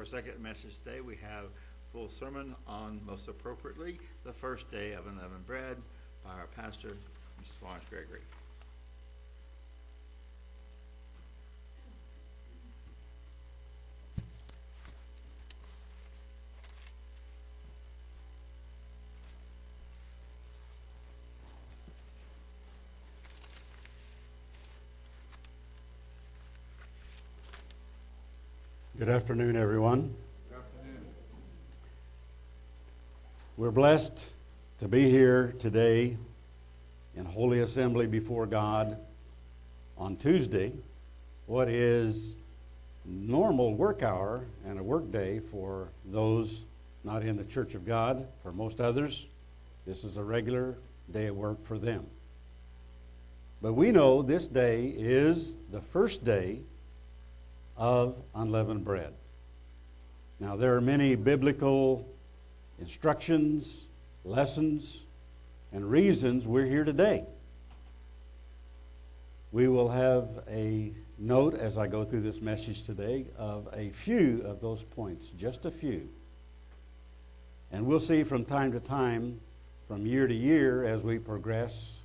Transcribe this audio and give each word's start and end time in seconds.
our 0.00 0.06
second 0.06 0.42
message 0.42 0.78
today, 0.82 1.02
we 1.02 1.14
have 1.16 1.44
full 1.92 2.08
sermon 2.08 2.56
on 2.66 3.02
most 3.04 3.28
appropriately 3.28 3.98
the 4.24 4.32
first 4.32 4.70
day 4.70 4.92
of 4.92 5.06
unleavened 5.06 5.46
bread 5.46 5.76
by 6.24 6.30
our 6.30 6.46
pastor, 6.56 6.96
Mr. 7.38 7.62
Lawrence 7.62 7.84
Gregory. 7.90 8.22
Good 29.00 29.08
afternoon, 29.08 29.56
everyone. 29.56 30.14
We're 33.56 33.70
blessed 33.70 34.28
to 34.80 34.88
be 34.88 35.08
here 35.08 35.54
today 35.58 36.18
in 37.16 37.24
Holy 37.24 37.60
Assembly 37.60 38.06
before 38.06 38.44
God 38.44 38.98
on 39.96 40.18
Tuesday, 40.18 40.74
what 41.46 41.70
is 41.70 42.36
normal 43.06 43.72
work 43.72 44.02
hour 44.02 44.44
and 44.66 44.78
a 44.78 44.82
work 44.82 45.10
day 45.10 45.40
for 45.50 45.88
those 46.04 46.66
not 47.02 47.22
in 47.22 47.38
the 47.38 47.44
Church 47.44 47.74
of 47.74 47.86
God. 47.86 48.28
For 48.42 48.52
most 48.52 48.82
others, 48.82 49.24
this 49.86 50.04
is 50.04 50.18
a 50.18 50.22
regular 50.22 50.76
day 51.10 51.28
of 51.28 51.36
work 51.36 51.64
for 51.64 51.78
them. 51.78 52.04
But 53.62 53.72
we 53.72 53.92
know 53.92 54.20
this 54.20 54.46
day 54.46 54.88
is 54.94 55.54
the 55.70 55.80
first 55.80 56.22
day 56.22 56.60
of 57.80 58.14
unleavened 58.34 58.84
bread. 58.84 59.14
Now, 60.38 60.54
there 60.54 60.76
are 60.76 60.82
many 60.82 61.14
biblical 61.16 62.06
instructions, 62.78 63.86
lessons, 64.22 65.06
and 65.72 65.90
reasons 65.90 66.46
we're 66.46 66.66
here 66.66 66.84
today. 66.84 67.24
We 69.50 69.66
will 69.66 69.88
have 69.88 70.28
a 70.48 70.92
note 71.18 71.54
as 71.54 71.78
I 71.78 71.86
go 71.86 72.04
through 72.04 72.20
this 72.20 72.42
message 72.42 72.82
today 72.82 73.26
of 73.38 73.68
a 73.72 73.88
few 73.90 74.42
of 74.44 74.60
those 74.60 74.84
points, 74.84 75.30
just 75.30 75.64
a 75.64 75.70
few. 75.70 76.06
And 77.72 77.86
we'll 77.86 77.98
see 77.98 78.24
from 78.24 78.44
time 78.44 78.72
to 78.72 78.80
time, 78.80 79.40
from 79.88 80.06
year 80.06 80.26
to 80.26 80.34
year, 80.34 80.84
as 80.84 81.02
we 81.02 81.18
progress 81.18 82.00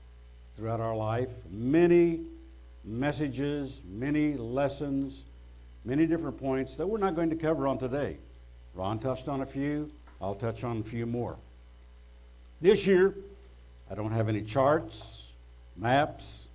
throughout 0.55 0.79
our 0.79 0.95
life, 0.95 1.31
many 1.49 2.21
messages, 2.85 3.81
many 3.85 4.35
lessons 4.35 5.25
many 5.85 6.07
different 6.07 6.37
points 6.37 6.75
that 6.77 6.87
we're 6.87 6.97
not 6.97 7.15
going 7.15 7.29
to 7.29 7.35
cover 7.35 7.67
on 7.67 7.77
today. 7.77 8.17
Ron 8.73 8.99
touched 8.99 9.29
on 9.29 9.41
a 9.41 9.45
few, 9.45 9.91
I'll 10.19 10.35
touch 10.35 10.63
on 10.63 10.79
a 10.79 10.83
few 10.83 11.05
more. 11.05 11.37
This 12.59 12.87
year, 12.87 13.15
I 13.89 13.95
don't 13.95 14.11
have 14.11 14.27
any 14.27 14.41
charts, 14.41 15.31
maps, 15.77 16.49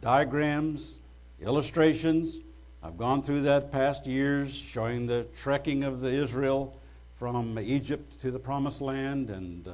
diagrams, 0.00 0.98
illustrations. 1.40 2.38
I've 2.82 2.96
gone 2.96 3.22
through 3.22 3.42
that 3.42 3.72
past 3.72 4.06
years 4.06 4.54
showing 4.54 5.06
the 5.06 5.26
trekking 5.36 5.82
of 5.82 6.00
the 6.00 6.08
Israel 6.08 6.74
from 7.16 7.58
Egypt 7.58 8.20
to 8.22 8.30
the 8.30 8.38
promised 8.38 8.80
land 8.80 9.30
and 9.30 9.66
uh, 9.66 9.72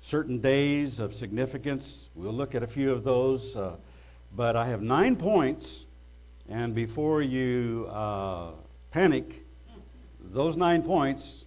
certain 0.00 0.38
days 0.38 1.00
of 1.00 1.14
significance. 1.14 2.08
We'll 2.14 2.32
look 2.32 2.54
at 2.54 2.62
a 2.62 2.66
few 2.66 2.90
of 2.90 3.04
those. 3.04 3.56
Uh, 3.56 3.76
but 4.34 4.56
I 4.56 4.66
have 4.68 4.82
nine 4.82 5.16
points 5.16 5.86
and 6.48 6.74
before 6.74 7.20
you 7.20 7.86
uh, 7.90 8.52
panic, 8.90 9.44
those 10.20 10.56
nine 10.56 10.82
points 10.82 11.44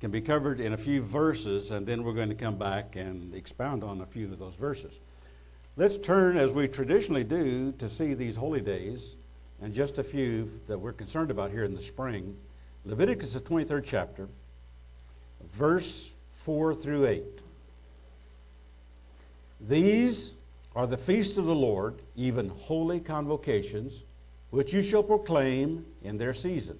can 0.00 0.10
be 0.10 0.20
covered 0.20 0.60
in 0.60 0.74
a 0.74 0.76
few 0.76 1.02
verses, 1.02 1.70
and 1.70 1.86
then 1.86 2.04
we're 2.04 2.12
going 2.12 2.28
to 2.28 2.34
come 2.34 2.56
back 2.56 2.96
and 2.96 3.34
expound 3.34 3.82
on 3.82 4.02
a 4.02 4.06
few 4.06 4.30
of 4.30 4.38
those 4.38 4.54
verses. 4.54 5.00
Let's 5.76 5.96
turn, 5.96 6.36
as 6.36 6.52
we 6.52 6.68
traditionally 6.68 7.24
do, 7.24 7.72
to 7.72 7.88
see 7.88 8.14
these 8.14 8.36
holy 8.36 8.60
days, 8.60 9.16
and 9.62 9.72
just 9.72 9.98
a 9.98 10.04
few 10.04 10.60
that 10.66 10.78
we're 10.78 10.92
concerned 10.92 11.30
about 11.30 11.50
here 11.50 11.64
in 11.64 11.74
the 11.74 11.82
spring. 11.82 12.36
Leviticus, 12.84 13.32
the 13.32 13.40
23rd 13.40 13.82
chapter, 13.84 14.28
verse 15.52 16.12
4 16.34 16.74
through 16.74 17.06
8. 17.06 17.24
These 19.60 20.34
are 20.76 20.86
the 20.86 20.96
feasts 20.96 21.38
of 21.38 21.46
the 21.46 21.54
Lord, 21.54 22.02
even 22.14 22.50
holy 22.50 23.00
convocations 23.00 24.04
which 24.50 24.72
you 24.72 24.82
shall 24.82 25.02
proclaim 25.02 25.84
in 26.02 26.18
their 26.18 26.34
season. 26.34 26.78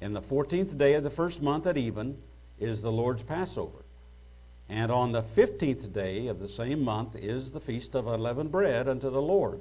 In 0.00 0.12
the 0.12 0.22
fourteenth 0.22 0.76
day 0.76 0.94
of 0.94 1.04
the 1.04 1.10
first 1.10 1.42
month 1.42 1.66
at 1.66 1.76
even 1.76 2.18
is 2.58 2.82
the 2.82 2.92
Lord's 2.92 3.22
Passover. 3.22 3.84
And 4.68 4.90
on 4.90 5.12
the 5.12 5.22
fifteenth 5.22 5.92
day 5.92 6.26
of 6.26 6.40
the 6.40 6.48
same 6.48 6.82
month 6.82 7.16
is 7.16 7.50
the 7.52 7.60
feast 7.60 7.94
of 7.94 8.06
unleavened 8.06 8.50
bread 8.50 8.88
unto 8.88 9.10
the 9.10 9.22
Lord. 9.22 9.60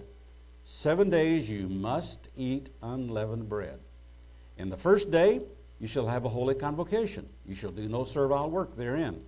Seven 0.65 1.09
days 1.09 1.49
you 1.49 1.67
must 1.67 2.29
eat 2.37 2.69
unleavened 2.81 3.49
bread. 3.49 3.79
In 4.57 4.69
the 4.69 4.77
first 4.77 5.11
day 5.11 5.41
you 5.79 5.87
shall 5.87 6.07
have 6.07 6.23
a 6.23 6.29
holy 6.29 6.55
convocation. 6.55 7.27
You 7.45 7.55
shall 7.55 7.71
do 7.71 7.89
no 7.89 8.05
servile 8.05 8.49
work 8.49 8.77
therein. 8.77 9.21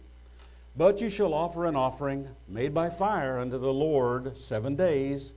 But 0.77 1.01
you 1.01 1.09
shall 1.09 1.33
offer 1.33 1.65
an 1.65 1.75
offering 1.75 2.27
made 2.47 2.73
by 2.73 2.89
fire 2.89 3.39
unto 3.39 3.57
the 3.57 3.73
Lord 3.73 4.37
seven 4.37 4.75
days. 4.75 5.33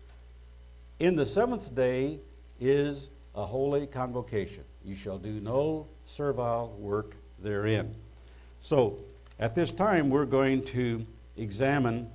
In 0.98 1.16
the 1.16 1.26
seventh 1.26 1.74
day 1.74 2.20
is 2.60 3.10
a 3.34 3.44
holy 3.44 3.86
convocation. 3.86 4.64
You 4.84 4.94
shall 4.94 5.18
do 5.18 5.40
no 5.40 5.86
servile 6.04 6.74
work 6.78 7.14
therein. 7.40 7.94
So, 8.60 8.98
at 9.38 9.54
this 9.54 9.70
time, 9.70 10.10
we're 10.10 10.26
going 10.26 10.64
to 10.66 11.06
examine 11.36 12.10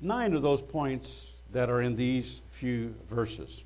nine 0.00 0.34
of 0.34 0.42
those 0.42 0.62
points 0.62 1.40
that 1.52 1.68
are 1.68 1.82
in 1.82 1.96
these 1.96 2.40
few 2.50 2.94
verses. 3.10 3.64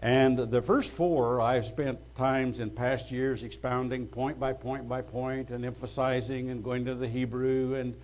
And 0.00 0.36
the 0.36 0.60
first 0.60 0.90
four, 0.90 1.40
I've 1.40 1.64
spent 1.64 1.98
times 2.16 2.58
in 2.58 2.70
past 2.70 3.12
years 3.12 3.44
expounding 3.44 4.06
point 4.06 4.38
by 4.38 4.52
point 4.52 4.88
by 4.88 5.00
point 5.00 5.50
and 5.50 5.64
emphasizing 5.64 6.50
and 6.50 6.62
going 6.62 6.84
to 6.86 6.96
the 6.96 7.06
Hebrew 7.06 7.74
and, 7.74 7.94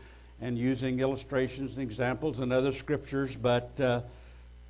and 0.41 0.57
using 0.57 1.01
illustrations 1.01 1.75
and 1.75 1.83
examples 1.83 2.39
and 2.39 2.53
other 2.53 2.73
scriptures. 2.73 3.37
But 3.37 3.81
uh, 3.81 4.03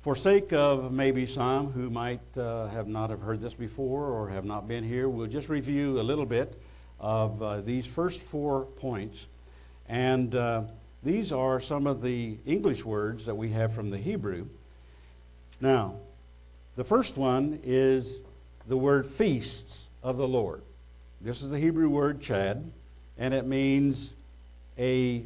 for 0.01 0.15
sake 0.15 0.53
of 0.53 0.93
maybe 0.93 1.25
some 1.25 1.71
who 1.71 1.89
might 1.89 2.21
uh, 2.37 2.67
have 2.67 2.87
not 2.87 3.09
have 3.09 3.21
heard 3.21 3.41
this 3.41 3.53
before 3.53 4.05
or 4.05 4.29
have 4.29 4.45
not 4.45 4.65
been 4.65 4.83
here, 4.83 5.09
we'll 5.09 5.27
just 5.27 5.49
review 5.49 5.99
a 5.99 6.03
little 6.03 6.25
bit 6.25 6.57
of 7.01 7.43
uh, 7.43 7.61
these 7.61 7.85
first 7.85 8.21
four 8.21 8.63
points. 8.65 9.27
And 9.89 10.33
uh, 10.35 10.63
these 11.03 11.33
are 11.33 11.59
some 11.59 11.85
of 11.85 12.01
the 12.01 12.37
English 12.45 12.85
words 12.85 13.25
that 13.25 13.35
we 13.35 13.49
have 13.49 13.73
from 13.73 13.89
the 13.89 13.97
Hebrew. 13.97 14.47
Now, 15.59 15.95
the 16.77 16.85
first 16.85 17.17
one 17.17 17.59
is 17.63 18.21
the 18.67 18.77
word 18.77 19.05
feasts 19.05 19.89
of 20.01 20.15
the 20.15 20.27
Lord. 20.27 20.61
This 21.19 21.41
is 21.41 21.49
the 21.49 21.59
Hebrew 21.59 21.89
word 21.89 22.21
chag, 22.21 22.63
and 23.17 23.33
it 23.33 23.45
means 23.45 24.15
a 24.77 25.25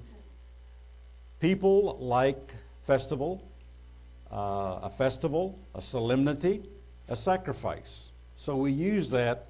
people 1.40 1.96
like 2.00 2.56
festival 2.82 3.44
uh, 4.34 4.80
a 4.82 4.90
festival, 4.90 5.60
a 5.76 5.82
solemnity, 5.82 6.64
a 7.08 7.16
sacrifice. 7.16 8.12
So 8.36 8.58
we 8.58 8.72
use 8.72 9.12
that 9.12 9.46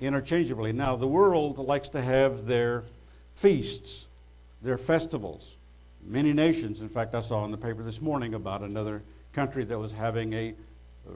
interchangeably. 0.00 0.72
Now, 0.72 0.96
the 0.96 1.06
world 1.06 1.58
likes 1.58 1.88
to 1.90 2.02
have 2.02 2.44
their 2.44 2.84
feasts, 3.34 4.06
their 4.60 4.76
festivals. 4.76 5.56
Many 6.04 6.34
nations, 6.34 6.82
in 6.82 6.88
fact, 6.88 7.14
I 7.14 7.20
saw 7.20 7.44
in 7.46 7.50
the 7.50 7.56
paper 7.56 7.82
this 7.82 8.02
morning 8.02 8.34
about 8.34 8.62
another 8.62 9.02
country 9.32 9.64
that 9.64 9.78
was 9.78 9.92
having 9.92 10.34
a 10.34 10.54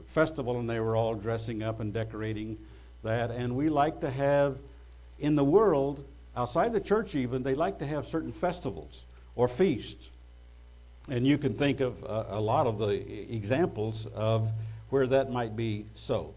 festival 0.07 0.59
and 0.59 0.67
they 0.67 0.79
were 0.79 0.95
all 0.95 1.13
dressing 1.13 1.61
up 1.61 1.79
and 1.79 1.93
decorating 1.93 2.57
that. 3.03 3.29
And 3.29 3.55
we 3.55 3.69
like 3.69 4.01
to 4.01 4.09
have, 4.09 4.57
in 5.19 5.35
the 5.35 5.43
world, 5.43 6.03
outside 6.35 6.73
the 6.73 6.79
church 6.79 7.15
even, 7.15 7.43
they 7.43 7.53
like 7.53 7.77
to 7.79 7.85
have 7.85 8.07
certain 8.07 8.31
festivals 8.31 9.05
or 9.35 9.47
feasts. 9.47 10.09
And 11.09 11.27
you 11.27 11.37
can 11.37 11.55
think 11.55 11.79
of 11.81 12.01
a, 12.03 12.27
a 12.31 12.41
lot 12.41 12.65
of 12.65 12.77
the 12.77 13.33
examples 13.33 14.05
of 14.07 14.51
where 14.89 15.07
that 15.07 15.31
might 15.31 15.55
be 15.55 15.85
so. 15.95 16.33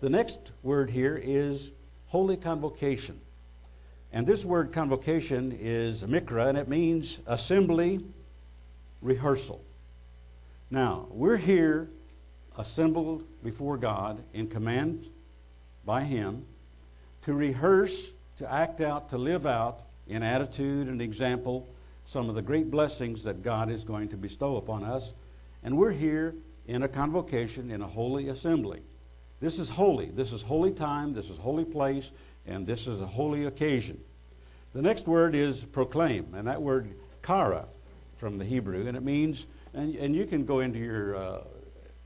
The 0.00 0.10
next 0.10 0.52
word 0.62 0.90
here 0.90 1.20
is 1.22 1.72
holy 2.06 2.36
convocation. 2.36 3.20
And 4.12 4.26
this 4.26 4.44
word 4.44 4.72
convocation 4.72 5.56
is 5.60 6.04
mikra, 6.04 6.48
and 6.48 6.56
it 6.56 6.68
means 6.68 7.18
assembly, 7.26 8.04
rehearsal. 9.02 9.62
Now, 10.70 11.06
we're 11.10 11.36
here 11.36 11.90
assembled 12.56 13.24
before 13.44 13.76
God 13.76 14.22
in 14.32 14.48
command 14.48 15.08
by 15.84 16.02
Him 16.02 16.44
to 17.22 17.34
rehearse, 17.34 18.12
to 18.36 18.50
act 18.50 18.80
out, 18.80 19.10
to 19.10 19.18
live 19.18 19.46
out 19.46 19.82
in 20.06 20.22
attitude 20.22 20.88
and 20.88 21.02
example 21.02 21.68
some 22.06 22.28
of 22.28 22.36
the 22.36 22.42
great 22.42 22.70
blessings 22.70 23.24
that 23.24 23.42
God 23.42 23.70
is 23.70 23.84
going 23.84 24.08
to 24.08 24.16
bestow 24.16 24.56
upon 24.56 24.84
us. 24.84 25.12
And 25.62 25.76
we're 25.76 25.92
here 25.92 26.36
in 26.66 26.84
a 26.84 26.88
convocation, 26.88 27.70
in 27.70 27.82
a 27.82 27.86
holy 27.86 28.28
assembly. 28.28 28.80
This 29.40 29.58
is 29.58 29.68
holy. 29.68 30.06
This 30.06 30.32
is 30.32 30.40
holy 30.40 30.70
time. 30.70 31.12
This 31.12 31.28
is 31.28 31.36
holy 31.36 31.64
place. 31.64 32.12
And 32.46 32.66
this 32.66 32.86
is 32.86 33.00
a 33.00 33.06
holy 33.06 33.46
occasion. 33.46 34.00
The 34.72 34.82
next 34.82 35.08
word 35.08 35.34
is 35.34 35.64
proclaim. 35.64 36.32
And 36.34 36.46
that 36.46 36.62
word, 36.62 36.94
kara, 37.22 37.66
from 38.16 38.38
the 38.38 38.44
Hebrew. 38.44 38.86
And 38.86 38.96
it 38.96 39.02
means, 39.02 39.46
and, 39.74 39.94
and 39.96 40.14
you 40.14 40.26
can 40.26 40.44
go 40.44 40.60
into 40.60 40.78
your 40.78 41.16
uh, 41.16 41.40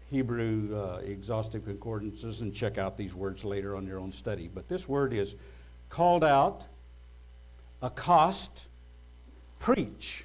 Hebrew 0.09 0.75
uh, 0.75 1.01
exhaustive 1.05 1.67
concordances 1.67 2.41
and 2.41 2.55
check 2.55 2.79
out 2.79 2.97
these 2.97 3.15
words 3.15 3.45
later 3.45 3.77
on 3.77 3.87
your 3.87 3.99
own 3.99 4.11
study. 4.11 4.49
But 4.53 4.67
this 4.67 4.89
word 4.89 5.13
is 5.13 5.37
called 5.91 6.25
out, 6.25 6.65
accost, 7.83 8.70
preach. 9.61 10.25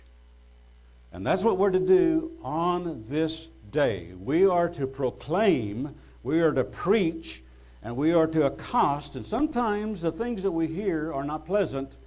And 1.13 1.25
that's 1.25 1.43
what 1.43 1.57
we're 1.57 1.69
to 1.69 1.79
do 1.79 2.31
on 2.43 3.03
this 3.07 3.47
day. 3.71 4.13
We 4.19 4.47
are 4.47 4.67
to 4.69 4.87
proclaim, 4.87 5.95
we 6.23 6.41
are 6.41 6.51
to 6.51 6.63
preach, 6.63 7.43
and 7.83 7.95
we 7.95 8.13
are 8.13 8.25
to 8.27 8.47
accost. 8.47 9.15
And 9.15 9.25
sometimes 9.25 10.01
the 10.01 10.11
things 10.11 10.41
that 10.43 10.51
we 10.51 10.65
hear 10.65 11.13
are 11.13 11.23
not 11.23 11.45
pleasant, 11.45 11.97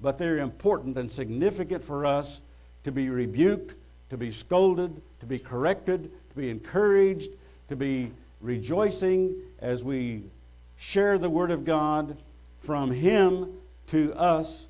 but 0.00 0.18
they're 0.18 0.38
important 0.38 0.96
and 0.96 1.10
significant 1.10 1.82
for 1.82 2.06
us 2.06 2.42
to 2.84 2.92
be 2.92 3.08
rebuked, 3.08 3.74
to 4.10 4.16
be 4.16 4.30
scolded, 4.30 5.02
to 5.20 5.26
be 5.26 5.38
corrected, 5.38 6.10
to 6.30 6.36
be 6.36 6.48
encouraged, 6.48 7.30
to 7.68 7.76
be 7.76 8.12
rejoicing 8.40 9.34
as 9.58 9.82
we 9.82 10.22
share 10.76 11.18
the 11.18 11.30
Word 11.30 11.50
of 11.50 11.64
God 11.64 12.16
from 12.60 12.90
Him 12.90 13.54
to 13.88 14.14
us 14.14 14.68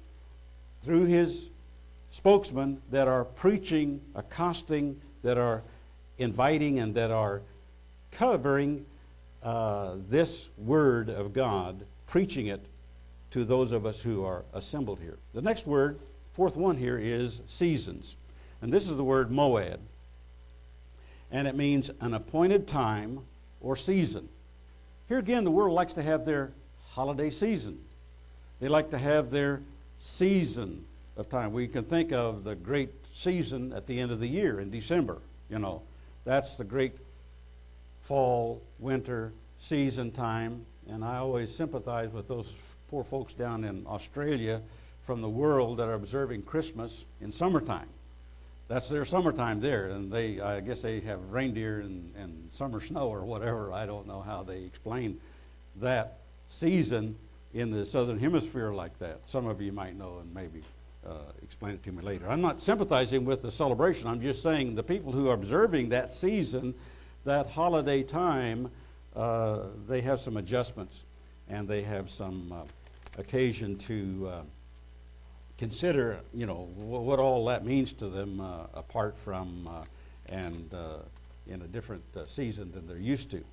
through 0.81 1.05
His 1.05 1.51
spokesmen 2.17 2.81
that 2.91 3.07
are 3.09 3.27
preaching, 3.27 4.01
accosting, 4.15 4.99
that 5.23 5.37
are 5.37 5.63
inviting, 6.17 6.79
and 6.79 6.95
that 6.95 7.11
are 7.11 7.43
covering 8.11 8.87
uh, 9.43 9.97
this 10.09 10.49
Word 10.57 11.11
of 11.11 11.35
God, 11.35 11.85
preaching 12.07 12.47
it 12.47 12.65
to 13.33 13.45
those 13.45 13.71
of 13.71 13.85
us 13.85 14.01
who 14.01 14.25
are 14.25 14.45
assembled 14.55 14.99
here. 14.99 15.19
The 15.35 15.43
next 15.43 15.67
word, 15.67 15.99
fourth 16.33 16.57
one 16.57 16.79
here, 16.79 16.97
is 16.97 17.43
seasons. 17.49 18.17
And 18.63 18.73
this 18.73 18.89
is 18.89 18.97
the 18.97 19.05
word 19.05 19.29
moed. 19.29 19.77
And 21.31 21.47
it 21.47 21.55
means 21.55 21.91
an 22.01 22.15
appointed 22.15 22.67
time 22.67 23.21
or 23.61 23.77
season. 23.77 24.31
Here 25.07 25.19
again, 25.19 25.45
the 25.45 25.51
world 25.51 25.75
likes 25.75 25.93
to 25.93 26.03
have 26.03 26.25
their 26.25 26.53
holiday 26.93 27.29
season. 27.29 27.79
They 28.59 28.69
like 28.69 28.89
to 28.93 28.99
have 28.99 29.29
their 29.29 29.61
season 29.99 30.87
of 31.17 31.29
time. 31.29 31.53
We 31.53 31.69
can 31.69 31.85
think 31.85 32.13
of 32.13 32.45
the 32.45 32.55
great 32.55 32.91
season 33.15 33.73
at 33.73 33.87
the 33.87 33.99
end 33.99 34.11
of 34.11 34.21
the 34.21 34.29
year 34.29 34.61
in 34.61 34.71
December. 34.71 35.19
You 35.49 35.59
know, 35.59 35.83
that's 36.25 36.57
the 36.57 36.65
great 36.65 36.97
fall, 38.03 38.63
winter 38.79 39.33
season 39.59 40.11
time. 40.13 40.67
And 40.89 41.05
I 41.05 41.17
always 41.19 41.55
sympathize 41.55 42.13
with 42.13 42.29
those 42.29 42.55
poor 42.89 43.05
folks 43.05 43.35
down 43.35 43.65
in 43.65 43.87
Australia 43.87 44.63
from 45.05 45.23
the 45.23 45.29
world 45.29 45.79
that 45.79 45.89
are 45.89 45.95
observing 45.95 46.43
Christmas 46.43 47.05
in 47.21 47.33
summertime. 47.33 47.89
That's 48.69 48.89
their 48.89 49.05
summertime 49.05 49.61
there, 49.61 49.91
and 49.91 50.11
they, 50.11 50.41
I 50.41 50.59
guess, 50.59 50.83
they 50.83 50.99
have 51.01 51.31
reindeer 51.31 51.81
and, 51.81 52.13
and 52.17 52.49
summer 52.51 52.81
snow 52.81 53.09
or 53.09 53.25
whatever. 53.25 53.73
I 53.73 53.87
don't 53.87 54.09
know 54.09 54.21
how 54.21 54.43
they 54.43 54.63
explain 54.63 55.21
that 55.77 56.19
season 56.49 57.17
in 57.55 57.71
the 57.71 57.87
southern 57.87 58.19
hemisphere 58.19 58.73
like 58.73 58.99
that. 58.99 59.21
Some 59.27 59.47
of 59.47 59.61
you 59.61 59.71
might 59.71 59.97
know 59.97 60.19
and 60.19 60.35
maybe 60.35 60.63
explain 61.43 61.75
it 61.75 61.83
to 61.85 61.93
me 61.93 62.03
later. 62.03 62.29
I'm 62.29 62.41
not 62.41 62.61
sympathizing 62.61 63.25
with 63.25 63.43
the 63.43 63.51
celebration. 63.51 64.09
I'm 64.09 64.21
just 64.21 64.43
saying 64.43 64.75
the 64.75 64.83
people 64.83 65.13
who 65.13 65.29
are 65.29 65.35
observing 65.35 65.91
that 65.91 66.11
season, 66.11 66.75
that 67.25 67.47
holiday 67.47 68.03
time, 68.03 68.71
uh, 69.15 69.61
they 69.89 70.01
have 70.03 70.21
some 70.21 70.37
adjustments 70.37 71.05
and 71.49 71.67
they 71.69 71.83
have 71.83 72.11
some 72.11 72.53
uh, 72.53 72.63
occasion 73.19 73.77
to 73.79 74.31
uh, 74.31 74.41
consider, 75.59 76.21
you 76.35 76.47
know, 76.47 76.69
what 76.77 77.19
all 77.19 77.47
that 77.47 77.65
means 77.65 77.93
to 77.95 78.09
them 78.09 78.41
uh, 78.41 78.67
apart 78.75 79.17
from 79.17 79.69
uh, 79.69 79.85
and 80.27 80.75
uh, 80.75 80.99
in 81.47 81.63
a 81.63 81.67
different 81.67 82.03
season 82.27 82.73
than 82.73 82.87
they're 82.87 82.99
used 82.99 83.31
to. 83.31 83.45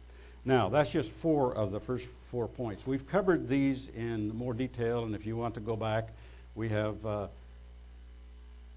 Now, 0.46 0.68
that's 0.68 0.90
just 0.90 1.12
four 1.12 1.56
of 1.56 1.72
the 1.72 1.80
first 1.80 2.10
four 2.10 2.48
points. 2.48 2.86
We've 2.86 3.08
covered 3.08 3.48
these 3.48 3.90
in 3.90 4.36
more 4.36 4.54
detail, 4.54 5.06
and 5.06 5.16
if 5.16 5.26
you 5.26 5.38
want 5.38 5.54
to 5.54 5.62
go 5.62 5.78
back, 5.78 6.10
we 6.56 6.68
have 6.70 7.06
uh, 7.06 7.28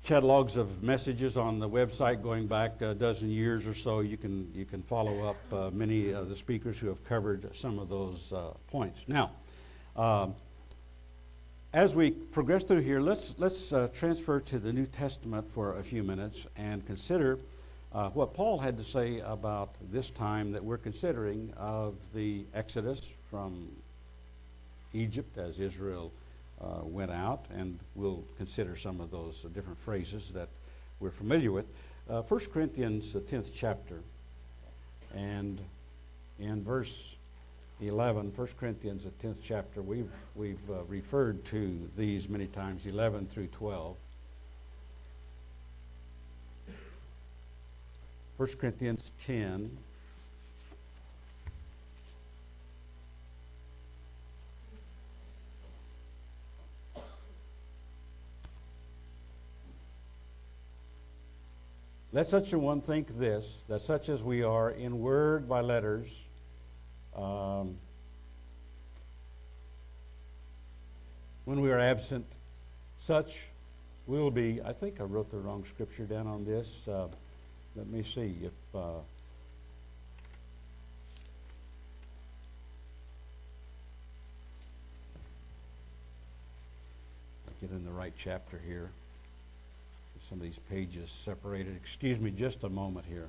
catalogs 0.06 0.56
of 0.56 0.84
messages 0.84 1.36
on 1.36 1.58
the 1.58 1.68
website 1.68 2.22
going 2.22 2.46
back 2.46 2.80
a 2.80 2.94
dozen 2.94 3.28
years 3.28 3.66
or 3.66 3.74
so. 3.74 4.00
You 4.00 4.16
can 4.16 4.48
you 4.54 4.64
can 4.64 4.80
follow 4.80 5.24
up 5.24 5.36
uh, 5.52 5.70
many 5.72 6.12
of 6.12 6.28
the 6.28 6.36
speakers 6.36 6.78
who 6.78 6.86
have 6.86 7.04
covered 7.04 7.54
some 7.56 7.80
of 7.80 7.88
those 7.88 8.32
uh, 8.32 8.52
points. 8.68 9.00
Now, 9.08 9.32
um, 9.96 10.36
as 11.72 11.96
we 11.96 12.12
progress 12.12 12.62
through 12.62 12.82
here, 12.82 13.00
let's 13.00 13.34
let's 13.38 13.72
uh, 13.72 13.88
transfer 13.88 14.38
to 14.38 14.60
the 14.60 14.72
New 14.72 14.86
Testament 14.86 15.50
for 15.50 15.76
a 15.76 15.82
few 15.82 16.04
minutes 16.04 16.46
and 16.56 16.86
consider 16.86 17.40
uh, 17.92 18.10
what 18.10 18.32
Paul 18.32 18.60
had 18.60 18.76
to 18.76 18.84
say 18.84 19.18
about 19.20 19.74
this 19.90 20.10
time 20.10 20.52
that 20.52 20.64
we're 20.64 20.78
considering 20.78 21.52
of 21.56 21.96
the 22.14 22.44
Exodus 22.54 23.12
from 23.28 23.68
Egypt 24.92 25.36
as 25.36 25.58
Israel 25.58 26.12
uh, 26.60 26.80
went 26.82 27.10
out, 27.10 27.46
and 27.54 27.78
we'll 27.94 28.24
consider 28.36 28.76
some 28.76 29.00
of 29.00 29.10
those 29.10 29.42
different 29.54 29.78
phrases 29.78 30.32
that 30.32 30.48
we're 31.00 31.10
familiar 31.10 31.52
with. 31.52 31.66
Uh, 32.08 32.22
1 32.22 32.40
Corinthians, 32.52 33.12
the 33.12 33.20
10th 33.20 33.50
chapter, 33.54 34.00
and 35.14 35.60
in 36.38 36.62
verse 36.62 37.16
11, 37.80 38.32
1 38.34 38.48
Corinthians, 38.58 39.04
the 39.04 39.10
10th 39.26 39.38
chapter, 39.42 39.82
we've, 39.82 40.10
we've 40.34 40.70
uh, 40.70 40.82
referred 40.84 41.44
to 41.46 41.90
these 41.96 42.28
many 42.28 42.46
times, 42.46 42.86
11 42.86 43.26
through 43.26 43.48
12. 43.48 43.96
1 48.36 48.48
Corinthians 48.58 49.12
10. 49.18 49.76
Let 62.16 62.26
such 62.26 62.54
a 62.54 62.58
one 62.58 62.80
think 62.80 63.18
this, 63.18 63.66
that 63.68 63.82
such 63.82 64.08
as 64.08 64.24
we 64.24 64.42
are 64.42 64.70
in 64.70 65.00
word 65.00 65.46
by 65.46 65.60
letters, 65.60 66.24
um, 67.14 67.76
when 71.44 71.60
we 71.60 71.70
are 71.70 71.78
absent, 71.78 72.24
such 72.96 73.42
will 74.06 74.30
be. 74.30 74.62
I 74.64 74.72
think 74.72 74.98
I 74.98 75.04
wrote 75.04 75.30
the 75.30 75.36
wrong 75.36 75.62
scripture 75.66 76.04
down 76.04 76.26
on 76.26 76.46
this. 76.46 76.88
Uh, 76.88 77.08
let 77.74 77.86
me 77.86 78.02
see 78.02 78.34
if. 78.42 78.52
Uh, 78.74 79.00
get 87.60 87.70
in 87.72 87.84
the 87.84 87.92
right 87.92 88.14
chapter 88.16 88.58
here. 88.66 88.88
Some 90.28 90.38
of 90.38 90.42
these 90.42 90.58
pages 90.58 91.12
separated. 91.12 91.76
Excuse 91.76 92.18
me 92.18 92.32
just 92.32 92.64
a 92.64 92.68
moment 92.68 93.06
here. 93.06 93.28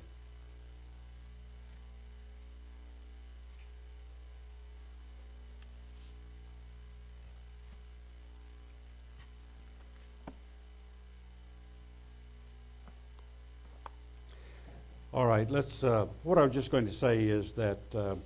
All 15.14 15.26
right, 15.26 15.48
let's. 15.48 15.84
Uh, 15.84 16.06
what 16.24 16.36
I 16.36 16.42
was 16.42 16.52
just 16.52 16.72
going 16.72 16.84
to 16.84 16.90
say 16.90 17.22
is 17.22 17.52
that 17.52 17.78
uh, 17.94 18.16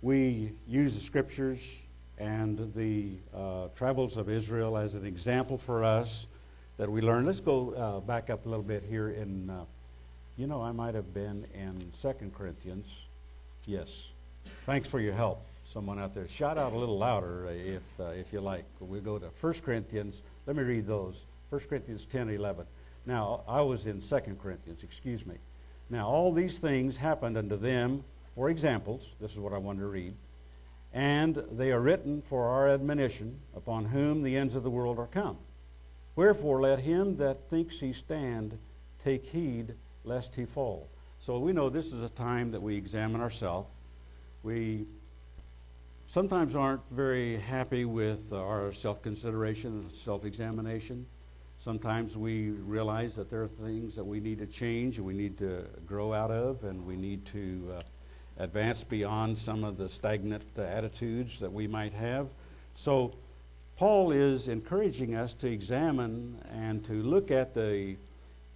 we 0.00 0.52
use 0.66 0.94
the 0.94 1.04
scriptures 1.04 1.76
and 2.16 2.72
the 2.74 3.18
uh, 3.36 3.68
travels 3.76 4.16
of 4.16 4.30
Israel 4.30 4.78
as 4.78 4.94
an 4.94 5.04
example 5.04 5.58
for 5.58 5.84
us 5.84 6.26
that 6.78 6.90
we 6.90 7.00
learn. 7.00 7.26
Let's 7.26 7.40
go 7.40 7.74
uh, 7.74 8.00
back 8.00 8.30
up 8.30 8.46
a 8.46 8.48
little 8.48 8.64
bit 8.64 8.84
here 8.88 9.10
in. 9.10 9.50
Uh, 9.50 9.64
you 10.36 10.46
know, 10.46 10.62
I 10.62 10.70
might 10.70 10.94
have 10.94 11.12
been 11.12 11.44
in 11.52 11.92
Second 11.92 12.32
Corinthians. 12.32 12.86
Yes. 13.66 14.06
Thanks 14.64 14.88
for 14.88 15.00
your 15.00 15.12
help, 15.12 15.44
someone 15.64 15.98
out 15.98 16.14
there. 16.14 16.28
Shout 16.28 16.56
out 16.56 16.72
a 16.72 16.78
little 16.78 16.96
louder 16.96 17.48
if 17.50 17.82
uh, 18.00 18.04
if 18.10 18.32
you 18.32 18.40
like. 18.40 18.64
We 18.80 19.00
go 19.00 19.18
to 19.18 19.28
First 19.30 19.64
Corinthians. 19.64 20.22
Let 20.46 20.56
me 20.56 20.62
read 20.62 20.86
those. 20.86 21.26
First 21.50 21.68
Corinthians 21.68 22.04
10, 22.06 22.30
11. 22.30 22.66
Now, 23.06 23.40
I 23.48 23.62
was 23.62 23.86
in 23.86 24.00
Second 24.00 24.40
Corinthians. 24.40 24.82
Excuse 24.82 25.26
me. 25.26 25.34
Now, 25.90 26.08
all 26.08 26.32
these 26.32 26.58
things 26.58 26.96
happened 26.96 27.38
unto 27.38 27.56
them 27.56 28.04
for 28.34 28.50
examples. 28.50 29.14
This 29.20 29.32
is 29.32 29.38
what 29.38 29.54
I 29.54 29.58
wanted 29.58 29.80
to 29.80 29.86
read. 29.86 30.14
And 30.92 31.42
they 31.50 31.72
are 31.72 31.80
written 31.80 32.20
for 32.20 32.48
our 32.48 32.68
admonition, 32.68 33.40
upon 33.56 33.86
whom 33.86 34.22
the 34.22 34.36
ends 34.36 34.54
of 34.54 34.62
the 34.62 34.70
world 34.70 34.98
are 34.98 35.06
come. 35.06 35.38
Wherefore, 36.18 36.60
let 36.60 36.80
him 36.80 37.16
that 37.18 37.48
thinks 37.48 37.78
he 37.78 37.92
stand 37.92 38.58
take 38.98 39.24
heed 39.24 39.76
lest 40.02 40.34
he 40.34 40.46
fall. 40.46 40.88
So 41.20 41.38
we 41.38 41.52
know 41.52 41.70
this 41.70 41.92
is 41.92 42.02
a 42.02 42.08
time 42.08 42.50
that 42.50 42.60
we 42.60 42.74
examine 42.74 43.20
ourselves. 43.20 43.68
We 44.42 44.88
sometimes 46.08 46.56
aren't 46.56 46.80
very 46.90 47.36
happy 47.36 47.84
with 47.84 48.32
our 48.32 48.72
self 48.72 49.00
consideration 49.00 49.70
and 49.70 49.94
self 49.94 50.24
examination. 50.24 51.06
Sometimes 51.56 52.16
we 52.16 52.50
realize 52.50 53.14
that 53.14 53.30
there 53.30 53.44
are 53.44 53.46
things 53.46 53.94
that 53.94 54.02
we 54.02 54.18
need 54.18 54.40
to 54.40 54.46
change 54.46 54.96
and 54.98 55.06
we 55.06 55.14
need 55.14 55.38
to 55.38 55.66
grow 55.86 56.12
out 56.12 56.32
of, 56.32 56.64
and 56.64 56.84
we 56.84 56.96
need 56.96 57.24
to 57.26 57.76
uh, 57.76 58.42
advance 58.42 58.82
beyond 58.82 59.38
some 59.38 59.62
of 59.62 59.76
the 59.76 59.88
stagnant 59.88 60.42
uh, 60.58 60.62
attitudes 60.62 61.38
that 61.38 61.52
we 61.52 61.68
might 61.68 61.92
have. 61.92 62.26
So, 62.74 63.14
Paul 63.78 64.10
is 64.10 64.48
encouraging 64.48 65.14
us 65.14 65.34
to 65.34 65.48
examine 65.48 66.42
and 66.50 66.84
to 66.86 66.94
look 66.94 67.30
at 67.30 67.54
the 67.54 67.94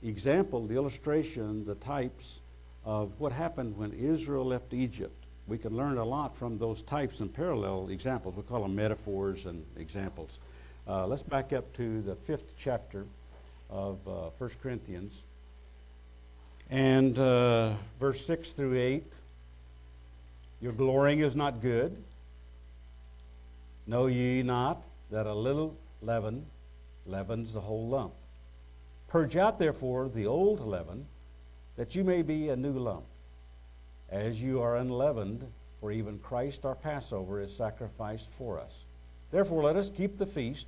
example, 0.02 0.66
the 0.66 0.74
illustration, 0.74 1.64
the 1.64 1.76
types 1.76 2.40
of 2.84 3.12
what 3.20 3.30
happened 3.30 3.76
when 3.76 3.92
Israel 3.92 4.44
left 4.44 4.74
Egypt. 4.74 5.14
We 5.46 5.58
can 5.58 5.76
learn 5.76 5.98
a 5.98 6.04
lot 6.04 6.36
from 6.36 6.58
those 6.58 6.82
types 6.82 7.20
and 7.20 7.32
parallel 7.32 7.88
examples. 7.90 8.34
We 8.34 8.42
call 8.42 8.62
them 8.62 8.74
metaphors 8.74 9.46
and 9.46 9.64
examples. 9.76 10.40
Uh, 10.88 11.06
let's 11.06 11.22
back 11.22 11.52
up 11.52 11.72
to 11.74 12.02
the 12.02 12.16
fifth 12.16 12.54
chapter 12.58 13.06
of 13.70 13.98
uh, 14.08 14.30
1 14.38 14.50
Corinthians. 14.60 15.22
And 16.68 17.16
uh, 17.16 17.74
verse 18.00 18.26
6 18.26 18.50
through 18.54 18.76
8 18.76 19.04
Your 20.60 20.72
glorying 20.72 21.20
is 21.20 21.36
not 21.36 21.62
good. 21.62 21.96
Know 23.86 24.08
ye 24.08 24.42
not 24.42 24.84
that 25.12 25.26
a 25.26 25.34
little 25.34 25.76
leaven 26.00 26.46
leavens 27.06 27.52
the 27.52 27.60
whole 27.60 27.86
lump? 27.86 28.14
Purge 29.08 29.36
out, 29.36 29.58
therefore, 29.58 30.08
the 30.08 30.26
old 30.26 30.60
leaven, 30.60 31.06
that 31.76 31.94
you 31.94 32.02
may 32.02 32.22
be 32.22 32.48
a 32.48 32.56
new 32.56 32.72
lump, 32.72 33.04
as 34.08 34.42
you 34.42 34.60
are 34.60 34.76
unleavened, 34.76 35.46
for 35.80 35.92
even 35.92 36.18
Christ 36.18 36.64
our 36.64 36.74
Passover 36.74 37.40
is 37.40 37.54
sacrificed 37.54 38.32
for 38.32 38.58
us. 38.58 38.86
Therefore, 39.30 39.62
let 39.62 39.76
us 39.76 39.90
keep 39.90 40.16
the 40.16 40.26
feast, 40.26 40.66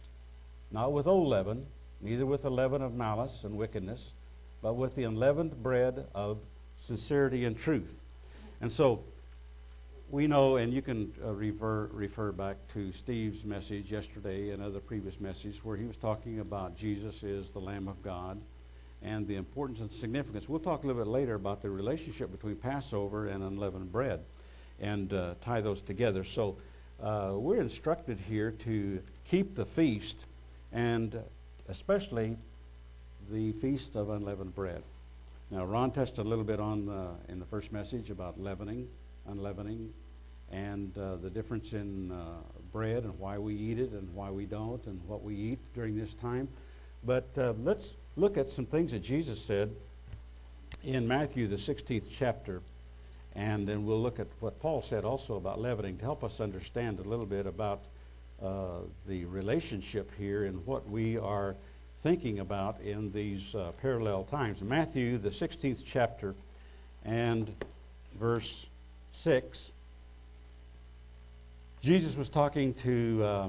not 0.71 0.93
with 0.93 1.07
old 1.07 1.29
leaven, 1.29 1.67
neither 2.03 2.27
with 2.27 2.43
the 2.43 2.51
leaven 2.51 2.83
of 2.83 2.95
malice 2.95 3.45
and 3.45 3.57
wickedness, 3.57 4.13
but 4.61 4.75
with 4.75 4.95
the 4.95 5.05
unleavened 5.05 5.63
bread 5.63 6.07
of 6.15 6.39
sincerity 6.75 7.47
and 7.47 7.57
truth. 7.57 8.03
And 8.61 8.71
so, 8.71 9.05
we 10.14 10.28
know, 10.28 10.59
and 10.59 10.73
you 10.73 10.80
can 10.80 11.12
uh, 11.25 11.33
refer, 11.33 11.87
refer 11.87 12.30
back 12.30 12.56
to 12.73 12.92
Steve's 12.92 13.44
message 13.44 13.90
yesterday 13.90 14.50
and 14.50 14.62
other 14.62 14.78
previous 14.78 15.18
messages 15.18 15.64
where 15.64 15.76
he 15.76 15.87
was 15.87 15.97
talking 15.97 16.38
about 16.38 16.76
Jesus 16.76 17.25
is 17.25 17.50
the 17.50 17.59
Lamb 17.59 17.88
of 17.88 18.00
God 18.00 18.40
and 19.02 19.26
the 19.26 19.35
importance 19.35 19.80
and 19.80 19.90
significance. 19.90 20.49
We'll 20.49 20.61
talk 20.61 20.85
a 20.85 20.87
little 20.87 21.02
bit 21.02 21.11
later 21.11 21.35
about 21.35 21.62
the 21.62 21.71
relationship 21.71 22.30
between 22.30 22.54
Passover 22.54 23.26
and 23.26 23.42
unleavened 23.42 23.90
bread 23.90 24.21
and 24.80 25.12
uh, 25.12 25.35
tie 25.40 25.61
those 25.61 25.83
together. 25.83 26.23
So 26.23 26.59
uh, 27.02 27.33
we're 27.35 27.61
instructed 27.61 28.21
here 28.21 28.52
to 28.52 29.02
keep 29.25 29.56
the 29.56 29.66
feast 29.66 30.26
and 30.73 31.21
especially 31.68 32.37
the 33.33 33.50
feast 33.50 33.97
of 33.97 34.11
unleavened 34.11 34.54
bread. 34.54 34.85
Now, 35.50 35.64
Ron 35.64 35.90
touched 35.90 36.18
a 36.18 36.25
little 36.25 36.44
bit 36.44 36.61
on 36.61 36.88
uh, 36.88 37.09
in 37.28 37.40
the 37.40 37.47
first 37.47 37.73
message 37.73 38.11
about 38.11 38.40
leavening, 38.40 38.87
unleavening, 39.26 39.92
and 40.55 40.97
uh, 40.97 41.17
the 41.17 41.31
difference 41.31 41.73
in 41.73 42.13
uh, 42.13 42.17
bread 42.73 43.03
and 43.03 43.19
why 43.19 43.39
we 43.39 43.55
eat 43.55 43.79
it 43.79 43.91
and 43.91 44.15
why 44.15 44.31
we 44.31 44.47
don't 44.47 44.87
and 44.87 45.01
what 45.09 45.23
we 45.23 45.35
eat 45.35 45.59
during 45.75 45.97
this 45.97 46.15
time. 46.15 46.49
But 47.05 47.27
uh, 47.37 47.55
let's 47.65 47.97
look 48.17 48.39
at 48.39 48.49
some 48.51 48.65
things 48.65 48.93
that 48.93 49.01
Jesus 49.01 49.41
said 49.41 49.75
in 50.85 51.09
Matthew, 51.09 51.49
the 51.49 51.57
16th 51.57 52.05
chapter, 52.11 52.63
and 53.35 53.67
then 53.67 53.85
we'll 53.85 54.01
look 54.01 54.21
at 54.21 54.29
what 54.39 54.61
Paul 54.61 54.81
said 54.81 55.05
also 55.05 55.37
about 55.37 55.61
leavening 55.61 55.99
to 55.99 56.05
help 56.05 56.23
us 56.23 56.41
understand 56.41 57.01
a 57.01 57.03
little 57.03 57.27
bit 57.27 57.47
about 57.47 57.81
uh, 58.41 58.79
the 59.09 59.25
relationship 59.25 60.11
here 60.17 60.45
and 60.45 60.65
what 60.67 60.89
we 60.89 61.19
are 61.19 61.57
thinking 61.99 62.39
about 62.39 62.81
in 62.81 63.11
these 63.11 63.55
uh, 63.57 63.73
parallel 63.83 64.23
times. 64.25 64.63
Matthew, 64.63 65.19
the 65.19 65.31
16th 65.31 65.83
chapter, 65.85 66.35
and 67.05 67.53
verse 68.19 68.69
6. 69.11 69.73
Jesus 71.85 72.17
was 72.17 72.31
talking 72.31 72.73
to 72.73 73.23
uh, 73.23 73.49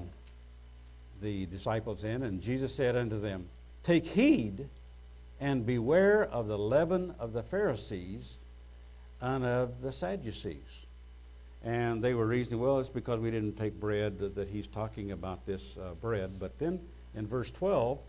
the 1.22 1.46
disciples 1.46 2.04
in, 2.04 2.24
and 2.24 2.42
Jesus 2.42 2.76
said 2.76 2.98
unto 2.98 3.18
them, 3.18 3.48
Take 3.82 4.06
heed 4.06 4.68
and 5.40 5.66
beware 5.66 6.26
of 6.26 6.48
the 6.48 6.58
leaven 6.58 7.16
of 7.18 7.32
the 7.32 7.44
Pharisees 7.44 8.40
and 9.22 9.46
of 9.46 9.82
the 9.82 9.94
Sadducees. 9.94 10.58
And 11.64 12.04
they 12.04 12.14
were 12.14 12.26
reasoning, 12.26 12.60
well, 12.60 12.82
it's 12.82 12.90
because 12.90 13.22
we 13.22 13.32
didn't 13.32 13.56
take 13.56 13.80
bread 13.80 14.20
that, 14.20 14.36
that 14.36 14.50
he's 14.50 14.68
talking 14.68 15.14
about 15.14 15.46
this 15.46 15.78
uh, 15.78 15.94
bread. 15.94 16.38
But 16.38 16.60
then 16.60 16.82
in 17.16 17.28
verse 17.28 17.52
12, 17.52 18.00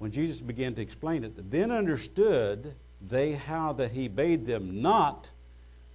when 0.00 0.10
Jesus 0.10 0.40
began 0.40 0.74
to 0.74 0.82
explain 0.82 1.22
it, 1.22 1.52
then 1.52 1.70
understood 1.70 2.74
they 3.00 3.34
how 3.34 3.74
that 3.74 3.92
he 3.92 4.08
bade 4.08 4.44
them 4.44 4.82
not 4.82 5.28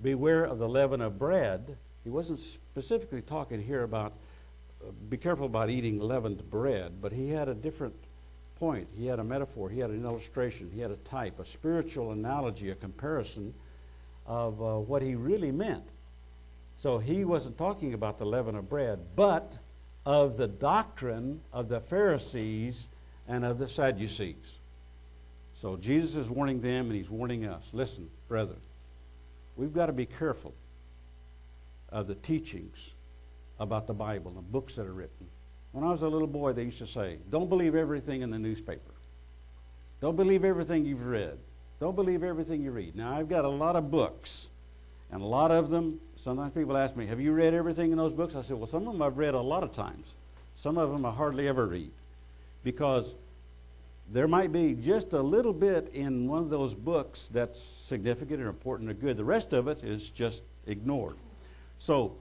beware 0.01 0.45
of 0.45 0.57
the 0.57 0.69
leaven 0.69 1.01
of 1.01 1.19
bread 1.19 1.75
he 2.03 2.09
wasn't 2.09 2.39
specifically 2.39 3.21
talking 3.21 3.61
here 3.61 3.83
about 3.83 4.13
uh, 4.83 4.91
be 5.09 5.17
careful 5.17 5.45
about 5.45 5.69
eating 5.69 5.99
leavened 5.99 6.49
bread, 6.49 7.01
but 7.01 7.11
he 7.11 7.29
had 7.29 7.47
a 7.47 7.53
different 7.53 7.93
point. 8.55 8.87
He 8.95 9.05
had 9.05 9.19
a 9.19 9.23
metaphor, 9.23 9.69
he 9.69 9.79
had 9.79 9.89
an 9.89 10.03
illustration, 10.03 10.71
he 10.73 10.81
had 10.81 10.91
a 10.91 10.95
type, 10.97 11.39
a 11.39 11.45
spiritual 11.45 12.11
analogy, 12.11 12.69
a 12.69 12.75
comparison 12.75 13.53
of 14.25 14.61
uh, 14.61 14.77
what 14.79 15.01
he 15.01 15.15
really 15.15 15.51
meant. 15.51 15.83
So 16.77 16.97
he 16.97 17.25
wasn't 17.25 17.57
talking 17.57 17.93
about 17.93 18.17
the 18.17 18.25
leaven 18.25 18.55
of 18.55 18.69
bread, 18.69 18.99
but 19.15 19.57
of 20.05 20.37
the 20.37 20.47
doctrine 20.47 21.41
of 21.53 21.69
the 21.69 21.79
Pharisees 21.79 22.87
and 23.27 23.45
of 23.45 23.59
the 23.59 23.69
Sadducees. 23.69 24.59
So 25.53 25.77
Jesus 25.77 26.15
is 26.15 26.29
warning 26.29 26.61
them 26.61 26.87
and 26.87 26.95
he's 26.95 27.09
warning 27.09 27.45
us. 27.45 27.69
Listen, 27.71 28.09
brethren, 28.27 28.59
we've 29.55 29.73
got 29.73 29.87
to 29.87 29.93
be 29.93 30.07
careful 30.07 30.55
of 31.91 32.07
the 32.07 32.15
teachings 32.15 32.91
about 33.59 33.87
the 33.87 33.93
Bible 33.93 34.33
and 34.37 34.51
books 34.51 34.75
that 34.75 34.87
are 34.87 34.93
written. 34.93 35.27
When 35.71 35.83
I 35.83 35.91
was 35.91 36.01
a 36.01 36.07
little 36.07 36.27
boy, 36.27 36.53
they 36.53 36.63
used 36.63 36.79
to 36.79 36.87
say, 36.87 37.17
Don't 37.29 37.49
believe 37.49 37.75
everything 37.75 38.21
in 38.21 38.31
the 38.31 38.39
newspaper. 38.39 38.93
Don't 40.01 40.15
believe 40.15 40.43
everything 40.43 40.85
you've 40.85 41.05
read. 41.05 41.37
Don't 41.79 41.95
believe 41.95 42.23
everything 42.23 42.61
you 42.61 42.71
read. 42.71 42.95
Now, 42.95 43.15
I've 43.15 43.29
got 43.29 43.45
a 43.45 43.49
lot 43.49 43.75
of 43.75 43.89
books, 43.91 44.49
and 45.11 45.21
a 45.21 45.25
lot 45.25 45.51
of 45.51 45.69
them, 45.69 45.99
sometimes 46.15 46.53
people 46.53 46.75
ask 46.75 46.95
me, 46.95 47.05
Have 47.07 47.21
you 47.21 47.31
read 47.31 47.53
everything 47.53 47.91
in 47.91 47.97
those 47.97 48.13
books? 48.13 48.35
I 48.35 48.41
said, 48.41 48.57
Well, 48.57 48.67
some 48.67 48.87
of 48.87 48.93
them 48.93 49.01
I've 49.01 49.17
read 49.17 49.33
a 49.33 49.41
lot 49.41 49.63
of 49.63 49.71
times. 49.71 50.15
Some 50.55 50.77
of 50.77 50.91
them 50.91 51.05
I 51.05 51.11
hardly 51.11 51.47
ever 51.47 51.67
read. 51.67 51.91
Because 52.63 53.15
there 54.11 54.27
might 54.27 54.51
be 54.51 54.73
just 54.73 55.13
a 55.13 55.21
little 55.21 55.53
bit 55.53 55.89
in 55.93 56.27
one 56.27 56.43
of 56.43 56.49
those 56.49 56.73
books 56.73 57.29
that's 57.31 57.61
significant 57.61 58.41
or 58.41 58.49
important 58.49 58.89
or 58.89 58.93
good. 58.93 59.15
The 59.15 59.23
rest 59.23 59.53
of 59.53 59.67
it 59.67 59.83
is 59.83 60.09
just 60.09 60.43
ignored. 60.67 61.15
So 61.81 62.15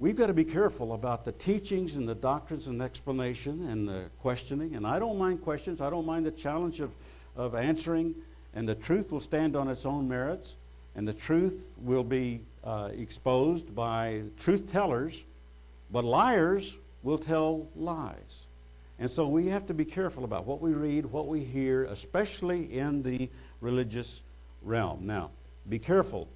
we've 0.00 0.16
got 0.16 0.26
to 0.26 0.34
be 0.34 0.44
careful 0.44 0.92
about 0.92 1.24
the 1.24 1.30
teachings 1.30 1.94
and 1.94 2.08
the 2.08 2.16
doctrines 2.16 2.66
and 2.66 2.82
explanation 2.82 3.68
and 3.68 3.86
the 3.86 4.06
questioning. 4.20 4.74
And 4.74 4.84
I 4.84 4.98
don't 4.98 5.16
mind 5.16 5.40
questions, 5.40 5.80
I 5.80 5.88
don't 5.88 6.04
mind 6.04 6.26
the 6.26 6.32
challenge 6.32 6.80
of, 6.80 6.90
of 7.36 7.54
answering, 7.54 8.16
and 8.54 8.68
the 8.68 8.74
truth 8.74 9.12
will 9.12 9.20
stand 9.20 9.54
on 9.54 9.68
its 9.68 9.86
own 9.86 10.08
merits, 10.08 10.56
and 10.96 11.06
the 11.06 11.12
truth 11.12 11.76
will 11.78 12.02
be 12.02 12.40
uh, 12.64 12.88
exposed 12.92 13.72
by 13.72 14.22
truth 14.36 14.72
tellers, 14.72 15.24
but 15.92 16.04
liars 16.04 16.76
will 17.04 17.18
tell 17.18 17.68
lies. 17.76 18.48
And 18.98 19.08
so 19.08 19.28
we 19.28 19.46
have 19.46 19.64
to 19.68 19.74
be 19.74 19.84
careful 19.84 20.24
about 20.24 20.44
what 20.44 20.60
we 20.60 20.72
read, 20.72 21.06
what 21.06 21.28
we 21.28 21.44
hear, 21.44 21.84
especially 21.84 22.76
in 22.76 23.04
the 23.04 23.30
religious 23.60 24.22
realm. 24.60 25.06
Now, 25.06 25.30
be 25.68 25.78
careful 25.78 26.26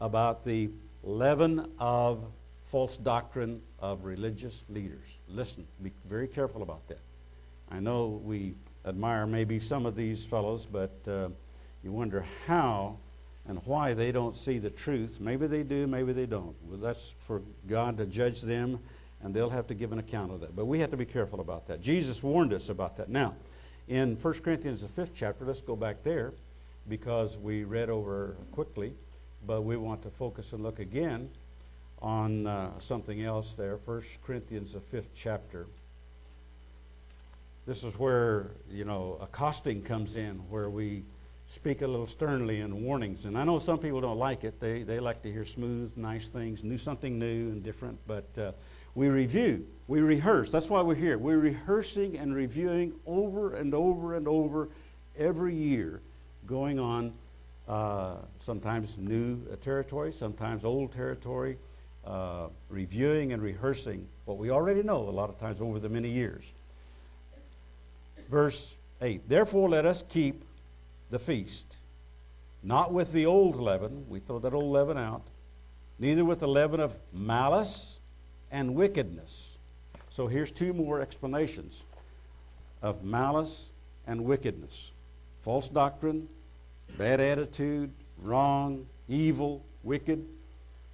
about 0.00 0.46
the 0.46 0.70
leaven 1.02 1.70
of 1.78 2.24
false 2.64 2.96
doctrine 2.96 3.60
of 3.80 4.04
religious 4.04 4.64
leaders. 4.68 5.18
Listen, 5.28 5.66
be 5.82 5.92
very 6.08 6.28
careful 6.28 6.62
about 6.62 6.86
that. 6.88 7.00
I 7.70 7.80
know 7.80 8.20
we 8.24 8.54
admire 8.86 9.26
maybe 9.26 9.60
some 9.60 9.86
of 9.86 9.96
these 9.96 10.24
fellows, 10.24 10.66
but 10.66 10.92
uh, 11.06 11.28
you 11.82 11.92
wonder 11.92 12.24
how 12.46 12.96
and 13.48 13.60
why 13.64 13.94
they 13.94 14.12
don't 14.12 14.36
see 14.36 14.58
the 14.58 14.70
truth. 14.70 15.18
Maybe 15.20 15.46
they 15.46 15.62
do, 15.62 15.86
maybe 15.86 16.12
they 16.12 16.26
don't. 16.26 16.54
Well, 16.64 16.78
that's 16.78 17.14
for 17.20 17.42
God 17.68 17.96
to 17.98 18.06
judge 18.06 18.42
them, 18.42 18.78
and 19.22 19.34
they'll 19.34 19.50
have 19.50 19.66
to 19.68 19.74
give 19.74 19.92
an 19.92 19.98
account 19.98 20.32
of 20.32 20.40
that. 20.40 20.54
But 20.54 20.66
we 20.66 20.78
have 20.80 20.90
to 20.90 20.96
be 20.96 21.06
careful 21.06 21.40
about 21.40 21.66
that. 21.68 21.80
Jesus 21.80 22.22
warned 22.22 22.52
us 22.52 22.68
about 22.68 22.96
that. 22.98 23.08
Now, 23.08 23.34
in 23.88 24.16
1 24.16 24.34
Corinthians, 24.34 24.82
the 24.82 24.88
fifth 24.88 25.12
chapter, 25.14 25.44
let's 25.44 25.60
go 25.60 25.74
back 25.74 26.02
there 26.04 26.32
because 26.88 27.36
we 27.36 27.64
read 27.64 27.90
over 27.90 28.36
quickly 28.52 28.94
but 29.46 29.62
we 29.62 29.76
want 29.76 30.02
to 30.02 30.10
focus 30.10 30.52
and 30.52 30.62
look 30.62 30.78
again 30.78 31.30
on 32.02 32.46
uh, 32.46 32.78
something 32.78 33.22
else 33.22 33.54
there. 33.54 33.76
First 33.76 34.22
Corinthians, 34.24 34.72
the 34.72 34.80
fifth 34.80 35.10
chapter. 35.14 35.66
This 37.66 37.84
is 37.84 37.98
where, 37.98 38.50
you 38.70 38.84
know, 38.84 39.18
accosting 39.20 39.82
comes 39.82 40.16
in, 40.16 40.36
where 40.48 40.70
we 40.70 41.02
speak 41.46 41.82
a 41.82 41.86
little 41.86 42.06
sternly 42.06 42.60
in 42.60 42.84
warnings. 42.84 43.24
And 43.24 43.36
I 43.36 43.44
know 43.44 43.58
some 43.58 43.78
people 43.78 44.00
don't 44.00 44.18
like 44.18 44.44
it. 44.44 44.60
They, 44.60 44.82
they 44.82 45.00
like 45.00 45.22
to 45.22 45.32
hear 45.32 45.44
smooth, 45.44 45.92
nice 45.96 46.28
things, 46.28 46.62
new 46.62 46.78
something 46.78 47.18
new 47.18 47.50
and 47.50 47.62
different. 47.62 47.98
But 48.06 48.26
uh, 48.38 48.52
we 48.94 49.08
review, 49.08 49.66
we 49.88 50.00
rehearse. 50.00 50.50
That's 50.50 50.70
why 50.70 50.80
we're 50.80 50.94
here. 50.94 51.18
We're 51.18 51.38
rehearsing 51.38 52.16
and 52.18 52.34
reviewing 52.34 52.92
over 53.06 53.54
and 53.54 53.74
over 53.74 54.14
and 54.14 54.26
over 54.26 54.68
every 55.18 55.54
year, 55.54 56.00
going 56.46 56.78
on 56.78 57.12
uh, 57.70 58.16
sometimes 58.40 58.98
new 58.98 59.38
territory, 59.62 60.10
sometimes 60.10 60.64
old 60.64 60.92
territory, 60.92 61.56
uh, 62.04 62.48
reviewing 62.68 63.32
and 63.32 63.40
rehearsing 63.40 64.08
what 64.24 64.38
we 64.38 64.50
already 64.50 64.82
know 64.82 65.08
a 65.08 65.10
lot 65.10 65.30
of 65.30 65.38
times 65.38 65.60
over 65.60 65.78
the 65.78 65.88
many 65.88 66.10
years. 66.10 66.52
Verse 68.28 68.74
8 69.00 69.28
Therefore, 69.28 69.68
let 69.68 69.86
us 69.86 70.02
keep 70.08 70.42
the 71.10 71.18
feast, 71.18 71.76
not 72.64 72.92
with 72.92 73.12
the 73.12 73.24
old 73.24 73.54
leaven, 73.54 74.04
we 74.08 74.18
throw 74.18 74.40
that 74.40 74.52
old 74.52 74.72
leaven 74.72 74.98
out, 74.98 75.22
neither 76.00 76.24
with 76.24 76.40
the 76.40 76.48
leaven 76.48 76.80
of 76.80 76.98
malice 77.12 78.00
and 78.50 78.74
wickedness. 78.74 79.58
So 80.08 80.26
here's 80.26 80.50
two 80.50 80.72
more 80.72 81.00
explanations 81.00 81.84
of 82.82 83.04
malice 83.04 83.70
and 84.08 84.24
wickedness 84.24 84.90
false 85.42 85.68
doctrine, 85.68 86.28
bad 86.98 87.20
attitude, 87.20 87.92
wrong, 88.18 88.86
evil, 89.08 89.64
wicked. 89.82 90.24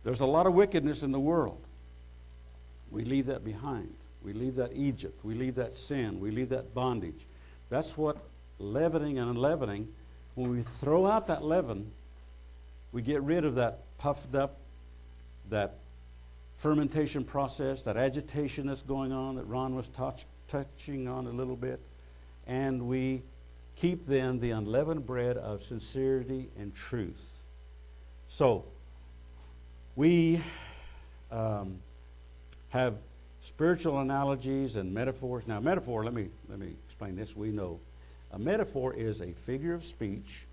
There's 0.05 0.21
a 0.21 0.27
lot 0.27 0.47
of 0.47 0.55
wickedness 0.55 1.03
in 1.03 1.13
the 1.13 1.21
world. 1.21 1.61
We 2.91 3.05
leave 3.05 3.27
that 3.27 3.45
behind. 3.45 3.95
We 4.23 4.33
leave 4.33 4.57
that 4.57 4.73
Egypt. 4.75 5.25
We 5.25 5.35
leave 5.35 5.57
that 5.57 5.75
sin. 5.75 6.21
We 6.21 6.31
leave 6.31 6.49
that 6.51 6.75
bondage. 6.75 7.27
That's 7.69 7.97
what 7.97 8.19
leavening 8.59 9.19
and 9.19 9.31
unleavening, 9.31 9.89
when 10.35 10.51
we 10.51 10.63
throw 10.63 11.07
out 11.07 11.27
that 11.27 11.45
leaven, 11.45 11.91
we 12.93 13.03
get 13.03 13.23
rid 13.23 13.45
of 13.45 13.57
that 13.57 13.81
puffed 13.99 14.35
up, 14.35 14.59
that 15.51 15.79
fermentation 16.57 17.25
process, 17.25 17.83
that 17.83 17.97
agitation 17.97 18.67
that's 18.67 18.83
going 18.83 19.13
on 19.13 19.37
that 19.37 19.45
Ron 19.45 19.75
was 19.75 19.89
touch, 19.89 20.25
touching 20.49 21.07
on 21.07 21.27
a 21.27 21.31
little 21.31 21.57
bit, 21.57 21.81
and 22.47 22.83
we 22.83 23.23
keep 23.77 24.07
then 24.07 24.41
the 24.41 24.51
unleavened 24.51 25.07
bread 25.07 25.37
of 25.37 25.63
sincerity 25.63 26.49
and 26.59 26.75
truth. 26.75 27.41
So, 28.29 28.65
we 29.95 30.41
um, 31.31 31.79
have 32.71 32.95
spiritual 33.41 34.01
analogies 34.01 34.77
and 34.77 34.93
metaphors. 34.93 35.47
Now, 35.47 35.61
metaphor, 35.61 36.05
let 36.05 36.15
me, 36.15 36.29
let 36.49 36.59
me 36.59 36.75
explain 36.87 37.17
this. 37.17 37.37
We 37.37 37.51
know 37.51 37.79
a 38.33 38.39
metaphor 38.39 38.95
is 38.95 39.21
a 39.21 39.33
figure 39.33 39.73
of 39.75 39.85
speech 39.85 40.47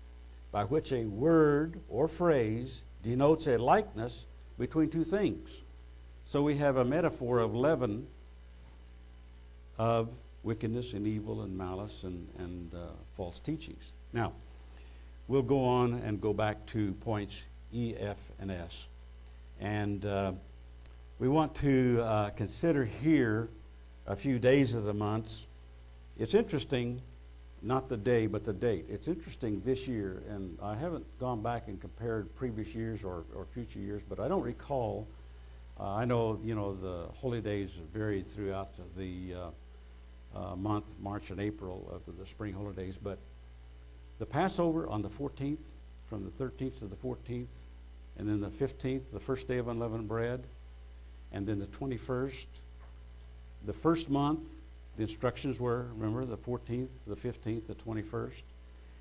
by 0.52 0.64
which 0.64 0.92
a 0.92 1.04
word 1.04 1.80
or 1.88 2.06
phrase 2.06 2.84
denotes 3.02 3.48
a 3.48 3.58
likeness 3.58 4.26
between 4.58 4.88
two 4.88 5.04
things. 5.04 5.50
So 6.24 6.42
we 6.42 6.56
have 6.56 6.76
a 6.76 6.84
metaphor 6.84 7.40
of 7.40 7.54
leaven 7.54 8.06
of 9.76 10.08
wickedness 10.44 10.92
and 10.92 11.06
evil 11.06 11.42
and 11.42 11.56
malice 11.56 12.04
and, 12.04 12.28
and 12.38 12.74
uh, 12.74 12.78
false 13.16 13.40
teachings. 13.40 13.92
Now, 14.12 14.32
we'll 15.26 15.42
go 15.42 15.64
on 15.64 15.94
and 15.94 16.20
go 16.20 16.32
back 16.32 16.64
to 16.66 16.92
points 17.00 17.42
E, 17.72 17.94
F, 17.98 18.18
and 18.38 18.52
S. 18.52 18.86
And 19.60 20.04
uh, 20.04 20.32
we 21.18 21.28
want 21.28 21.54
to 21.56 22.00
uh, 22.02 22.30
consider 22.30 22.84
here 22.84 23.48
a 24.06 24.14
few 24.14 24.38
days 24.38 24.74
of 24.74 24.84
the 24.84 24.94
months. 24.94 25.46
It's 26.18 26.34
interesting, 26.34 27.00
not 27.62 27.88
the 27.88 27.96
day, 27.96 28.26
but 28.26 28.44
the 28.44 28.52
date. 28.52 28.84
It's 28.88 29.08
interesting 29.08 29.62
this 29.64 29.88
year, 29.88 30.22
and 30.28 30.58
I 30.62 30.76
haven't 30.76 31.06
gone 31.18 31.42
back 31.42 31.68
and 31.68 31.80
compared 31.80 32.32
previous 32.36 32.74
years 32.74 33.02
or, 33.02 33.24
or 33.34 33.46
future 33.46 33.80
years, 33.80 34.02
but 34.08 34.20
I 34.20 34.28
don't 34.28 34.42
recall. 34.42 35.08
Uh, 35.80 35.94
I 35.94 36.04
know, 36.04 36.38
you 36.44 36.54
know, 36.54 36.74
the 36.74 37.06
holy 37.14 37.40
days 37.40 37.70
vary 37.92 38.22
throughout 38.22 38.70
the 38.96 39.34
uh, 40.34 40.56
month, 40.56 40.94
March 41.00 41.30
and 41.30 41.40
April 41.40 41.88
of 41.92 42.18
the 42.18 42.26
spring 42.26 42.52
holidays. 42.52 42.98
But 43.02 43.18
the 44.18 44.26
Passover 44.26 44.88
on 44.88 45.02
the 45.02 45.08
14th, 45.08 45.58
from 46.08 46.24
the 46.24 46.30
13th 46.30 46.78
to 46.78 46.86
the 46.86 46.96
14th, 46.96 47.46
and 48.16 48.28
then 48.28 48.40
the 48.40 48.48
15th, 48.48 49.10
the 49.10 49.20
first 49.20 49.48
day 49.48 49.58
of 49.58 49.68
unleavened 49.68 50.08
bread, 50.08 50.44
and 51.32 51.46
then 51.46 51.58
the 51.58 51.66
21st. 51.66 52.46
The 53.66 53.72
first 53.72 54.10
month, 54.10 54.62
the 54.96 55.02
instructions 55.02 55.58
were, 55.58 55.88
remember, 55.96 56.24
the 56.24 56.36
14th, 56.36 56.90
the 57.06 57.16
15th, 57.16 57.66
the 57.66 57.74
21st. 57.74 58.42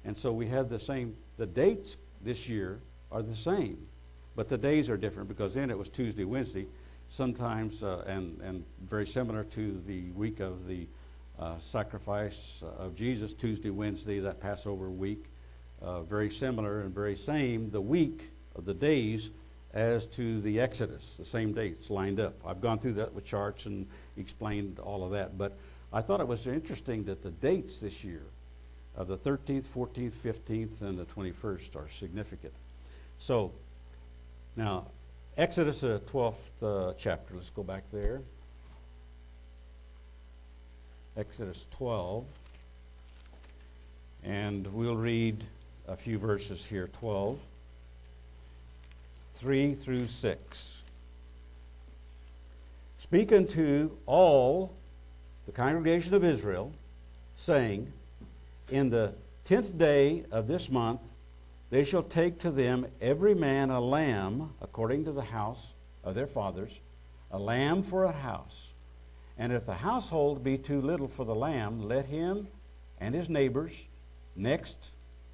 And 0.05 0.17
so 0.17 0.31
we 0.31 0.47
have 0.47 0.69
the 0.69 0.79
same, 0.79 1.15
the 1.37 1.45
dates 1.45 1.97
this 2.21 2.49
year 2.49 2.79
are 3.11 3.21
the 3.21 3.35
same, 3.35 3.77
but 4.35 4.49
the 4.49 4.57
days 4.57 4.89
are 4.89 4.97
different 4.97 5.29
because 5.29 5.53
then 5.53 5.69
it 5.69 5.77
was 5.77 5.89
Tuesday, 5.89 6.23
Wednesday, 6.23 6.65
sometimes, 7.09 7.83
uh, 7.83 8.03
and, 8.07 8.41
and 8.41 8.65
very 8.89 9.05
similar 9.05 9.43
to 9.43 9.81
the 9.85 10.09
week 10.11 10.39
of 10.39 10.67
the 10.67 10.87
uh, 11.39 11.57
sacrifice 11.57 12.63
of 12.77 12.95
Jesus, 12.95 13.33
Tuesday, 13.33 13.69
Wednesday, 13.69 14.19
that 14.19 14.39
Passover 14.39 14.89
week. 14.89 15.25
Uh, 15.81 16.01
very 16.03 16.29
similar 16.29 16.81
and 16.81 16.95
very 16.95 17.15
same, 17.15 17.69
the 17.69 17.81
week 17.81 18.31
of 18.55 18.63
the 18.63 18.73
days 18.73 19.31
as 19.73 20.05
to 20.05 20.39
the 20.41 20.59
Exodus, 20.59 21.17
the 21.17 21.25
same 21.25 21.51
dates 21.51 21.89
lined 21.89 22.19
up. 22.19 22.35
I've 22.45 22.61
gone 22.61 22.79
through 22.79 22.93
that 22.93 23.13
with 23.13 23.25
charts 23.25 23.65
and 23.65 23.87
explained 24.15 24.79
all 24.79 25.03
of 25.03 25.11
that, 25.11 25.37
but 25.37 25.57
I 25.91 26.01
thought 26.01 26.21
it 26.21 26.27
was 26.27 26.47
interesting 26.47 27.03
that 27.05 27.21
the 27.21 27.31
dates 27.31 27.79
this 27.79 28.03
year 28.03 28.23
of 28.95 29.07
the 29.07 29.17
13th, 29.17 29.65
14th, 29.65 30.13
15th, 30.13 30.81
and 30.83 30.97
the 30.97 31.05
21st 31.05 31.75
are 31.75 31.89
significant. 31.89 32.53
So, 33.17 33.51
now, 34.55 34.85
Exodus, 35.37 35.81
the 35.81 35.99
12th 36.11 36.35
uh, 36.61 36.93
chapter, 36.97 37.33
let's 37.35 37.49
go 37.49 37.63
back 37.63 37.83
there. 37.91 38.21
Exodus 41.15 41.67
12. 41.71 42.25
And 44.23 44.65
we'll 44.73 44.95
read 44.95 45.43
a 45.87 45.95
few 45.95 46.17
verses 46.17 46.65
here 46.65 46.87
12, 46.87 47.37
3 49.35 49.73
through 49.75 50.07
6. 50.07 50.83
Speak 52.97 53.31
unto 53.31 53.91
all 54.05 54.73
the 55.45 55.51
congregation 55.51 56.13
of 56.13 56.23
Israel, 56.23 56.71
saying, 57.35 57.91
In 58.71 58.89
the 58.89 59.13
tenth 59.45 59.77
day 59.77 60.23
of 60.31 60.47
this 60.47 60.69
month 60.69 61.13
they 61.69 61.83
shall 61.83 62.03
take 62.03 62.39
to 62.39 62.49
them 62.49 62.87
every 63.01 63.35
man 63.35 63.69
a 63.69 63.81
lamb 63.81 64.53
according 64.61 65.05
to 65.05 65.11
the 65.11 65.23
house 65.23 65.73
of 66.03 66.15
their 66.15 66.27
fathers, 66.27 66.71
a 67.29 67.37
lamb 67.37 67.83
for 67.83 68.05
a 68.05 68.11
house. 68.11 68.72
And 69.43 69.51
if 69.51 69.65
the 69.65 69.73
household 69.73 70.41
be 70.41 70.57
too 70.57 70.79
little 70.79 71.09
for 71.09 71.25
the 71.25 71.35
lamb, 71.35 71.81
let 71.81 72.05
him 72.05 72.47
and 73.01 73.13
his 73.13 73.27
neighbors 73.27 73.89
next 74.37 74.91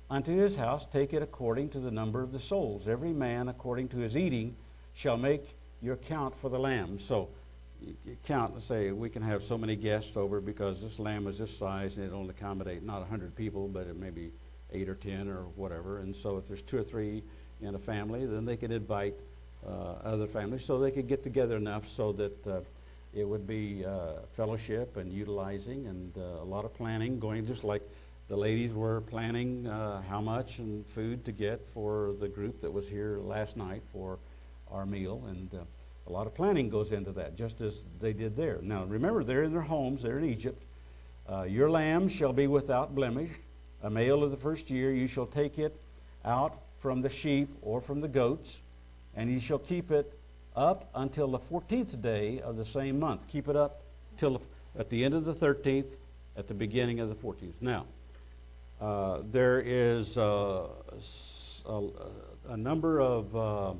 unto 0.09 0.31
his 0.31 0.55
house 0.55 0.87
take 0.87 1.13
it 1.13 1.21
according 1.21 1.69
to 1.69 1.79
the 1.79 1.91
number 1.91 2.23
of 2.23 2.31
the 2.31 2.39
souls. 2.39 2.87
Every 2.87 3.13
man 3.13 3.49
according 3.49 3.89
to 3.89 3.97
his 3.97 4.17
eating 4.17 4.55
shall 4.95 5.15
make 5.15 5.43
your 5.79 5.95
count 5.95 6.35
for 6.35 6.49
the 6.49 6.57
lamb. 6.57 6.97
So 6.97 7.29
count 8.23 8.53
and 8.55 8.63
say 8.63 8.91
we 8.91 9.11
can 9.11 9.21
have 9.21 9.43
so 9.43 9.59
many 9.59 9.75
guests 9.75 10.17
over 10.17 10.41
because 10.41 10.81
this 10.81 10.97
lamb 10.97 11.27
is 11.27 11.37
this 11.37 11.55
size 11.55 11.97
and 11.97 12.07
it'll 12.07 12.31
accommodate 12.31 12.81
not 12.81 13.01
100 13.01 13.35
people, 13.35 13.67
but 13.67 13.85
it 13.85 13.95
may 13.95 14.09
be 14.09 14.31
8 14.73 14.89
or 14.89 14.95
10 14.95 15.27
or 15.27 15.43
whatever. 15.55 15.99
And 15.99 16.15
so 16.15 16.35
if 16.37 16.47
there's 16.47 16.63
two 16.63 16.79
or 16.79 16.83
three 16.83 17.21
in 17.61 17.75
a 17.75 17.79
family, 17.79 18.25
then 18.25 18.43
they 18.43 18.57
could 18.57 18.71
invite 18.71 19.13
uh, 19.63 19.97
other 20.03 20.25
families 20.25 20.65
so 20.65 20.79
they 20.79 20.89
could 20.89 21.07
get 21.07 21.21
together 21.21 21.57
enough 21.57 21.87
so 21.87 22.11
that 22.13 22.47
uh, 22.47 22.61
it 23.13 23.27
would 23.27 23.47
be 23.47 23.83
uh, 23.85 24.21
fellowship 24.31 24.97
and 24.97 25.11
utilizing 25.11 25.87
and 25.87 26.17
uh, 26.17 26.41
a 26.41 26.45
lot 26.45 26.65
of 26.65 26.73
planning 26.73 27.19
going, 27.19 27.45
just 27.45 27.63
like 27.63 27.81
the 28.27 28.35
ladies 28.35 28.71
were 28.73 29.01
planning 29.01 29.65
uh, 29.65 30.01
how 30.03 30.21
much 30.21 30.59
and 30.59 30.85
food 30.85 31.25
to 31.25 31.31
get 31.31 31.65
for 31.73 32.13
the 32.19 32.27
group 32.27 32.61
that 32.61 32.71
was 32.71 32.87
here 32.87 33.17
last 33.19 33.57
night 33.57 33.81
for 33.91 34.19
our 34.69 34.85
meal. 34.85 35.23
And 35.27 35.53
uh, 35.53 35.63
a 36.07 36.11
lot 36.11 36.27
of 36.27 36.35
planning 36.35 36.69
goes 36.69 36.91
into 36.91 37.11
that, 37.13 37.35
just 37.35 37.61
as 37.61 37.85
they 37.99 38.13
did 38.13 38.35
there. 38.35 38.59
Now, 38.61 38.83
remember, 38.83 39.23
they're 39.23 39.43
in 39.43 39.51
their 39.51 39.61
homes, 39.61 40.03
they're 40.03 40.19
in 40.19 40.25
Egypt. 40.25 40.63
Uh, 41.27 41.43
your 41.43 41.69
lamb 41.69 42.07
shall 42.07 42.33
be 42.33 42.45
without 42.45 42.93
blemish, 42.93 43.29
a 43.81 43.89
male 43.89 44.23
of 44.23 44.31
the 44.31 44.37
first 44.37 44.69
year. 44.69 44.93
You 44.93 45.07
shall 45.07 45.27
take 45.27 45.57
it 45.57 45.79
out 46.23 46.59
from 46.77 47.01
the 47.01 47.09
sheep 47.09 47.49
or 47.61 47.81
from 47.81 48.01
the 48.01 48.07
goats, 48.07 48.61
and 49.15 49.31
you 49.31 49.39
shall 49.39 49.59
keep 49.59 49.89
it 49.89 50.18
up 50.59 50.89
until 50.93 51.29
the 51.29 51.39
14th 51.39 52.01
day 52.01 52.41
of 52.41 52.57
the 52.57 52.65
same 52.65 52.99
month. 52.99 53.29
Keep 53.29 53.47
it 53.47 53.55
up 53.55 53.81
till 54.17 54.41
at 54.77 54.89
the 54.89 55.05
end 55.05 55.13
of 55.13 55.23
the 55.23 55.33
13th, 55.33 55.95
at 56.35 56.49
the 56.49 56.53
beginning 56.53 56.99
of 56.99 57.07
the 57.07 57.15
14th. 57.15 57.53
Now, 57.61 57.85
uh, 58.81 59.21
there 59.31 59.61
is 59.65 60.17
uh, 60.17 60.67
a, 61.65 61.81
a, 62.49 62.57
number 62.57 62.99
of 62.99 63.35
uh, 63.35 63.73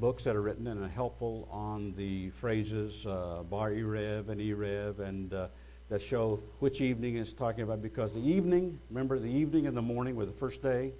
books 0.00 0.24
that 0.24 0.34
are 0.34 0.40
written 0.40 0.66
and 0.66 0.82
are 0.82 0.88
helpful 0.88 1.46
on 1.50 1.92
the 1.96 2.30
phrases 2.30 3.06
uh, 3.06 3.42
bar 3.48 3.70
erev 3.70 4.28
and 4.30 4.40
erev 4.40 4.98
and 4.98 5.32
uh, 5.32 5.48
that 5.88 6.00
show 6.00 6.42
which 6.58 6.80
evening 6.80 7.16
it's 7.16 7.32
talking 7.32 7.64
about 7.64 7.82
because 7.82 8.14
the 8.14 8.28
evening, 8.28 8.78
remember 8.90 9.18
the 9.18 9.30
evening 9.30 9.66
and 9.66 9.76
the 9.76 9.82
morning 9.82 10.16
were 10.16 10.26
the 10.26 10.32
first 10.32 10.62
day, 10.62 10.92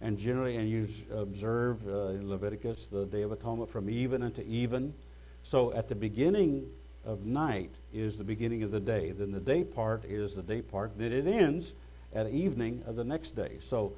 and 0.00 0.16
generally, 0.16 0.56
and 0.56 0.68
you 0.68 0.88
observe 1.12 1.86
uh, 1.88 2.08
in 2.08 2.28
Leviticus 2.28 2.86
the 2.86 3.06
Day 3.06 3.22
of 3.22 3.32
Atonement 3.32 3.68
from 3.68 3.90
even 3.90 4.22
unto 4.22 4.42
even. 4.42 4.94
So 5.42 5.72
at 5.72 5.88
the 5.88 5.94
beginning 5.94 6.68
of 7.04 7.24
night 7.24 7.70
is 7.92 8.18
the 8.18 8.24
beginning 8.24 8.62
of 8.62 8.70
the 8.70 8.80
day. 8.80 9.12
Then 9.12 9.32
the 9.32 9.40
day 9.40 9.64
part 9.64 10.04
is 10.04 10.36
the 10.36 10.42
day 10.42 10.62
part. 10.62 10.96
Then 10.96 11.12
it 11.12 11.26
ends 11.26 11.74
at 12.14 12.28
evening 12.30 12.82
of 12.86 12.96
the 12.96 13.04
next 13.04 13.32
day. 13.32 13.56
So 13.60 13.94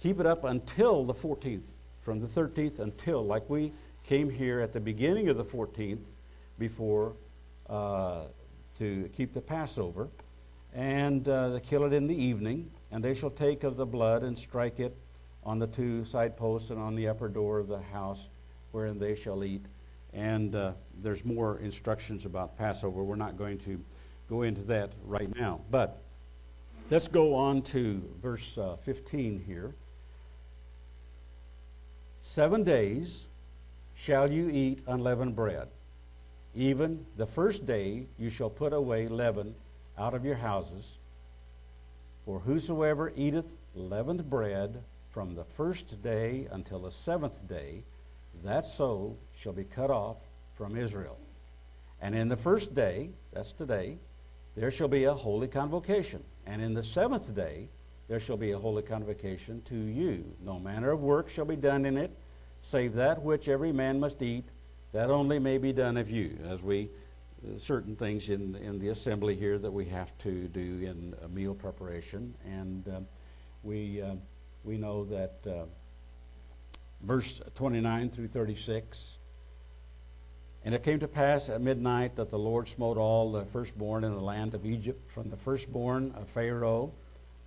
keep 0.00 0.20
it 0.20 0.26
up 0.26 0.44
until 0.44 1.04
the 1.04 1.14
14th, 1.14 1.74
from 2.02 2.20
the 2.20 2.26
13th 2.26 2.78
until, 2.78 3.24
like 3.24 3.48
we 3.48 3.72
came 4.04 4.28
here 4.28 4.60
at 4.60 4.72
the 4.72 4.80
beginning 4.80 5.28
of 5.28 5.38
the 5.38 5.44
14th 5.44 6.12
before 6.58 7.14
uh, 7.70 8.24
to 8.78 9.08
keep 9.16 9.32
the 9.32 9.40
Passover, 9.40 10.08
and 10.74 11.26
uh, 11.28 11.50
they 11.50 11.60
kill 11.60 11.84
it 11.84 11.92
in 11.92 12.06
the 12.06 12.14
evening, 12.14 12.70
and 12.90 13.02
they 13.02 13.14
shall 13.14 13.30
take 13.30 13.64
of 13.64 13.76
the 13.76 13.86
blood 13.86 14.22
and 14.22 14.36
strike 14.36 14.80
it 14.80 14.94
on 15.44 15.58
the 15.58 15.66
two 15.66 16.04
side 16.04 16.36
posts 16.36 16.70
and 16.70 16.80
on 16.80 16.94
the 16.94 17.08
upper 17.08 17.28
door 17.28 17.58
of 17.58 17.68
the 17.68 17.80
house 17.80 18.28
wherein 18.72 18.98
they 18.98 19.14
shall 19.14 19.44
eat. 19.44 19.64
And 20.12 20.54
uh, 20.54 20.72
there's 21.02 21.24
more 21.24 21.58
instructions 21.58 22.24
about 22.24 22.56
Passover. 22.56 23.02
We're 23.02 23.16
not 23.16 23.36
going 23.36 23.58
to 23.60 23.80
go 24.28 24.42
into 24.42 24.62
that 24.62 24.92
right 25.04 25.34
now. 25.36 25.60
But 25.70 26.00
let's 26.90 27.08
go 27.08 27.34
on 27.34 27.62
to 27.62 28.02
verse 28.22 28.56
uh, 28.56 28.76
15 28.82 29.42
here. 29.46 29.74
Seven 32.20 32.64
days 32.64 33.28
shall 33.94 34.30
you 34.30 34.48
eat 34.48 34.80
unleavened 34.86 35.36
bread. 35.36 35.68
Even 36.54 37.04
the 37.16 37.26
first 37.26 37.66
day 37.66 38.06
you 38.18 38.30
shall 38.30 38.50
put 38.50 38.72
away 38.72 39.08
leaven 39.08 39.54
out 39.98 40.14
of 40.14 40.24
your 40.24 40.36
houses. 40.36 40.98
For 42.24 42.38
whosoever 42.40 43.12
eateth 43.14 43.54
leavened 43.74 44.30
bread 44.30 44.82
from 45.14 45.36
the 45.36 45.44
first 45.44 46.02
day 46.02 46.48
until 46.50 46.80
the 46.80 46.90
seventh 46.90 47.46
day, 47.46 47.84
that 48.42 48.66
soul 48.66 49.16
shall 49.32 49.52
be 49.52 49.62
cut 49.62 49.88
off 49.88 50.16
from 50.54 50.76
Israel. 50.76 51.16
And 52.00 52.16
in 52.16 52.28
the 52.28 52.36
first 52.36 52.74
day, 52.74 53.10
that's 53.32 53.52
today, 53.52 53.98
there 54.56 54.72
shall 54.72 54.88
be 54.88 55.04
a 55.04 55.14
holy 55.14 55.46
convocation. 55.46 56.24
And 56.46 56.60
in 56.60 56.74
the 56.74 56.82
seventh 56.82 57.32
day, 57.32 57.68
there 58.08 58.18
shall 58.18 58.36
be 58.36 58.50
a 58.50 58.58
holy 58.58 58.82
convocation 58.82 59.62
to 59.66 59.76
you. 59.76 60.24
No 60.42 60.58
manner 60.58 60.90
of 60.90 61.00
work 61.00 61.28
shall 61.28 61.44
be 61.44 61.54
done 61.54 61.84
in 61.86 61.96
it, 61.96 62.10
save 62.60 62.94
that 62.94 63.22
which 63.22 63.48
every 63.48 63.70
man 63.70 64.00
must 64.00 64.20
eat, 64.20 64.48
that 64.90 65.10
only 65.10 65.38
may 65.38 65.58
be 65.58 65.72
done 65.72 65.96
of 65.96 66.10
you. 66.10 66.36
As 66.44 66.60
we, 66.60 66.90
uh, 67.46 67.56
certain 67.56 67.94
things 67.94 68.30
in, 68.30 68.56
in 68.56 68.80
the 68.80 68.88
assembly 68.88 69.36
here 69.36 69.58
that 69.58 69.70
we 69.70 69.84
have 69.84 70.16
to 70.18 70.48
do 70.48 70.60
in 70.60 71.14
meal 71.32 71.54
preparation. 71.54 72.34
And 72.44 72.88
uh, 72.88 73.00
we, 73.62 74.02
uh, 74.02 74.14
we 74.64 74.78
know 74.78 75.04
that 75.04 75.34
uh, 75.46 75.64
verse 77.02 77.40
29 77.54 78.10
through 78.10 78.28
36. 78.28 79.18
And 80.64 80.74
it 80.74 80.82
came 80.82 80.98
to 81.00 81.08
pass 81.08 81.50
at 81.50 81.60
midnight 81.60 82.16
that 82.16 82.30
the 82.30 82.38
Lord 82.38 82.66
smote 82.68 82.96
all 82.96 83.30
the 83.30 83.44
firstborn 83.44 84.02
in 84.02 84.14
the 84.14 84.20
land 84.20 84.54
of 84.54 84.64
Egypt, 84.64 85.10
from 85.12 85.28
the 85.28 85.36
firstborn 85.36 86.12
of 86.16 86.28
Pharaoh 86.28 86.92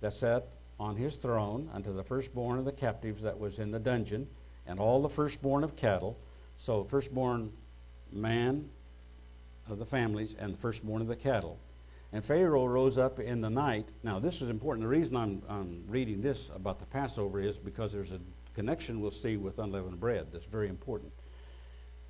that 0.00 0.14
sat 0.14 0.46
on 0.78 0.94
his 0.94 1.16
throne, 1.16 1.68
unto 1.72 1.92
the 1.92 2.04
firstborn 2.04 2.60
of 2.60 2.64
the 2.64 2.72
captives 2.72 3.20
that 3.22 3.36
was 3.36 3.58
in 3.58 3.72
the 3.72 3.80
dungeon, 3.80 4.28
and 4.68 4.78
all 4.78 5.02
the 5.02 5.08
firstborn 5.08 5.64
of 5.64 5.74
cattle. 5.74 6.16
So, 6.56 6.84
firstborn 6.84 7.50
man 8.12 8.68
of 9.68 9.80
the 9.80 9.86
families, 9.86 10.36
and 10.38 10.54
the 10.54 10.58
firstborn 10.58 11.02
of 11.02 11.08
the 11.08 11.16
cattle. 11.16 11.58
And 12.12 12.24
Pharaoh 12.24 12.66
rose 12.66 12.96
up 12.96 13.20
in 13.20 13.40
the 13.40 13.50
night. 13.50 13.88
Now, 14.02 14.18
this 14.18 14.40
is 14.40 14.48
important. 14.48 14.84
The 14.84 14.88
reason 14.88 15.16
I'm, 15.16 15.42
I'm 15.48 15.84
reading 15.86 16.22
this 16.22 16.48
about 16.54 16.78
the 16.78 16.86
Passover 16.86 17.40
is 17.40 17.58
because 17.58 17.92
there's 17.92 18.12
a 18.12 18.20
connection 18.54 19.00
we'll 19.00 19.10
see 19.10 19.36
with 19.36 19.58
unleavened 19.58 20.00
bread 20.00 20.28
that's 20.32 20.46
very 20.46 20.68
important. 20.68 21.12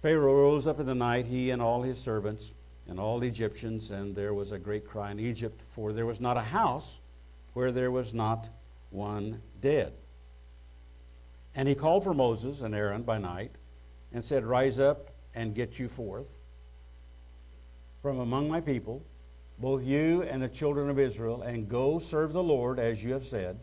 Pharaoh 0.00 0.34
rose 0.34 0.66
up 0.66 0.78
in 0.78 0.86
the 0.86 0.94
night, 0.94 1.26
he 1.26 1.50
and 1.50 1.60
all 1.60 1.82
his 1.82 1.98
servants 1.98 2.54
and 2.86 3.00
all 3.00 3.18
the 3.18 3.26
Egyptians, 3.26 3.90
and 3.90 4.14
there 4.14 4.32
was 4.32 4.52
a 4.52 4.58
great 4.58 4.86
cry 4.86 5.10
in 5.10 5.18
Egypt, 5.18 5.60
for 5.72 5.92
there 5.92 6.06
was 6.06 6.20
not 6.20 6.36
a 6.36 6.42
house 6.42 7.00
where 7.52 7.72
there 7.72 7.90
was 7.90 8.14
not 8.14 8.48
one 8.90 9.42
dead. 9.60 9.92
And 11.54 11.68
he 11.68 11.74
called 11.74 12.04
for 12.04 12.14
Moses 12.14 12.62
and 12.62 12.74
Aaron 12.74 13.02
by 13.02 13.18
night 13.18 13.56
and 14.12 14.24
said, 14.24 14.44
Rise 14.46 14.78
up 14.78 15.10
and 15.34 15.54
get 15.54 15.78
you 15.78 15.88
forth 15.88 16.38
from 18.00 18.20
among 18.20 18.48
my 18.48 18.60
people, 18.60 19.02
both 19.58 19.82
you 19.82 20.22
and 20.22 20.42
the 20.42 20.48
children 20.48 20.88
of 20.88 20.98
Israel, 20.98 21.42
and 21.42 21.68
go 21.68 21.98
serve 21.98 22.32
the 22.32 22.42
Lord 22.42 22.78
as 22.78 23.02
you 23.02 23.12
have 23.12 23.26
said. 23.26 23.58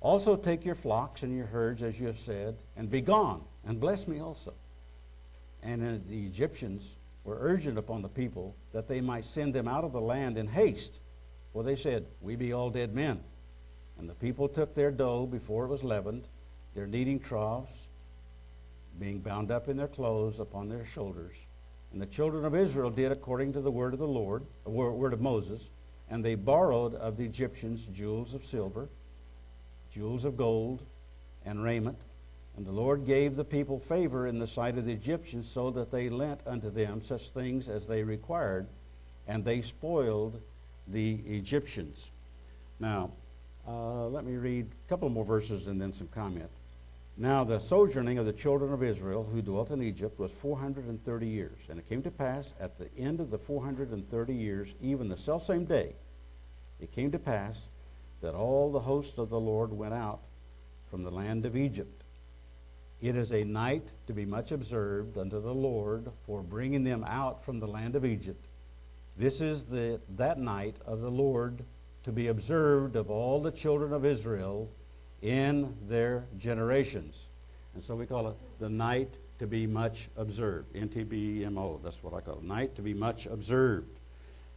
Also 0.00 0.36
take 0.36 0.64
your 0.64 0.74
flocks 0.74 1.22
and 1.22 1.36
your 1.36 1.46
herds 1.46 1.82
as 1.82 2.00
you 2.00 2.06
have 2.06 2.18
said, 2.18 2.56
and 2.76 2.90
be 2.90 3.00
gone, 3.00 3.42
and 3.66 3.78
bless 3.78 4.08
me 4.08 4.20
also. 4.20 4.54
And 5.62 6.02
the 6.08 6.26
Egyptians 6.26 6.96
were 7.24 7.36
urgent 7.40 7.78
upon 7.78 8.02
the 8.02 8.08
people 8.08 8.56
that 8.72 8.88
they 8.88 9.00
might 9.00 9.24
send 9.24 9.54
them 9.54 9.68
out 9.68 9.84
of 9.84 9.92
the 9.92 10.00
land 10.00 10.38
in 10.38 10.48
haste. 10.48 11.00
For 11.52 11.62
they 11.62 11.76
said, 11.76 12.06
We 12.20 12.36
be 12.36 12.52
all 12.52 12.70
dead 12.70 12.94
men. 12.94 13.20
And 13.98 14.08
the 14.08 14.14
people 14.14 14.48
took 14.48 14.74
their 14.74 14.90
dough 14.90 15.26
before 15.26 15.66
it 15.66 15.68
was 15.68 15.84
leavened, 15.84 16.26
their 16.74 16.86
kneading 16.86 17.20
troughs, 17.20 17.88
being 18.98 19.18
bound 19.18 19.50
up 19.50 19.68
in 19.68 19.76
their 19.76 19.88
clothes 19.88 20.40
upon 20.40 20.68
their 20.68 20.86
shoulders. 20.86 21.36
And 21.92 22.00
the 22.00 22.06
children 22.06 22.44
of 22.44 22.54
Israel 22.54 22.90
did 22.90 23.10
according 23.10 23.52
to 23.54 23.60
the 23.60 23.70
word 23.70 23.92
of 23.92 23.98
the 23.98 24.06
Lord, 24.06 24.44
the 24.64 24.70
word 24.70 25.12
of 25.12 25.20
Moses, 25.20 25.70
and 26.08 26.24
they 26.24 26.34
borrowed 26.34 26.94
of 26.94 27.16
the 27.16 27.24
Egyptians 27.24 27.86
jewels 27.86 28.34
of 28.34 28.44
silver, 28.44 28.88
jewels 29.92 30.24
of 30.24 30.36
gold, 30.36 30.82
and 31.44 31.62
raiment. 31.62 31.98
And 32.56 32.66
the 32.66 32.72
Lord 32.72 33.06
gave 33.06 33.36
the 33.36 33.44
people 33.44 33.78
favor 33.78 34.26
in 34.26 34.38
the 34.38 34.46
sight 34.46 34.76
of 34.76 34.84
the 34.84 34.92
Egyptians, 34.92 35.48
so 35.48 35.70
that 35.70 35.90
they 35.90 36.08
lent 36.08 36.40
unto 36.46 36.70
them 36.70 37.00
such 37.00 37.30
things 37.30 37.68
as 37.68 37.86
they 37.86 38.02
required, 38.02 38.66
and 39.26 39.44
they 39.44 39.62
spoiled 39.62 40.40
the 40.88 41.14
Egyptians. 41.26 42.10
Now, 42.78 43.10
uh, 43.66 44.06
let 44.08 44.24
me 44.24 44.36
read 44.36 44.66
a 44.66 44.88
couple 44.88 45.08
more 45.08 45.24
verses 45.24 45.66
and 45.66 45.80
then 45.80 45.92
some 45.92 46.08
comment. 46.08 46.50
Now, 47.16 47.44
the 47.44 47.58
sojourning 47.58 48.18
of 48.18 48.26
the 48.26 48.32
children 48.32 48.72
of 48.72 48.82
Israel 48.82 49.28
who 49.30 49.42
dwelt 49.42 49.70
in 49.70 49.82
Egypt 49.82 50.18
was 50.18 50.32
430 50.32 51.26
years. 51.26 51.66
And 51.68 51.78
it 51.78 51.88
came 51.88 52.02
to 52.02 52.10
pass 52.10 52.54
at 52.58 52.78
the 52.78 52.88
end 52.96 53.20
of 53.20 53.30
the 53.30 53.38
430 53.38 54.34
years, 54.34 54.74
even 54.80 55.08
the 55.08 55.16
selfsame 55.16 55.66
day, 55.66 55.94
it 56.80 56.92
came 56.92 57.10
to 57.10 57.18
pass 57.18 57.68
that 58.20 58.34
all 58.34 58.70
the 58.70 58.80
hosts 58.80 59.18
of 59.18 59.28
the 59.28 59.40
Lord 59.40 59.72
went 59.72 59.94
out 59.94 60.20
from 60.90 61.02
the 61.02 61.10
land 61.10 61.46
of 61.46 61.56
Egypt. 61.56 62.04
It 63.00 63.16
is 63.16 63.32
a 63.32 63.44
night 63.44 63.88
to 64.06 64.12
be 64.12 64.26
much 64.26 64.52
observed 64.52 65.16
unto 65.16 65.40
the 65.40 65.54
Lord 65.54 66.10
for 66.26 66.42
bringing 66.42 66.84
them 66.84 67.04
out 67.04 67.44
from 67.44 67.58
the 67.58 67.68
land 67.68 67.96
of 67.96 68.04
Egypt. 68.04 68.46
This 69.16 69.40
is 69.40 69.64
the, 69.64 70.00
that 70.16 70.38
night 70.38 70.76
of 70.84 71.00
the 71.00 71.10
Lord 71.10 71.64
to 72.02 72.12
be 72.12 72.28
observed 72.28 72.96
of 72.96 73.10
all 73.10 73.40
the 73.40 73.50
children 73.50 73.92
of 73.92 74.04
Israel 74.04 74.70
in 75.22 75.74
their 75.88 76.24
generations. 76.38 77.28
And 77.74 77.82
so 77.82 77.94
we 77.94 78.06
call 78.06 78.28
it 78.28 78.36
the 78.58 78.68
night 78.68 79.12
to 79.38 79.46
be 79.46 79.66
much 79.66 80.08
observed. 80.16 80.74
NTBMO, 80.74 81.82
that's 81.82 82.02
what 82.02 82.14
I 82.14 82.20
call 82.20 82.38
it. 82.38 82.44
Night 82.44 82.74
to 82.76 82.82
be 82.82 82.94
much 82.94 83.26
observed. 83.26 83.98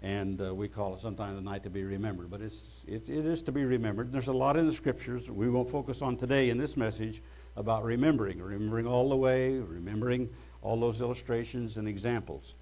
And 0.02 0.42
uh, 0.42 0.54
we 0.54 0.68
call 0.68 0.94
it 0.96 1.00
sometimes 1.00 1.36
the 1.36 1.42
night 1.42 1.64
to 1.64 1.70
be 1.70 1.84
remembered. 1.84 2.30
But 2.30 2.42
it's, 2.42 2.82
it, 2.86 3.08
it 3.08 3.26
is 3.26 3.42
to 3.44 3.52
be 3.52 3.64
remembered. 3.64 4.12
There's 4.12 4.28
a 4.28 4.34
lot 4.34 4.58
in 4.58 4.68
the 4.68 4.74
scriptures 4.74 5.30
we 5.30 5.50
won't 5.50 5.70
focus 5.70 6.02
on 6.02 6.18
today 6.18 6.50
in 6.50 6.58
this 6.58 6.76
message 6.76 7.22
about 7.56 7.84
remembering, 7.84 8.42
remembering 8.42 8.86
all 8.86 9.10
the 9.10 9.16
way, 9.16 9.54
remembering 9.54 10.30
all 10.62 10.80
those 10.80 11.00
illustrations 11.02 11.78
and 11.78 11.88
examples. 11.88 12.56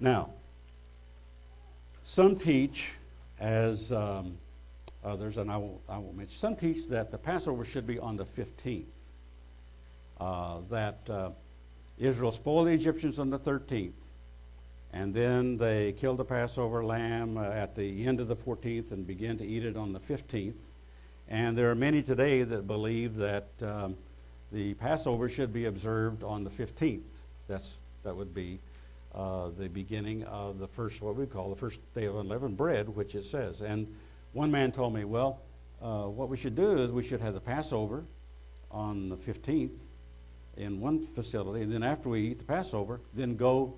Now, 0.00 0.30
some 2.04 2.36
teach 2.36 2.88
as 3.38 3.92
um, 3.92 4.38
others, 5.04 5.36
and 5.36 5.50
I 5.50 5.56
won't, 5.56 5.80
I 5.88 5.98
won't 5.98 6.16
mention. 6.16 6.38
Some 6.38 6.56
teach 6.56 6.88
that 6.88 7.10
the 7.10 7.18
Passover 7.18 7.64
should 7.64 7.86
be 7.86 7.98
on 7.98 8.16
the 8.16 8.24
15th. 8.24 8.84
Uh, 10.20 10.58
that 10.70 11.00
uh, 11.10 11.30
Israel 11.98 12.30
spoiled 12.30 12.68
the 12.68 12.72
Egyptians 12.72 13.18
on 13.18 13.30
the 13.30 13.38
13th, 13.38 13.92
and 14.92 15.12
then 15.12 15.56
they 15.56 15.92
killed 15.92 16.18
the 16.18 16.24
Passover 16.24 16.84
lamb 16.84 17.36
uh, 17.36 17.42
at 17.42 17.74
the 17.74 18.06
end 18.06 18.20
of 18.20 18.28
the 18.28 18.36
14th 18.36 18.92
and 18.92 19.06
began 19.06 19.36
to 19.38 19.44
eat 19.44 19.64
it 19.64 19.76
on 19.76 19.92
the 19.92 20.00
15th. 20.00 20.70
And 21.28 21.56
there 21.56 21.70
are 21.70 21.74
many 21.74 22.02
today 22.02 22.42
that 22.42 22.66
believe 22.66 23.16
that 23.16 23.48
um, 23.62 23.96
the 24.52 24.74
Passover 24.74 25.28
should 25.28 25.52
be 25.52 25.64
observed 25.64 26.22
on 26.22 26.44
the 26.44 26.50
15th. 26.50 27.00
That's, 27.48 27.78
that 28.04 28.14
would 28.14 28.34
be 28.34 28.60
uh, 29.14 29.48
the 29.58 29.68
beginning 29.68 30.24
of 30.24 30.58
the 30.58 30.68
first, 30.68 31.02
what 31.02 31.16
we 31.16 31.26
call 31.26 31.50
the 31.50 31.56
first 31.56 31.80
day 31.94 32.04
of 32.04 32.16
unleavened 32.16 32.56
bread, 32.56 32.88
which 32.88 33.14
it 33.14 33.24
says. 33.24 33.60
And 33.60 33.86
one 34.32 34.50
man 34.50 34.72
told 34.72 34.94
me, 34.94 35.04
well, 35.04 35.40
uh, 35.80 36.04
what 36.04 36.28
we 36.28 36.36
should 36.36 36.54
do 36.54 36.78
is 36.78 36.92
we 36.92 37.02
should 37.02 37.20
have 37.20 37.34
the 37.34 37.40
Passover 37.40 38.04
on 38.70 39.08
the 39.08 39.16
15th 39.16 39.80
in 40.56 40.80
one 40.80 41.06
facility, 41.06 41.62
and 41.62 41.72
then 41.72 41.82
after 41.82 42.08
we 42.08 42.20
eat 42.20 42.38
the 42.38 42.44
Passover, 42.44 43.00
then 43.14 43.36
go 43.36 43.74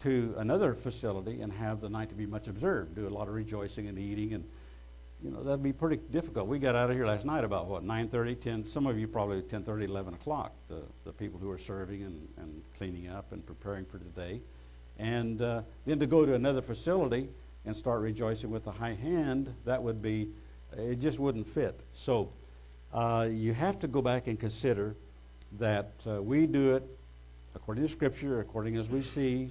to 0.00 0.34
another 0.38 0.74
facility 0.74 1.40
and 1.42 1.52
have 1.52 1.80
the 1.80 1.88
night 1.88 2.08
to 2.08 2.14
be 2.14 2.26
much 2.26 2.46
observed, 2.46 2.94
do 2.94 3.06
a 3.06 3.10
lot 3.10 3.28
of 3.28 3.34
rejoicing 3.34 3.88
and 3.88 3.98
eating 3.98 4.34
and 4.34 4.44
you 5.22 5.32
know 5.32 5.42
that'd 5.42 5.62
be 5.62 5.72
pretty 5.72 5.96
difficult. 6.12 6.46
We 6.46 6.60
got 6.60 6.76
out 6.76 6.90
of 6.90 6.96
here 6.96 7.06
last 7.06 7.24
night 7.24 7.42
about 7.42 7.66
what 7.66 7.82
9:30, 7.82 8.40
10. 8.40 8.66
Some 8.66 8.86
of 8.86 8.98
you 8.98 9.08
probably 9.08 9.42
10:30, 9.42 9.84
11 9.84 10.14
o'clock. 10.14 10.52
The 10.68 10.82
the 11.04 11.12
people 11.12 11.40
who 11.40 11.50
are 11.50 11.58
serving 11.58 12.04
and, 12.04 12.28
and 12.36 12.62
cleaning 12.76 13.08
up 13.08 13.32
and 13.32 13.44
preparing 13.44 13.84
for 13.84 13.98
today, 13.98 14.40
and 14.96 15.42
uh, 15.42 15.62
then 15.86 15.98
to 15.98 16.06
go 16.06 16.24
to 16.24 16.34
another 16.34 16.62
facility 16.62 17.28
and 17.64 17.76
start 17.76 18.00
rejoicing 18.00 18.50
with 18.50 18.66
a 18.66 18.72
high 18.72 18.94
hand, 18.94 19.54
that 19.64 19.82
would 19.82 20.00
be 20.00 20.28
it 20.76 20.96
just 20.96 21.18
wouldn't 21.18 21.48
fit. 21.48 21.80
So 21.92 22.32
uh, 22.92 23.28
you 23.30 23.52
have 23.52 23.78
to 23.80 23.88
go 23.88 24.02
back 24.02 24.26
and 24.26 24.38
consider 24.38 24.96
that 25.58 25.92
uh, 26.06 26.22
we 26.22 26.46
do 26.46 26.76
it 26.76 26.84
according 27.54 27.84
to 27.84 27.90
Scripture, 27.90 28.40
according 28.40 28.76
as 28.76 28.90
we 28.90 29.02
see. 29.02 29.50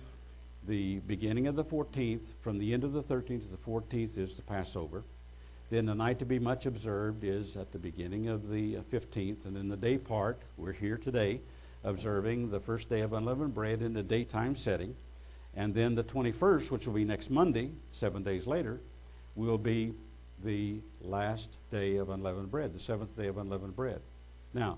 The 0.68 1.00
beginning 1.00 1.48
of 1.48 1.56
the 1.56 1.64
14th, 1.64 2.34
from 2.42 2.58
the 2.60 2.74
end 2.74 2.84
of 2.84 2.92
the 2.92 3.02
13th 3.02 3.44
to 3.44 3.48
the 3.48 3.58
14th, 3.58 4.18
is 4.18 4.36
the 4.36 4.42
Passover. 4.42 5.04
Then 5.70 5.86
the 5.86 5.96
night 5.96 6.20
to 6.20 6.26
be 6.26 6.40
much 6.40 6.66
observed 6.66 7.24
is 7.24 7.56
at 7.56 7.72
the 7.72 7.80
beginning 7.80 8.28
of 8.28 8.50
the 8.50 8.76
15th, 8.92 9.46
and 9.46 9.56
then 9.56 9.70
the 9.70 9.78
day 9.78 9.98
part, 9.98 10.42
we're 10.58 10.74
here 10.74 10.98
today 10.98 11.42
observing 11.84 12.50
the 12.50 12.60
first 12.60 12.90
day 12.90 13.02
of 13.02 13.14
unleavened 13.14 13.54
bread 13.54 13.82
in 13.82 13.94
the 13.94 14.04
daytime 14.04 14.56
setting. 14.56 14.96
And 15.58 15.74
then 15.74 15.96
the 15.96 16.04
21st, 16.04 16.70
which 16.70 16.86
will 16.86 16.94
be 16.94 17.04
next 17.04 17.32
Monday, 17.32 17.72
seven 17.92 18.22
days 18.24 18.46
later, 18.46 18.80
will 19.36 19.58
be 19.58 19.92
the 20.44 20.78
last 21.02 21.58
day 21.72 21.98
of 21.98 22.10
unleavened 22.10 22.52
bread, 22.52 22.74
the 22.76 22.80
seventh 22.80 23.18
day 23.18 23.28
of 23.28 23.40
unleavened 23.40 23.76
bread. 23.76 24.00
Now, 24.54 24.78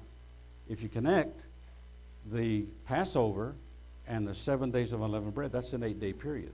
if 0.70 0.82
you 0.82 0.88
connect 0.88 1.44
the 2.32 2.66
Passover 2.88 3.56
and 4.08 4.26
the 4.26 4.34
seven 4.34 4.72
days 4.72 4.94
of 4.94 5.02
unleavened 5.02 5.36
bread, 5.36 5.52
that's 5.52 5.74
an 5.74 5.84
eight 5.84 6.00
day 6.00 6.14
period. 6.14 6.54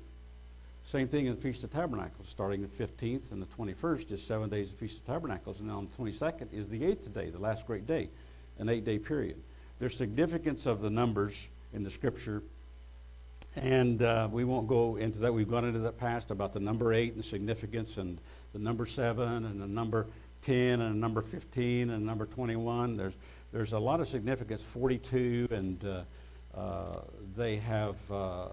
Same 0.85 1.07
thing 1.07 1.27
in 1.27 1.35
the 1.35 1.41
Feast 1.41 1.63
of 1.63 1.71
Tabernacles, 1.71 2.27
starting 2.27 2.61
the 2.61 2.67
15th 2.67 3.31
and 3.31 3.41
the 3.41 3.47
21st 3.47 4.11
is 4.11 4.23
seven 4.23 4.49
days 4.49 4.71
of 4.71 4.77
Feast 4.77 5.01
of 5.01 5.05
Tabernacles, 5.05 5.59
and 5.59 5.69
on 5.69 5.87
the 5.87 6.03
22nd 6.03 6.51
is 6.51 6.67
the 6.67 6.83
eighth 6.83 7.13
day, 7.13 7.29
the 7.29 7.39
last 7.39 7.67
great 7.67 7.85
day, 7.85 8.09
an 8.57 8.69
eight 8.69 8.85
day 8.85 8.97
period. 8.97 9.37
There's 9.77 9.95
significance 9.95 10.65
of 10.65 10.81
the 10.81 10.89
numbers 10.89 11.47
in 11.73 11.83
the 11.83 11.91
scripture, 11.91 12.41
and 13.55 14.01
uh, 14.01 14.27
we 14.31 14.43
won't 14.43 14.67
go 14.67 14.97
into 14.97 15.19
that. 15.19 15.33
We've 15.33 15.49
gone 15.49 15.65
into 15.65 15.79
the 15.79 15.91
past 15.91 16.31
about 16.31 16.53
the 16.53 16.59
number 16.59 16.93
eight 16.93 17.13
and 17.13 17.23
significance, 17.23 17.97
and 17.97 18.19
the 18.53 18.59
number 18.59 18.85
seven, 18.85 19.45
and 19.45 19.61
the 19.61 19.67
number 19.67 20.07
10, 20.41 20.81
and 20.81 20.95
the 20.95 20.99
number 20.99 21.21
15, 21.21 21.89
and 21.89 22.01
the 22.01 22.05
number 22.05 22.25
21. 22.25 22.97
There's, 22.97 23.15
there's 23.51 23.73
a 23.73 23.79
lot 23.79 24.01
of 24.01 24.07
significance, 24.07 24.61
42, 24.61 25.47
and 25.51 25.83
uh, 25.85 26.59
uh, 26.59 27.01
they 27.35 27.57
have 27.57 27.95
uh, 28.11 28.47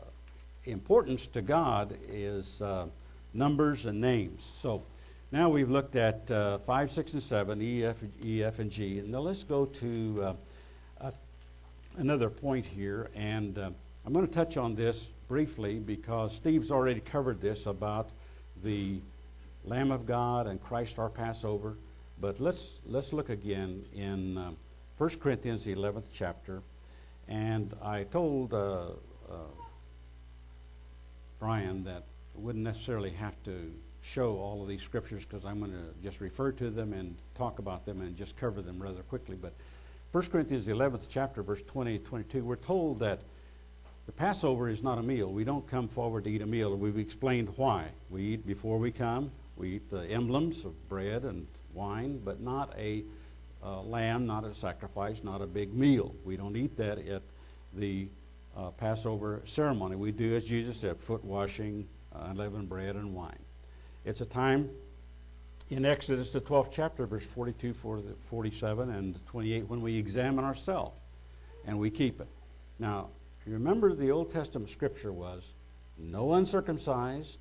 importance 0.65 1.27
to 1.29 1.43
God 1.43 1.97
is 2.09 2.63
uh, 2.63 2.87
numbers 3.35 3.87
and 3.87 4.01
names. 4.01 4.45
So 4.45 4.85
now 5.33 5.49
we've 5.49 5.71
looked 5.71 5.97
at 5.97 6.31
uh, 6.31 6.59
5, 6.59 6.91
6, 6.91 7.15
and 7.15 7.23
7, 7.23 7.63
E, 7.63 7.85
F, 7.85 7.97
E, 8.25 8.45
F, 8.45 8.59
and 8.61 8.71
G. 8.71 9.01
And 9.01 9.11
now 9.11 9.21
let's 9.21 9.45
go 9.45 9.67
to 9.67 10.37
another 11.99 12.31
point 12.31 12.65
here. 12.65 13.11
And 13.15 13.75
I'm 14.05 14.13
going 14.13 14.27
to 14.27 14.33
touch 14.33 14.57
on 14.57 14.75
this 14.75 15.11
briefly 15.29 15.79
because 15.79 16.35
Steve's 16.35 16.73
already 16.73 16.99
covered 16.99 17.41
this 17.41 17.67
about 17.67 18.11
the 18.65 18.99
Lamb 19.65 19.93
of 19.93 20.07
God 20.07 20.49
and 20.49 20.61
Christ 20.61 20.99
our 20.99 21.09
Passover. 21.09 21.77
But 22.21 22.41
let's, 22.41 22.81
let's 22.85 23.13
look 23.13 23.31
again 23.31 23.85
in 23.95 24.37
uh, 24.39 24.51
1 24.99 25.11
Corinthians, 25.21 25.65
the 25.65 25.77
11th 25.77 26.07
chapter. 26.13 26.63
And 27.29 27.73
I 27.81 28.03
told 28.03 28.53
uh, 28.53 28.87
uh, 29.31 29.35
Brian 31.39 31.85
that 31.85 32.03
I 32.37 32.41
wouldn't 32.41 32.65
necessarily 32.65 33.11
have 33.11 33.41
to 33.45 33.73
show 34.03 34.37
all 34.37 34.63
of 34.63 34.69
these 34.69 34.83
scriptures 34.83 35.25
because 35.25 35.45
I'm 35.45 35.61
going 35.61 35.71
to 35.71 36.03
just 36.03 36.21
refer 36.21 36.51
to 36.53 36.71
them 36.71 36.93
and 36.93 37.15
talk 37.37 37.61
about 37.61 37.87
them 37.87 38.01
and 38.01 38.17
just 38.17 38.37
cover 38.37 38.63
them 38.63 38.83
rather 38.83 39.03
quickly. 39.03 39.37
But 39.41 39.53
1 40.11 40.25
Corinthians, 40.25 40.67
the 40.67 40.73
11th 40.73 41.07
chapter, 41.09 41.45
verse 41.45 41.63
20 41.63 41.97
and 41.97 42.05
22, 42.05 42.45
we're 42.45 42.57
told 42.57 42.99
that 42.99 43.21
the 44.15 44.19
Passover 44.19 44.69
is 44.69 44.83
not 44.83 44.99
a 44.99 45.03
meal. 45.03 45.33
We 45.33 45.45
don't 45.45 45.67
come 45.67 45.89
forward 45.89 46.25
to 46.25 46.31
eat 46.31 46.43
a 46.43 46.47
meal. 46.47 46.77
We've 46.77 46.99
explained 46.99 47.51
why. 47.57 47.89
We 48.11 48.23
eat 48.23 48.47
before 48.47 48.79
we 48.79 48.91
come. 48.91 49.31
We 49.57 49.77
eat 49.77 49.91
the 49.91 50.05
emblems 50.07 50.65
of 50.65 50.89
bread 50.89 51.25
and 51.25 51.47
wine, 51.73 52.21
but 52.25 52.41
not 52.41 52.75
a 52.79 53.05
uh, 53.63 53.83
lamb, 53.83 54.27
not 54.27 54.45
a 54.45 54.53
sacrifice, 54.55 55.23
not 55.23 55.41
a 55.41 55.47
big 55.47 55.73
meal. 55.73 56.15
We 56.25 56.37
don't 56.37 56.57
eat 56.57 56.77
that 56.77 56.99
at 56.99 57.23
the 57.75 58.09
uh, 58.57 58.71
Passover 58.71 59.43
ceremony. 59.45 59.97
We 59.97 60.13
do, 60.13 60.37
as 60.37 60.45
Jesus 60.45 60.79
said, 60.79 60.99
foot 60.99 61.25
washing, 61.25 61.87
uh, 62.15 62.27
unleavened 62.31 62.69
bread, 62.69 62.97
and 62.97 63.15
wine. 63.15 63.39
It's 64.05 64.21
a 64.21 64.27
time 64.27 64.69
in 65.71 65.85
Exodus, 65.85 66.33
the 66.33 66.41
12th 66.41 66.71
chapter, 66.71 67.07
verse 67.07 67.25
42, 67.25 67.73
47, 67.73 68.91
and 68.91 69.27
28, 69.27 69.69
when 69.69 69.81
we 69.81 69.97
examine 69.97 70.45
ourselves 70.45 70.99
and 71.67 71.79
we 71.79 71.89
keep 71.91 72.21
it. 72.21 72.29
Now, 72.79 73.09
remember 73.47 73.95
the 73.95 74.11
Old 74.11 74.31
Testament 74.31 74.71
scripture 74.71 75.13
was 75.13 75.55
no 75.99 76.35
uncircumcised, 76.35 77.39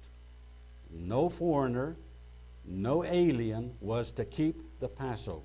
no 0.91 1.29
foreigner, 1.29 1.95
no 2.65 3.03
alien 3.03 3.73
was 3.79 4.11
to 4.11 4.25
keep 4.25 4.61
the 4.79 4.87
Passover. 4.87 5.41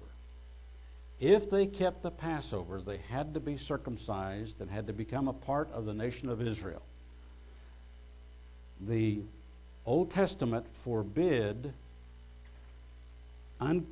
If 1.18 1.48
they 1.48 1.66
kept 1.66 2.02
the 2.02 2.10
Passover, 2.10 2.80
they 2.80 2.98
had 2.98 3.32
to 3.34 3.40
be 3.40 3.56
circumcised 3.56 4.60
and 4.60 4.70
had 4.70 4.86
to 4.86 4.92
become 4.92 5.28
a 5.28 5.32
part 5.32 5.70
of 5.72 5.86
the 5.86 5.94
nation 5.94 6.28
of 6.28 6.42
Israel. 6.42 6.82
The 8.80 9.22
Old 9.86 10.10
Testament 10.10 10.66
forbid 10.74 11.72
un, 13.60 13.86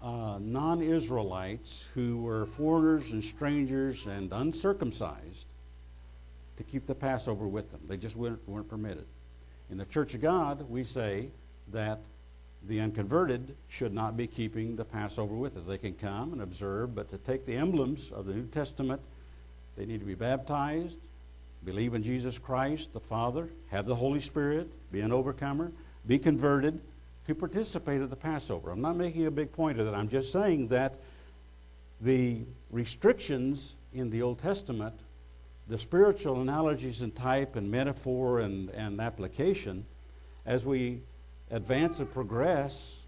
uh, 0.00 0.38
non 0.40 0.80
Israelites 0.80 1.88
who 1.92 2.22
were 2.22 2.46
foreigners 2.46 3.12
and 3.12 3.22
strangers 3.22 4.06
and 4.06 4.32
uncircumcised 4.32 5.46
to 6.58 6.64
keep 6.64 6.86
the 6.86 6.94
Passover 6.94 7.46
with 7.46 7.70
them. 7.70 7.80
They 7.88 7.96
just 7.96 8.16
weren't, 8.16 8.46
weren't 8.48 8.68
permitted. 8.68 9.06
In 9.70 9.78
the 9.78 9.86
Church 9.86 10.14
of 10.14 10.20
God, 10.20 10.68
we 10.68 10.84
say 10.84 11.28
that 11.72 12.00
the 12.66 12.80
unconverted 12.80 13.54
should 13.68 13.94
not 13.94 14.16
be 14.16 14.26
keeping 14.26 14.74
the 14.74 14.84
Passover 14.84 15.34
with 15.34 15.56
us. 15.56 15.62
They 15.66 15.78
can 15.78 15.94
come 15.94 16.32
and 16.32 16.42
observe, 16.42 16.94
but 16.94 17.08
to 17.10 17.18
take 17.18 17.46
the 17.46 17.54
emblems 17.54 18.10
of 18.10 18.26
the 18.26 18.34
New 18.34 18.46
Testament, 18.46 19.00
they 19.76 19.86
need 19.86 20.00
to 20.00 20.06
be 20.06 20.16
baptized, 20.16 20.98
believe 21.64 21.94
in 21.94 22.02
Jesus 22.02 22.38
Christ, 22.38 22.92
the 22.92 23.00
Father, 23.00 23.48
have 23.70 23.86
the 23.86 23.94
Holy 23.94 24.20
Spirit, 24.20 24.68
be 24.90 25.00
an 25.00 25.12
overcomer, 25.12 25.70
be 26.06 26.18
converted 26.18 26.80
to 27.28 27.34
participate 27.34 28.00
in 28.00 28.10
the 28.10 28.16
Passover. 28.16 28.70
I'm 28.70 28.80
not 28.80 28.96
making 28.96 29.26
a 29.26 29.30
big 29.30 29.52
point 29.52 29.78
of 29.78 29.86
that. 29.86 29.94
I'm 29.94 30.08
just 30.08 30.32
saying 30.32 30.68
that 30.68 30.94
the 32.00 32.40
restrictions 32.70 33.76
in 33.94 34.10
the 34.10 34.22
Old 34.22 34.40
Testament, 34.40 34.94
the 35.68 35.78
spiritual 35.78 36.40
analogies 36.40 37.02
and 37.02 37.14
type 37.14 37.56
and 37.56 37.70
metaphor 37.70 38.40
and, 38.40 38.70
and 38.70 39.00
application, 39.00 39.84
as 40.46 40.64
we 40.64 41.00
advance 41.50 42.00
and 42.00 42.10
progress 42.12 43.04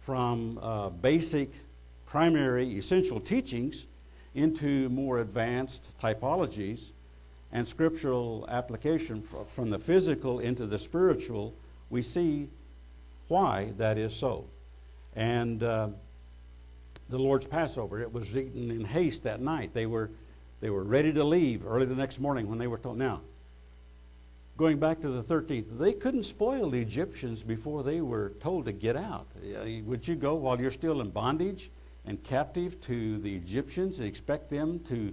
from 0.00 0.58
uh, 0.60 0.90
basic, 0.90 1.50
primary, 2.06 2.76
essential 2.76 3.18
teachings 3.18 3.86
into 4.34 4.88
more 4.90 5.20
advanced 5.20 5.98
typologies 6.00 6.90
and 7.52 7.66
scriptural 7.66 8.46
application 8.48 9.22
from 9.48 9.70
the 9.70 9.78
physical 9.78 10.40
into 10.40 10.66
the 10.66 10.78
spiritual, 10.78 11.54
we 11.90 12.02
see 12.02 12.48
why 13.28 13.72
that 13.78 13.98
is 13.98 14.14
so. 14.14 14.44
And 15.14 15.62
uh, 15.62 15.88
the 17.08 17.18
Lord's 17.18 17.46
Passover, 17.46 18.00
it 18.00 18.12
was 18.12 18.36
eaten 18.36 18.70
in 18.70 18.84
haste 18.84 19.22
that 19.24 19.40
night. 19.40 19.74
They 19.74 19.86
were, 19.86 20.10
they 20.62 20.70
were 20.70 20.84
ready 20.84 21.12
to 21.12 21.24
leave 21.24 21.66
early 21.66 21.84
the 21.84 21.94
next 21.96 22.20
morning 22.20 22.48
when 22.48 22.56
they 22.56 22.68
were 22.68 22.78
told. 22.78 22.96
Now, 22.96 23.20
going 24.56 24.78
back 24.78 25.00
to 25.00 25.08
the 25.08 25.20
13th, 25.20 25.76
they 25.76 25.92
couldn't 25.92 26.22
spoil 26.22 26.70
the 26.70 26.80
Egyptians 26.80 27.42
before 27.42 27.82
they 27.82 28.00
were 28.00 28.32
told 28.40 28.66
to 28.66 28.72
get 28.72 28.96
out. 28.96 29.26
Would 29.84 30.06
you 30.06 30.14
go 30.14 30.36
while 30.36 30.60
you're 30.60 30.70
still 30.70 31.00
in 31.00 31.10
bondage 31.10 31.68
and 32.06 32.22
captive 32.22 32.80
to 32.82 33.18
the 33.18 33.34
Egyptians 33.34 33.98
and 33.98 34.06
expect 34.06 34.50
them 34.50 34.78
to 34.84 35.12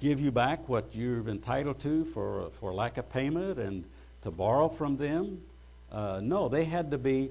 give 0.00 0.20
you 0.20 0.30
back 0.30 0.68
what 0.68 0.94
you're 0.94 1.28
entitled 1.28 1.80
to 1.80 2.04
for, 2.04 2.50
for 2.52 2.72
lack 2.72 2.98
of 2.98 3.10
payment 3.10 3.58
and 3.58 3.84
to 4.22 4.30
borrow 4.30 4.68
from 4.68 4.96
them? 4.96 5.42
Uh, 5.90 6.20
no, 6.22 6.48
they 6.48 6.66
had 6.66 6.92
to 6.92 6.98
be 6.98 7.30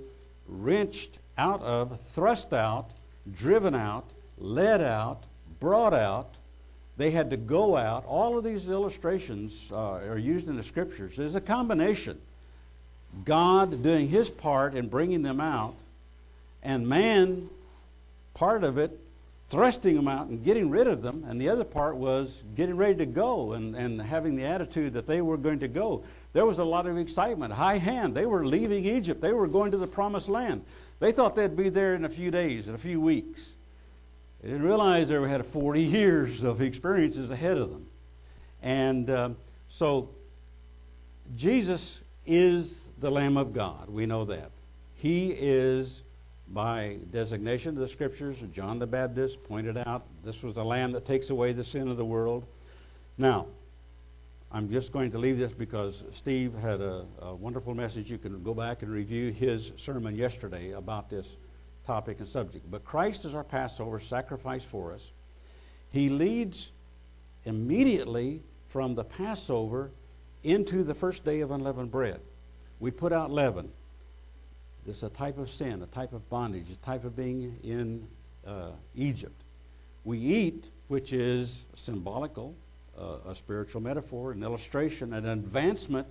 wrenched 0.50 1.20
out 1.38 1.62
of, 1.62 1.98
thrust 2.02 2.52
out, 2.52 2.90
driven 3.34 3.74
out, 3.74 4.10
led 4.38 4.82
out, 4.82 5.24
brought 5.62 5.94
out, 5.94 6.36
they 6.98 7.12
had 7.12 7.30
to 7.32 7.38
go 7.38 7.76
out. 7.76 8.06
All 8.06 8.38
of 8.38 8.44
these 8.44 8.70
illustrations 8.70 9.72
uh, 9.72 9.94
are 9.94 10.18
used 10.18 10.48
in 10.48 10.56
the 10.56 10.64
scriptures. 10.64 11.16
There's 11.16 11.36
a 11.36 11.42
combination. 11.42 12.20
God 13.26 13.84
doing 13.84 14.08
his 14.08 14.30
part 14.30 14.76
in 14.76 14.88
bringing 14.88 15.22
them 15.22 15.42
out, 15.42 15.76
and 16.64 16.88
man, 16.88 17.50
part 18.34 18.64
of 18.64 18.78
it, 18.78 18.98
thrusting 19.50 19.96
them 19.96 20.08
out 20.08 20.28
and 20.28 20.44
getting 20.46 20.70
rid 20.70 20.88
of 20.88 21.02
them, 21.02 21.26
and 21.28 21.40
the 21.40 21.50
other 21.50 21.66
part 21.66 21.98
was 21.98 22.44
getting 22.56 22.78
ready 22.78 22.96
to 22.96 23.06
go 23.06 23.52
and, 23.52 23.76
and 23.76 24.02
having 24.02 24.38
the 24.38 24.46
attitude 24.46 24.94
that 24.94 25.08
they 25.08 25.22
were 25.22 25.36
going 25.36 25.60
to 25.60 25.68
go. 25.68 26.04
There 26.32 26.46
was 26.46 26.60
a 26.60 26.64
lot 26.64 26.88
of 26.88 26.98
excitement, 26.98 27.52
high 27.52 27.78
hand. 27.78 28.16
They 28.16 28.26
were 28.26 28.46
leaving 28.46 28.86
Egypt, 28.86 29.20
they 29.22 29.34
were 29.34 29.48
going 29.48 29.72
to 29.72 29.78
the 29.78 29.88
promised 29.88 30.30
land. 30.30 30.64
They 31.00 31.12
thought 31.12 31.36
they'd 31.36 31.58
be 31.58 31.68
there 31.68 31.96
in 31.96 32.06
a 32.06 32.10
few 32.10 32.32
days, 32.32 32.68
in 32.68 32.76
a 32.76 32.78
few 32.78 33.02
weeks. 33.02 33.54
They 34.42 34.50
didn't 34.50 34.66
realize 34.66 35.10
they 35.10 35.30
had 35.30 35.46
40 35.46 35.82
years 35.82 36.44
of 36.44 36.62
experiences 36.62 37.32
ahead 37.32 37.58
of 37.58 37.70
them. 37.70 37.86
And 38.62 39.10
uh, 39.10 39.30
so, 39.68 40.10
Jesus 41.36 42.04
is 42.26 42.88
the 43.00 43.12
Lamb 43.12 43.38
of 43.38 43.54
God. 43.54 43.90
We 43.90 44.06
know 44.06 44.26
that. 44.26 44.52
He 44.96 45.32
is 45.32 46.04
by 46.54 46.98
designation 47.12 47.70
of 47.70 47.78
the 47.78 47.88
scriptures, 47.88 48.44
John 48.52 48.78
the 48.78 48.88
Baptist 48.88 49.44
pointed 49.48 49.78
out 49.78 50.04
this 50.24 50.44
was 50.44 50.56
the 50.56 50.66
lamb 50.66 50.92
that 50.92 51.06
takes 51.06 51.30
away 51.30 51.54
the 51.54 51.64
sin 51.64 51.88
of 51.88 51.98
the 51.98 52.06
world. 52.06 52.46
Now, 53.18 53.48
I'm 54.52 54.70
just 54.70 54.92
going 54.92 55.12
to 55.12 55.18
leave 55.18 55.38
this 55.38 55.54
because 55.54 56.04
Steve 56.12 56.54
had 56.56 56.82
a, 56.82 57.06
a, 57.22 57.34
wonderful 57.34 57.74
message. 57.74 58.12
You 58.12 58.18
can 58.18 58.44
go 58.44 58.54
back 58.54 58.82
and 58.82 58.92
review 58.92 59.32
his 59.32 59.72
sermon 59.78 60.14
yesterday 60.14 60.72
about 60.72 61.10
this 61.10 61.38
topic 61.86 62.20
and 62.20 62.28
subject. 62.28 62.70
But 62.70 62.84
Christ 62.84 63.26
is 63.26 63.36
our 63.36 63.44
Passover 63.44 64.00
sacrifice 64.00 64.64
for 64.64 64.94
us. 64.94 65.12
He 65.92 66.10
leads 66.10 66.72
immediately 67.46 68.42
from 68.68 68.96
the 68.96 69.04
Passover 69.04 69.92
into 70.44 70.84
the 70.84 70.94
first 70.94 71.26
day 71.26 71.42
of 71.42 71.52
unleavened 71.52 71.92
bread. 71.92 72.20
We 72.80 72.92
put 72.92 73.14
out 73.14 73.32
leaven. 73.32 73.70
It's 74.88 75.04
a 75.04 75.10
type 75.10 75.38
of 75.38 75.50
sin, 75.50 75.82
a 75.84 75.88
type 75.88 76.14
of 76.14 76.28
bondage, 76.30 76.70
a 76.72 76.76
type 76.78 77.04
of 77.04 77.16
being 77.16 77.60
in 77.64 78.08
uh, 78.46 78.72
Egypt. 78.96 79.40
We 80.04 80.18
eat, 80.18 80.66
which 80.88 81.14
is 81.14 81.66
symbolical, 81.76 82.56
uh, 82.98 83.18
a 83.28 83.36
spiritual 83.36 83.82
metaphor, 83.82 84.32
an 84.32 84.44
illustration, 84.44 85.14
an 85.14 85.28
advancement 85.28 86.08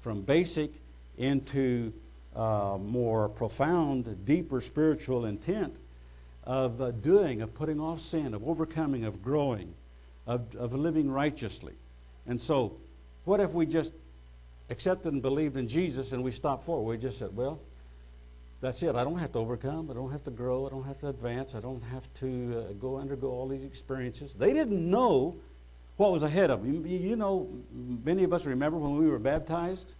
from 0.00 0.22
basic 0.22 0.70
into 1.18 1.92
uh, 2.34 2.78
more 2.80 3.28
profound, 3.28 4.24
deeper 4.24 4.60
spiritual 4.60 5.24
intent 5.26 5.76
of 6.44 6.80
uh, 6.80 6.90
doing, 6.90 7.42
of 7.42 7.54
putting 7.54 7.80
off 7.80 8.00
sin, 8.00 8.34
of 8.34 8.46
overcoming, 8.46 9.04
of 9.04 9.22
growing, 9.22 9.74
of, 10.26 10.54
of 10.56 10.74
living 10.74 11.10
righteously. 11.10 11.74
And 12.26 12.40
so, 12.40 12.76
what 13.24 13.40
if 13.40 13.52
we 13.52 13.66
just 13.66 13.92
accepted 14.70 15.12
and 15.12 15.22
believed 15.22 15.56
in 15.56 15.68
Jesus 15.68 16.12
and 16.12 16.22
we 16.22 16.30
stopped 16.30 16.64
forward? 16.64 16.96
We 16.96 16.98
just 16.98 17.18
said, 17.18 17.34
well, 17.34 17.60
that's 18.60 18.82
it. 18.82 18.94
I 18.94 19.04
don't 19.04 19.18
have 19.18 19.32
to 19.32 19.38
overcome. 19.38 19.90
I 19.90 19.94
don't 19.94 20.10
have 20.10 20.24
to 20.24 20.30
grow. 20.30 20.66
I 20.66 20.70
don't 20.70 20.84
have 20.84 20.98
to 21.00 21.08
advance. 21.08 21.54
I 21.54 21.60
don't 21.60 21.82
have 21.82 22.12
to 22.14 22.66
uh, 22.70 22.72
go 22.74 22.96
undergo 22.96 23.30
all 23.30 23.46
these 23.46 23.64
experiences. 23.64 24.32
They 24.32 24.52
didn't 24.52 24.90
know 24.90 25.36
what 25.96 26.12
was 26.12 26.22
ahead 26.22 26.50
of 26.50 26.62
them. 26.62 26.86
You, 26.86 26.98
you 26.98 27.16
know, 27.16 27.48
many 27.72 28.24
of 28.24 28.32
us 28.32 28.46
remember 28.46 28.78
when 28.78 28.96
we 28.96 29.06
were 29.06 29.18
baptized. 29.18 29.94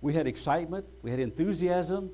We 0.00 0.12
had 0.12 0.26
excitement. 0.26 0.86
We 1.02 1.10
had 1.10 1.20
enthusiasm. 1.20 2.10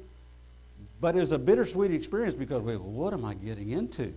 But 1.00 1.16
it 1.16 1.20
was 1.20 1.32
a 1.32 1.38
bittersweet 1.38 1.92
experience 1.92 2.34
because 2.34 2.62
we, 2.62 2.76
what 2.76 3.12
am 3.12 3.24
I 3.24 3.34
getting 3.34 3.70
into? 3.70 4.14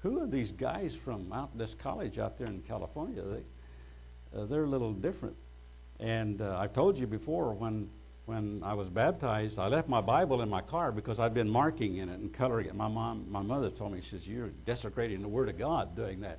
Who 0.00 0.22
are 0.22 0.26
these 0.26 0.52
guys 0.52 0.94
from 0.94 1.32
out 1.32 1.56
this 1.56 1.74
college 1.74 2.18
out 2.18 2.38
there 2.38 2.46
in 2.46 2.62
California? 2.62 3.22
They, 3.22 4.38
uh, 4.38 4.44
they're 4.46 4.64
a 4.64 4.68
little 4.68 4.92
different. 4.92 5.36
And 6.00 6.42
uh, 6.42 6.58
I've 6.58 6.72
told 6.72 6.98
you 6.98 7.06
before 7.06 7.52
when 7.54 7.88
when 8.26 8.62
I 8.64 8.72
was 8.72 8.88
baptized, 8.88 9.58
I 9.58 9.68
left 9.68 9.86
my 9.88 10.00
Bible 10.00 10.40
in 10.40 10.48
my 10.48 10.62
car 10.62 10.90
because 10.92 11.18
I'd 11.18 11.34
been 11.34 11.48
marking 11.48 11.96
in 11.96 12.08
it 12.08 12.18
and 12.18 12.32
coloring 12.32 12.66
it. 12.66 12.74
My 12.74 12.88
mom, 12.88 13.26
my 13.28 13.42
mother 13.42 13.68
told 13.68 13.92
me, 13.92 14.00
she 14.00 14.10
says, 14.10 14.26
"You're 14.26 14.50
desecrating 14.64 15.20
the 15.20 15.28
Word 15.28 15.48
of 15.48 15.58
God 15.58 15.94
doing 15.94 16.20
that." 16.20 16.38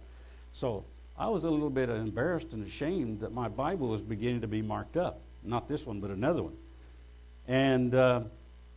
So 0.52 0.86
I 1.18 1.28
was 1.28 1.44
a 1.44 1.50
little 1.50 1.70
bit 1.70 1.90
embarrassed 1.90 2.54
and 2.54 2.66
ashamed 2.66 3.20
that 3.20 3.34
my 3.34 3.48
Bible 3.48 3.88
was 3.88 4.02
beginning 4.02 4.42
to 4.42 4.48
be 4.48 4.62
marked 4.62 4.98
up. 4.98 5.22
Not 5.46 5.68
this 5.68 5.86
one, 5.86 6.00
but 6.00 6.10
another 6.10 6.44
one. 6.44 6.56
And 7.48 7.94
uh, 7.94 8.22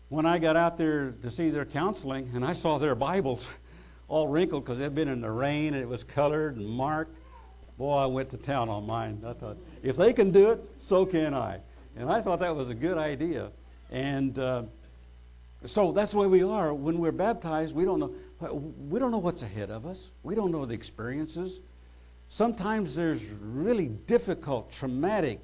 when 0.08 0.26
I 0.26 0.38
got 0.38 0.56
out 0.56 0.76
there 0.78 1.12
to 1.22 1.30
see 1.30 1.50
their 1.50 1.64
counseling, 1.64 2.30
and 2.34 2.44
I 2.44 2.52
saw 2.52 2.78
their 2.78 2.94
Bibles 2.94 3.48
all 4.08 4.28
wrinkled 4.28 4.64
because 4.64 4.78
they'd 4.78 4.94
been 4.94 5.08
in 5.08 5.20
the 5.20 5.30
rain 5.30 5.74
and 5.74 5.82
it 5.82 5.88
was 5.88 6.04
colored 6.04 6.56
and 6.56 6.66
marked, 6.66 7.16
boy, 7.76 7.96
I 7.96 8.06
went 8.06 8.30
to 8.30 8.36
town 8.36 8.68
on 8.68 8.86
mine. 8.86 9.22
I 9.26 9.32
thought, 9.32 9.56
if 9.82 9.96
they 9.96 10.12
can 10.12 10.30
do 10.30 10.50
it, 10.50 10.64
so 10.78 11.06
can 11.06 11.34
I. 11.34 11.60
And 11.96 12.10
I 12.10 12.20
thought 12.20 12.40
that 12.40 12.54
was 12.54 12.68
a 12.68 12.74
good 12.74 12.98
idea. 12.98 13.50
And 13.90 14.38
uh, 14.38 14.62
so 15.64 15.92
that's 15.92 16.12
the 16.12 16.18
way 16.18 16.26
we 16.26 16.42
are. 16.42 16.72
When 16.74 16.98
we're 16.98 17.12
baptized, 17.12 17.74
we 17.74 17.84
don't 17.84 18.00
know. 18.00 18.14
We 18.88 19.00
don't 19.00 19.10
know 19.10 19.18
what's 19.18 19.42
ahead 19.42 19.70
of 19.70 19.86
us. 19.86 20.12
We 20.22 20.34
don't 20.34 20.52
know 20.52 20.64
the 20.64 20.74
experiences. 20.74 21.60
Sometimes 22.28 22.94
there's 22.94 23.24
really 23.30 23.88
difficult, 23.88 24.70
traumatic, 24.70 25.40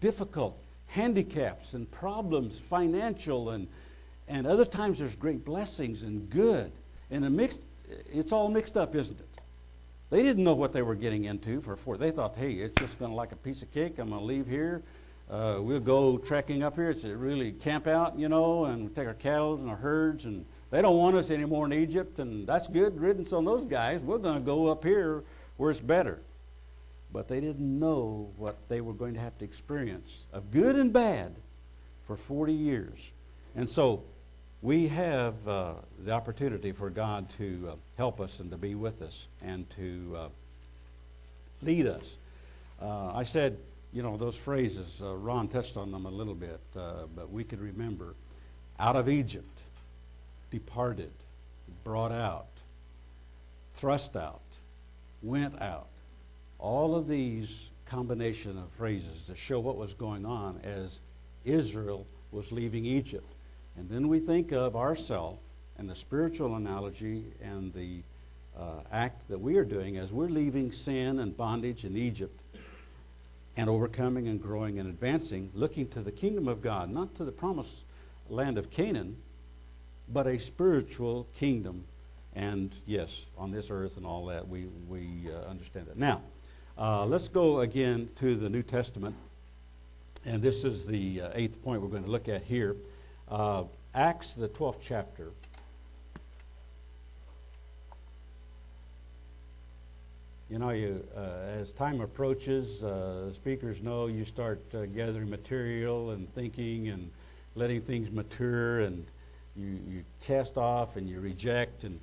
difficult 0.00 0.58
handicaps 0.86 1.74
and 1.74 1.90
problems, 1.90 2.58
financial, 2.58 3.50
and, 3.50 3.68
and 4.28 4.46
other 4.46 4.64
times 4.64 4.98
there's 4.98 5.16
great 5.16 5.44
blessings 5.44 6.02
and 6.02 6.28
good. 6.28 6.72
And 7.10 7.24
a 7.24 7.30
mixed, 7.30 7.60
it's 8.12 8.32
all 8.32 8.48
mixed 8.48 8.76
up, 8.76 8.94
isn't 8.94 9.18
it? 9.18 9.26
They 10.10 10.22
didn't 10.22 10.42
know 10.42 10.54
what 10.54 10.72
they 10.72 10.82
were 10.82 10.96
getting 10.96 11.24
into 11.24 11.60
for 11.60 11.76
four. 11.76 11.96
They 11.96 12.10
thought, 12.10 12.34
hey, 12.34 12.52
it's 12.52 12.74
just 12.80 12.98
going 12.98 13.12
to 13.12 13.16
like 13.16 13.30
a 13.32 13.36
piece 13.36 13.62
of 13.62 13.72
cake. 13.72 13.98
I'm 13.98 14.08
going 14.08 14.20
to 14.20 14.26
leave 14.26 14.46
here. 14.46 14.82
Uh, 15.30 15.58
we'll 15.60 15.78
go 15.78 16.18
trekking 16.18 16.64
up 16.64 16.74
here. 16.74 16.90
It's 16.90 17.04
a 17.04 17.16
really 17.16 17.52
camp 17.52 17.86
out, 17.86 18.18
you 18.18 18.28
know, 18.28 18.64
and 18.64 18.88
we 18.88 18.88
take 18.88 19.06
our 19.06 19.14
cattle 19.14 19.54
and 19.54 19.70
our 19.70 19.76
herds, 19.76 20.24
and 20.24 20.44
they 20.72 20.82
don't 20.82 20.96
want 20.96 21.14
us 21.14 21.30
anymore 21.30 21.66
in 21.66 21.72
Egypt, 21.72 22.18
and 22.18 22.44
that's 22.48 22.66
good 22.66 23.00
riddance 23.00 23.32
on 23.32 23.44
those 23.44 23.64
guys. 23.64 24.02
We're 24.02 24.18
going 24.18 24.34
to 24.34 24.44
go 24.44 24.66
up 24.66 24.82
here 24.82 25.22
where 25.56 25.70
it's 25.70 25.80
better. 25.80 26.20
But 27.12 27.28
they 27.28 27.40
didn't 27.40 27.78
know 27.78 28.30
what 28.36 28.56
they 28.68 28.80
were 28.80 28.92
going 28.92 29.14
to 29.14 29.20
have 29.20 29.36
to 29.38 29.44
experience 29.44 30.20
of 30.32 30.50
good 30.50 30.76
and 30.76 30.92
bad 30.92 31.34
for 32.06 32.16
40 32.16 32.52
years. 32.52 33.12
And 33.56 33.68
so 33.68 34.04
we 34.62 34.88
have 34.88 35.34
uh, 35.48 35.74
the 36.04 36.12
opportunity 36.12 36.72
for 36.72 36.90
God 36.90 37.28
to 37.38 37.70
uh, 37.72 37.74
help 37.96 38.20
us 38.20 38.40
and 38.40 38.50
to 38.50 38.56
be 38.56 38.74
with 38.74 39.02
us 39.02 39.26
and 39.42 39.68
to 39.70 40.16
uh, 40.16 40.28
lead 41.62 41.86
us. 41.86 42.16
Uh, 42.80 43.12
I 43.12 43.24
said 43.24 43.56
you 43.92 44.02
know, 44.02 44.16
those 44.16 44.36
phrases, 44.36 45.02
uh, 45.04 45.14
Ron 45.16 45.48
touched 45.48 45.76
on 45.76 45.90
them 45.90 46.06
a 46.06 46.10
little 46.10 46.34
bit, 46.34 46.60
uh, 46.76 47.06
but 47.14 47.30
we 47.30 47.42
could 47.44 47.60
remember 47.60 48.14
out 48.78 48.96
of 48.96 49.08
Egypt, 49.08 49.60
departed, 50.50 51.10
brought 51.82 52.12
out, 52.12 52.46
thrust 53.72 54.16
out, 54.16 54.40
went 55.22 55.60
out. 55.60 55.88
All 56.60 56.94
of 56.94 57.08
these 57.08 57.70
combination 57.86 58.56
of 58.58 58.70
phrases 58.76 59.24
to 59.24 59.34
show 59.34 59.58
what 59.58 59.76
was 59.76 59.94
going 59.94 60.24
on 60.24 60.60
as 60.62 61.00
Israel 61.44 62.06
was 62.30 62.52
leaving 62.52 62.84
Egypt. 62.84 63.28
And 63.76 63.88
then 63.88 64.08
we 64.08 64.20
think 64.20 64.52
of 64.52 64.76
ourselves 64.76 65.40
and 65.78 65.88
the 65.88 65.96
spiritual 65.96 66.56
analogy 66.56 67.24
and 67.42 67.72
the 67.72 68.02
uh, 68.56 68.80
act 68.92 69.26
that 69.28 69.40
we 69.40 69.56
are 69.56 69.64
doing 69.64 69.96
as 69.96 70.12
we're 70.12 70.28
leaving 70.28 70.70
sin 70.70 71.18
and 71.18 71.36
bondage 71.36 71.84
in 71.84 71.96
Egypt 71.96 72.38
and 73.56 73.68
overcoming 73.68 74.28
and 74.28 74.42
growing 74.42 74.78
and 74.78 74.88
advancing, 74.88 75.50
looking 75.54 75.88
to 75.88 76.00
the 76.00 76.12
kingdom 76.12 76.46
of 76.46 76.62
God, 76.62 76.90
not 76.90 77.14
to 77.16 77.24
the 77.24 77.32
promised 77.32 77.84
land 78.28 78.58
of 78.58 78.70
Canaan, 78.70 79.16
but 80.12 80.26
a 80.26 80.38
spiritual 80.38 81.26
kingdom. 81.34 81.84
And 82.34 82.72
yes, 82.86 83.24
on 83.36 83.50
this 83.50 83.70
earth 83.70 83.96
and 83.96 84.06
all 84.06 84.26
that, 84.26 84.46
we, 84.46 84.66
we 84.88 85.28
uh, 85.30 85.48
understand 85.48 85.86
that. 85.86 85.96
Now, 85.96 86.20
uh, 86.78 87.04
let's 87.06 87.28
go 87.28 87.60
again 87.60 88.08
to 88.16 88.34
the 88.34 88.48
New 88.48 88.62
Testament. 88.62 89.14
And 90.24 90.42
this 90.42 90.64
is 90.64 90.86
the 90.86 91.22
uh, 91.22 91.30
eighth 91.34 91.62
point 91.62 91.80
we're 91.82 91.88
going 91.88 92.04
to 92.04 92.10
look 92.10 92.28
at 92.28 92.42
here. 92.42 92.76
Uh, 93.28 93.64
Acts, 93.94 94.34
the 94.34 94.48
12th 94.48 94.78
chapter. 94.82 95.32
you 100.50 100.58
know, 100.58 100.70
you, 100.70 101.06
uh, 101.16 101.60
as 101.60 101.70
time 101.70 102.00
approaches, 102.00 102.82
uh, 102.82 103.32
speakers 103.32 103.82
know 103.82 104.08
you 104.08 104.24
start 104.24 104.60
uh, 104.74 104.84
gathering 104.86 105.30
material 105.30 106.10
and 106.10 106.32
thinking 106.34 106.88
and 106.88 107.08
letting 107.54 107.80
things 107.80 108.10
mature, 108.10 108.80
and 108.80 109.06
you, 109.54 109.78
you 109.88 110.04
cast 110.26 110.58
off 110.58 110.96
and 110.96 111.08
you 111.08 111.20
reject, 111.20 111.84
and 111.84 112.00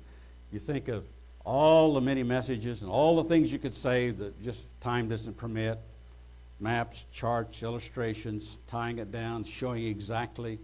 you 0.50 0.58
think 0.58 0.88
of 0.88 1.04
all 1.48 1.94
the 1.94 2.00
many 2.02 2.22
messages 2.22 2.82
and 2.82 2.90
all 2.90 3.16
the 3.16 3.24
things 3.24 3.50
you 3.50 3.58
could 3.58 3.74
say 3.74 4.10
that 4.10 4.38
just 4.42 4.68
time 4.82 5.08
doesn't 5.08 5.34
permit 5.38 5.78
maps, 6.60 7.06
charts, 7.10 7.62
illustrations, 7.62 8.58
tying 8.66 8.98
it 8.98 9.10
down, 9.10 9.44
showing 9.44 9.86
exactly. 9.86 10.58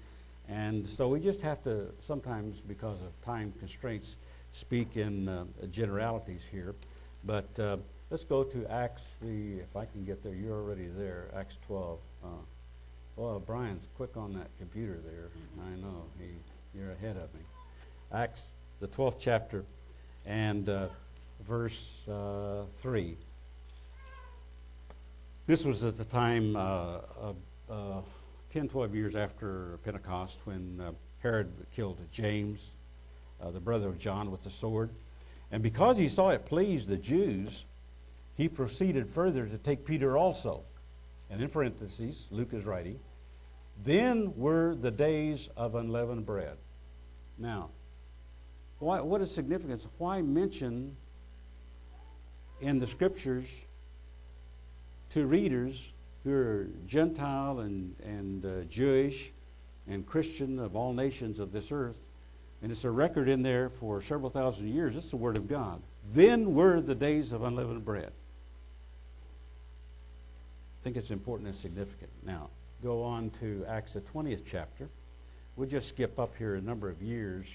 And 0.47 0.87
so 0.87 1.09
we 1.09 1.21
just 1.21 1.41
have 1.41 1.63
to, 1.63 1.87
sometimes 2.01 2.61
because 2.61 3.01
of 3.01 3.19
time 3.23 3.55
constraints, 3.59 4.19
speak 4.53 4.99
in 4.99 5.27
uh, 5.27 5.47
generalities 5.71 6.47
here. 6.53 6.75
But 7.25 7.59
uh, 7.59 7.79
let's 8.11 8.25
go 8.25 8.45
to 8.45 8.71
Acts, 8.71 9.17
the, 9.23 9.61
if 9.61 9.75
I 9.77 9.87
can 9.87 10.05
get 10.05 10.23
there, 10.23 10.35
you're 10.35 10.53
already 10.53 10.89
there, 10.89 11.31
Acts 11.35 11.59
12. 11.67 11.99
Uh, 12.23 12.29
well, 13.17 13.41
Brian's 13.41 13.89
quick 13.97 14.19
on 14.19 14.35
that 14.35 14.49
computer 14.59 15.01
there. 15.03 15.31
I 15.65 15.81
know, 15.81 16.03
he, 16.19 16.27
you're 16.79 16.93
ahead 16.93 17.17
of 17.17 17.33
me. 17.33 17.41
Acts, 18.13 18.53
the 18.81 18.89
12th 18.89 19.17
chapter. 19.19 19.65
And 20.27 20.69
uh, 20.69 20.89
verse 21.47 22.09
uh, 22.09 22.65
3. 22.79 23.17
This 25.47 25.65
was 25.65 25.85
at 25.85 25.97
the 25.99 26.05
time, 26.05 26.57
uh, 26.57 27.01
uh, 27.69 28.01
10, 28.51 28.69
12 28.69 28.95
years 28.95 29.15
after 29.15 29.79
Pentecost, 29.85 30.41
when 30.45 30.81
uh, 30.81 30.93
Herod 31.19 31.53
killed 31.75 32.01
James, 32.11 32.77
uh, 33.43 33.51
the 33.51 33.61
brother 33.61 33.89
of 33.89 33.99
John, 33.99 34.31
with 34.31 34.43
the 34.43 34.51
sword. 34.51 34.91
And 35.51 35.63
because 35.63 35.99
he 35.99 36.09
saw 36.09 36.31
it 36.31 36.47
pleased 36.47 36.89
the 36.89 36.97
Jews, 36.97 37.65
he 38.37 38.49
proceeded 38.49 39.09
further 39.09 39.47
to 39.47 39.59
take 39.59 39.85
Peter 39.85 40.17
also. 40.17 40.63
And 41.31 41.43
in 41.43 41.49
parentheses, 41.49 42.27
Luke 42.31 42.53
is 42.53 42.65
writing, 42.65 42.99
then 43.83 44.33
were 44.37 44.75
the 44.75 44.91
days 44.91 45.49
of 45.57 45.75
unleavened 45.75 46.25
bread. 46.25 46.57
Now, 47.39 47.71
why, 48.85 49.01
what 49.01 49.23
is 49.23 49.31
significance? 49.31 49.87
Why 49.97 50.21
mention 50.21 50.95
in 52.61 52.79
the 52.79 52.87
scriptures 52.87 53.49
to 55.11 55.27
readers 55.27 55.89
who 56.23 56.33
are 56.33 56.69
Gentile 56.87 57.61
and, 57.61 57.97
and 58.05 58.45
uh, 58.45 58.65
Jewish 58.69 59.33
and 59.89 60.07
Christian 60.07 60.59
of 60.59 60.77
all 60.77 60.93
nations 60.93 61.41
of 61.41 61.51
this 61.51 61.73
earth? 61.73 61.97
And 62.63 62.71
it's 62.71 62.85
a 62.85 62.91
record 62.91 63.29
in 63.29 63.43
there 63.43 63.71
for 63.71 64.03
several 64.03 64.29
thousand 64.29 64.69
years. 64.69 64.97
It's 64.97 65.11
the 65.11 65.17
Word 65.17 65.39
of 65.39 65.49
God. 65.49 65.81
Then 66.13 66.55
were 66.55 66.83
the 66.83 66.95
days 66.95 67.33
of 67.33 67.43
unleavened 67.43 67.87
bread. 67.87 68.13
I 70.81 70.85
think 70.85 70.99
it's 70.99 71.11
important 71.11 71.49
and 71.49 71.57
significant. 71.57 72.11
Now, 72.23 72.51
go 72.83 73.03
on 73.03 73.31
to 73.41 73.65
Acts, 73.67 73.95
the 73.95 74.03
20th 74.03 74.43
chapter. 74.47 74.89
We'll 75.57 75.69
just 75.69 75.89
skip 75.89 76.19
up 76.19 76.35
here 76.37 76.57
a 76.57 76.61
number 76.61 76.91
of 76.91 77.01
years 77.01 77.47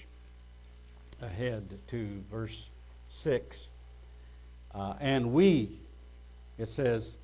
ahead 1.22 1.78
to 1.88 2.22
verse 2.30 2.70
6. 3.08 3.70
Uh, 4.74 4.94
and 5.00 5.32
we, 5.32 5.80
it 6.58 6.68
says, 6.68 7.16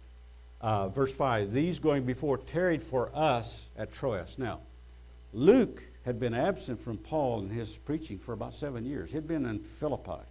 uh, 0.61 0.89
verse 0.89 1.13
5, 1.13 1.53
these 1.53 1.79
going 1.79 2.05
before 2.05 2.39
tarried 2.39 2.83
for 2.83 3.11
us 3.15 3.71
at 3.77 3.93
Troas. 3.93 4.39
Now, 4.39 4.61
Luke 5.33 5.83
had 6.05 6.19
been 6.19 6.35
absent 6.35 6.81
from 6.81 6.99
Paul 6.99 7.41
in 7.41 7.51
his 7.51 7.77
preaching 7.79 8.19
for 8.19 8.33
about 8.33 8.55
seven 8.55 8.85
years. 8.85 9.13
He'd 9.13 9.27
been 9.27 9.45
in 9.45 9.59
Philippi. 9.59 10.23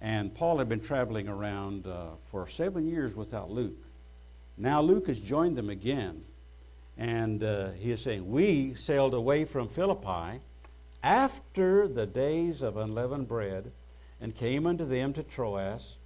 And 0.00 0.34
Paul 0.34 0.58
had 0.58 0.68
been 0.68 0.80
traveling 0.80 1.28
around 1.28 1.86
uh, 1.86 2.08
for 2.26 2.46
seven 2.46 2.86
years 2.86 3.14
without 3.14 3.50
Luke. 3.50 3.86
Now 4.58 4.82
Luke 4.82 5.06
has 5.06 5.18
joined 5.18 5.56
them 5.56 5.70
again. 5.70 6.22
And 6.98 7.42
uh, 7.42 7.70
he 7.70 7.92
is 7.92 8.00
saying, 8.00 8.30
We 8.30 8.74
sailed 8.74 9.14
away 9.14 9.44
from 9.44 9.68
Philippi 9.68 10.40
after 11.06 11.86
the 11.86 12.04
days 12.04 12.62
of 12.62 12.76
unleavened 12.76 13.28
bread 13.28 13.70
and 14.20 14.34
came 14.34 14.66
unto 14.66 14.84
them 14.84 15.12
to 15.12 15.22
Troas 15.22 15.98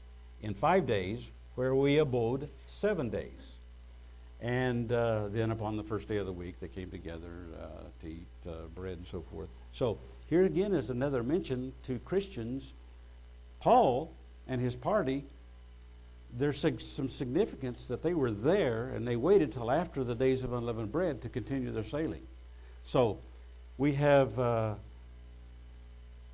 in 0.43 0.53
five 0.53 0.87
days, 0.87 1.23
where 1.55 1.75
we 1.75 1.97
abode 1.97 2.51
seven 2.67 3.09
days. 3.09 3.57
And 4.43 4.93
uh, 4.93 5.29
then 5.29 5.53
upon 5.53 5.79
the 5.79 5.83
first 5.83 6.07
day 6.07 6.19
of 6.19 6.27
the 6.27 6.33
week, 6.35 6.61
they 6.61 6.69
came 6.69 6.91
together 6.91 7.33
uh, 7.59 7.67
to 8.03 8.07
eat 8.07 8.27
uh, 8.47 8.67
bread 8.75 8.99
and 8.99 9.07
so 9.07 9.23
forth. 9.23 9.49
So 9.73 9.99
here 10.27 10.45
again 10.45 10.75
is 10.75 10.91
another 10.91 11.23
mention 11.23 11.73
to 11.85 11.99
Christians. 12.01 12.75
Paul 13.59 14.13
and 14.49 14.61
his 14.61 14.77
party, 14.77 15.25
there's 16.37 16.59
some 16.59 17.09
significance 17.09 17.87
that 17.87 18.03
they 18.03 18.13
were 18.13 18.31
there 18.31 18.91
and 18.95 19.09
they 19.09 19.17
waited 19.17 19.51
till 19.51 19.71
after 19.71 20.05
the 20.05 20.15
days 20.15 20.45
of 20.45 20.53
unleavened 20.53 20.93
bread 20.93 21.23
to 21.23 21.31
continue 21.31 21.73
their 21.73 21.85
sailing. 21.85 22.27
So 22.83 23.21
we 23.79 23.95
have 23.95 24.39
uh, 24.39 24.75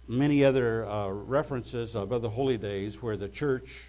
many 0.09 0.44
other 0.44 0.86
uh, 0.86 1.09
references 1.09 1.94
of 1.96 2.12
other 2.12 2.28
holy 2.28 2.57
days 2.57 3.02
where 3.02 3.16
the 3.16 3.28
church, 3.28 3.84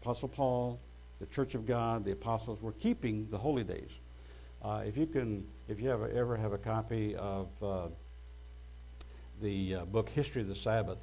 Apostle 0.00 0.28
Paul, 0.28 0.80
the 1.20 1.26
Church 1.26 1.54
of 1.54 1.66
God, 1.66 2.04
the 2.04 2.12
apostles 2.12 2.62
were 2.62 2.72
keeping 2.72 3.28
the 3.30 3.38
holy 3.38 3.64
days. 3.64 3.90
Uh, 4.62 4.82
if 4.86 4.96
you 4.96 5.06
can, 5.06 5.46
if 5.68 5.80
you 5.80 5.90
ever 5.90 6.36
have 6.36 6.52
a 6.52 6.58
copy 6.58 7.14
of 7.16 7.48
uh, 7.62 7.88
the 9.40 9.76
uh, 9.76 9.84
book 9.86 10.08
History 10.08 10.42
of 10.42 10.48
the 10.48 10.56
Sabbath, 10.56 10.98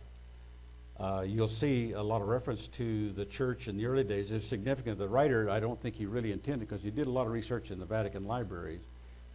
uh, 0.99 1.23
you'll 1.25 1.47
see 1.47 1.91
a 1.91 2.01
lot 2.01 2.21
of 2.21 2.27
reference 2.27 2.67
to 2.67 3.11
the 3.11 3.25
church 3.25 3.67
in 3.67 3.77
the 3.77 3.85
early 3.85 4.03
days. 4.03 4.31
It's 4.31 4.47
significant. 4.47 4.97
The 4.97 5.07
writer, 5.07 5.49
I 5.49 5.59
don't 5.59 5.79
think 5.79 5.95
he 5.95 6.05
really 6.05 6.31
intended, 6.31 6.67
because 6.67 6.83
he 6.83 6.91
did 6.91 7.07
a 7.07 7.11
lot 7.11 7.27
of 7.27 7.31
research 7.31 7.71
in 7.71 7.79
the 7.79 7.85
Vatican 7.85 8.25
libraries 8.25 8.81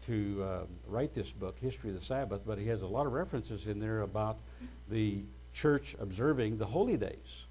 to 0.02 0.42
uh, 0.42 0.58
write 0.86 1.14
this 1.14 1.30
book, 1.30 1.58
History 1.58 1.90
of 1.90 1.96
the 1.98 2.04
Sabbath, 2.04 2.42
but 2.46 2.58
he 2.58 2.66
has 2.66 2.82
a 2.82 2.86
lot 2.86 3.06
of 3.06 3.12
references 3.12 3.66
in 3.66 3.78
there 3.78 4.02
about 4.02 4.38
the 4.90 5.20
church 5.52 5.96
observing 6.00 6.58
the 6.58 6.66
holy 6.66 6.96
days. 6.96 7.44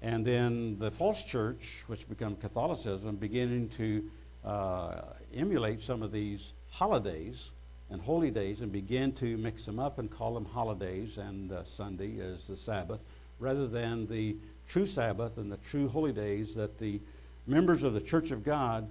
And 0.00 0.24
then 0.24 0.78
the 0.78 0.90
false 0.90 1.22
church, 1.22 1.84
which 1.86 2.08
became 2.08 2.36
Catholicism, 2.36 3.16
beginning 3.16 3.68
to 3.76 4.04
uh, 4.44 5.00
emulate 5.34 5.80
some 5.80 6.02
of 6.02 6.10
these 6.10 6.52
holidays 6.70 7.50
and 7.90 8.00
holy 8.00 8.30
days 8.30 8.60
and 8.60 8.72
begin 8.72 9.12
to 9.12 9.36
mix 9.36 9.64
them 9.64 9.78
up 9.78 9.98
and 9.98 10.10
call 10.10 10.34
them 10.34 10.44
holidays 10.44 11.18
and 11.18 11.52
uh, 11.52 11.62
Sunday 11.64 12.20
as 12.20 12.46
the 12.48 12.56
Sabbath, 12.56 13.04
rather 13.38 13.66
than 13.66 14.06
the 14.06 14.36
true 14.68 14.86
Sabbath 14.86 15.36
and 15.36 15.52
the 15.52 15.58
true 15.58 15.88
holy 15.88 16.12
days 16.12 16.54
that 16.54 16.78
the 16.78 17.00
members 17.46 17.82
of 17.82 17.92
the 17.92 18.00
Church 18.00 18.30
of 18.30 18.42
God, 18.42 18.88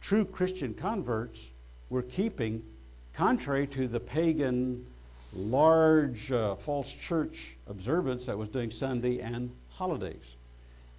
true 0.00 0.24
Christian 0.24 0.74
converts, 0.74 1.50
were 1.92 2.02
keeping, 2.02 2.62
contrary 3.12 3.66
to 3.66 3.86
the 3.86 4.00
pagan, 4.00 4.86
large 5.34 6.32
uh, 6.32 6.56
false 6.56 6.90
church 6.90 7.56
observance 7.68 8.24
that 8.26 8.36
was 8.36 8.48
doing 8.48 8.70
Sunday 8.70 9.20
and 9.20 9.50
holidays. 9.68 10.36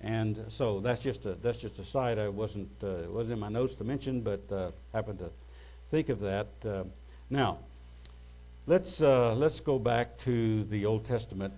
And 0.02 0.46
so 0.50 0.80
that's 0.82 1.02
just 1.02 1.26
a 1.26 1.34
that's 1.36 1.58
just 1.58 1.80
a 1.80 1.84
side 1.84 2.20
I 2.20 2.28
wasn't 2.28 2.70
uh, 2.84 3.10
was 3.10 3.32
in 3.32 3.40
my 3.40 3.50
notes 3.50 3.76
to 3.78 3.84
mention, 3.84 4.22
but 4.22 4.42
uh, 4.52 4.72
happened 4.94 5.20
to 5.20 5.32
think 5.90 6.10
of 6.10 6.20
that. 6.20 6.48
Uh, 6.64 6.84
now, 7.30 7.58
let's 8.68 9.02
uh, 9.02 9.34
let's 9.34 9.60
go 9.62 9.80
back 9.80 10.18
to 10.20 10.64
the 10.66 10.86
Old 10.86 11.06
Testament 11.06 11.54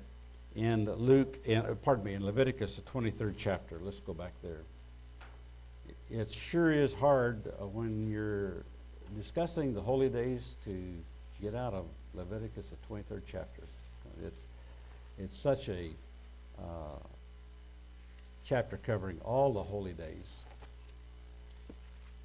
in 0.56 0.86
Luke. 0.94 1.40
In, 1.46 1.58
uh, 1.58 1.76
pardon 1.84 2.06
me, 2.06 2.14
in 2.14 2.26
Leviticus, 2.26 2.76
the 2.76 2.84
twenty 2.84 3.12
third 3.12 3.36
chapter. 3.36 3.80
Let's 3.82 4.00
go 4.00 4.14
back 4.14 4.32
there. 4.42 4.62
It 6.10 6.32
sure 6.32 6.72
is 6.72 6.94
hard 6.94 7.52
when 7.74 8.08
you're 8.08 8.64
discussing 9.18 9.74
the 9.74 9.82
holy 9.82 10.10
days 10.10 10.58
to 10.64 10.76
get 11.42 11.56
out 11.56 11.74
of 11.74 11.86
Leviticus, 12.14 12.70
the 12.70 12.78
twenty 12.88 13.04
third 13.04 13.24
chapter. 13.28 13.64
It's 14.24 14.48
it's 15.18 15.38
such 15.38 15.70
a 15.70 15.90
uh, 16.60 17.00
chapter 18.44 18.78
covering 18.78 19.20
all 19.24 19.54
the 19.54 19.64
holy 19.64 19.94
days. 19.94 20.44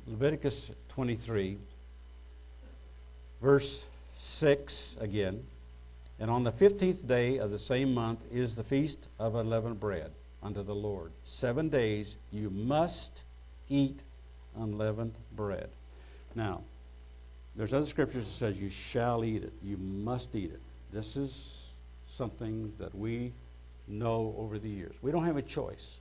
Leviticus 0.07 0.73
23, 0.89 1.57
verse 3.41 3.85
6 4.17 4.97
again. 5.01 5.43
And 6.19 6.31
on 6.31 6.45
the 6.45 6.53
fifteenth 6.53 7.07
day 7.07 7.39
of 7.39 7.51
the 7.51 7.59
same 7.59 7.95
month 7.95 8.27
is 8.31 8.55
the 8.55 8.65
feast 8.65 9.09
of 9.19 9.35
unleavened 9.35 9.81
bread 9.81 10.11
unto 10.43 10.63
the 10.63 10.75
Lord. 10.75 11.13
Seven 11.25 11.69
days 11.69 12.17
you 12.31 12.51
must 12.51 13.25
eat 13.69 14.01
unleavened 14.59 15.15
bread. 15.35 15.71
Now, 16.35 16.63
there's 17.57 17.73
other 17.73 17.87
scriptures 17.87 18.27
that 18.27 18.33
says 18.33 18.61
you 18.61 18.69
shall 18.69 19.25
eat 19.25 19.43
it. 19.43 19.53
You 19.63 19.77
must 19.77 20.35
eat 20.35 20.53
it. 20.53 20.61
This 20.93 21.17
is 21.17 21.71
something 22.07 22.73
that 22.79 22.95
we 22.95 23.33
know 23.89 24.35
over 24.39 24.59
the 24.59 24.69
years. 24.69 24.95
We 25.03 25.11
don't 25.11 25.25
have 25.25 25.37
a 25.37 25.43
choice. 25.43 26.01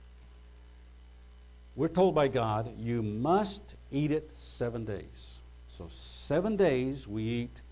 We're 1.76 1.88
told 1.88 2.14
by 2.14 2.28
God, 2.28 2.72
you 2.78 3.02
must 3.02 3.76
eat 3.90 4.10
it 4.10 4.30
seven 4.38 4.84
days. 4.84 5.38
So, 5.68 5.86
seven 5.88 6.56
days 6.56 7.06
we 7.06 7.22
eat 7.22 7.62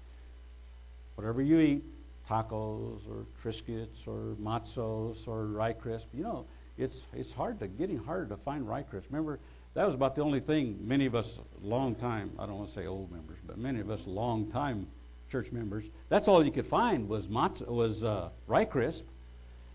whatever 1.17 1.43
you 1.43 1.59
eat 1.59 1.85
tacos 2.29 3.01
or 3.09 3.27
Triscuits 3.43 4.07
or 4.07 4.37
matzos 4.41 5.27
or 5.27 5.47
rye 5.47 5.73
crisp. 5.73 6.09
You 6.15 6.23
know, 6.23 6.47
it's, 6.77 7.05
it's 7.13 7.33
hard 7.33 7.59
to, 7.61 7.67
getting 7.67 7.99
harder 7.99 8.27
to 8.27 8.37
find 8.37 8.69
rye 8.69 8.83
crisp. 8.83 9.09
Remember, 9.11 9.41
that 9.75 9.87
was 9.87 9.95
about 9.95 10.15
the 10.15 10.23
only 10.23 10.41
thing 10.41 10.79
many 10.81 11.07
of 11.07 11.15
us, 11.15 11.41
long 11.61 11.95
time, 11.95 12.33
I 12.39 12.47
don't 12.47 12.57
want 12.57 12.69
to 12.69 12.75
say 12.75 12.87
old 12.87 13.13
members, 13.13 13.39
but 13.47 13.59
many 13.59 13.81
of 13.81 13.91
us 13.91 14.07
long 14.07 14.51
time 14.51 14.87
church 15.31 15.53
members, 15.53 15.85
that's 16.09 16.27
all 16.27 16.45
you 16.45 16.51
could 16.51 16.67
find 16.67 17.09
was, 17.09 17.29
matzo, 17.29 17.69
was 17.69 18.03
uh, 18.03 18.31
rye 18.47 18.65
crisp. 18.65 19.07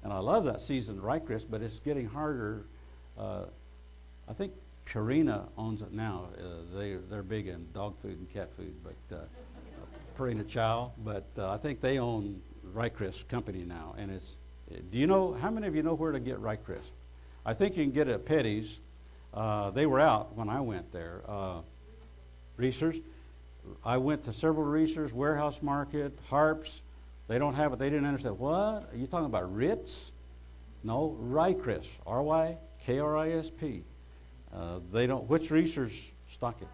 And 0.04 0.12
I 0.12 0.20
love 0.20 0.46
that 0.46 0.62
seasoned 0.62 1.02
rye 1.02 1.20
crisp, 1.20 1.48
but 1.50 1.62
it's 1.62 1.80
getting 1.80 2.08
harder. 2.08 2.66
Uh, 3.18 3.44
I 4.28 4.34
think 4.34 4.54
Purina 4.86 5.48
owns 5.58 5.82
it 5.82 5.94
now. 5.94 6.30
Uh, 6.38 6.78
they 6.78 6.96
they're 7.10 7.24
big 7.24 7.48
in 7.48 7.68
dog 7.74 7.98
food 8.02 8.20
and 8.20 8.30
cat 8.30 8.50
food, 8.56 8.76
but 8.84 9.16
uh, 9.16 9.22
Purina 10.18 10.48
Chow. 10.48 10.92
But 11.04 11.26
uh, 11.38 11.52
I 11.52 11.58
think 11.58 11.82
they 11.82 12.00
own 12.00 12.42
RyKrisp 12.74 13.28
Company 13.28 13.64
now, 13.64 13.96
and 13.98 14.12
it's. 14.12 14.38
Do 14.92 14.98
you 14.98 15.08
know 15.08 15.34
how 15.34 15.52
many 15.52 15.68
of 15.68 15.76
you 15.76 15.84
know 15.84 15.94
where 15.94 16.12
to 16.12 16.20
get 16.20 16.42
RyKrisp? 16.42 16.94
I 17.46 17.54
think 17.54 17.78
you 17.78 17.84
can 17.84 17.92
get 17.92 18.08
it 18.08 18.14
at 18.14 18.26
Petty's. 18.26 18.80
Uh, 19.34 19.72
they 19.72 19.86
were 19.86 20.00
out 20.00 20.36
when 20.36 20.50
I 20.50 20.62
went 20.62 20.92
there. 20.92 21.22
Uh, 21.28 21.62
Reasor's. 22.58 22.98
I 23.84 23.98
went 23.98 24.24
to 24.26 24.34
several 24.34 24.66
Reasor's, 24.66 25.14
Warehouse 25.14 25.62
Market, 25.62 26.18
Harps. 26.30 26.82
They 27.28 27.40
don't 27.40 27.56
have 27.56 27.74
it. 27.74 27.80
They 27.80 27.90
didn't 27.90 28.06
understand. 28.06 28.38
What? 28.38 28.54
Are 28.92 28.96
you 28.96 29.08
talking 29.08 29.26
about 29.26 29.54
Ritz? 29.56 30.12
No, 30.84 31.18
RyKrisp. 31.22 31.88
R 32.06 32.22
Y 32.22 32.58
K 32.86 33.00
R 33.00 33.18
I 33.18 33.32
S 33.32 33.50
P. 33.50 33.84
Uh, 34.54 34.80
they 34.92 35.08
don't. 35.08 35.28
Which 35.30 35.50
Reasor's 35.50 35.94
stock 36.30 36.62
it? 36.62 36.68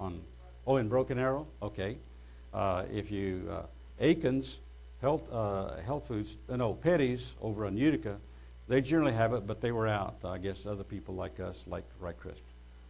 On. 0.00 0.20
Oh, 0.66 0.76
in 0.76 0.88
Broken 0.88 1.18
Arrow. 1.18 1.46
Okay. 1.62 1.96
Uh, 2.52 2.84
if 2.92 3.10
you 3.10 3.48
uh, 3.50 3.62
Akin's 4.04 4.58
Health 5.00 5.22
uh, 5.32 5.76
Health 5.86 6.06
Foods, 6.08 6.36
uh, 6.48 6.56
no 6.56 6.74
Petty's 6.74 7.32
over 7.40 7.64
on 7.64 7.76
Utica, 7.76 8.18
they 8.68 8.80
generally 8.80 9.12
have 9.12 9.32
it, 9.32 9.46
but 9.46 9.60
they 9.60 9.72
were 9.72 9.88
out. 9.88 10.16
I 10.24 10.38
guess 10.38 10.66
other 10.66 10.84
people 10.84 11.14
like 11.14 11.40
us 11.40 11.64
like 11.66 11.84
RyKrisp. 12.00 12.42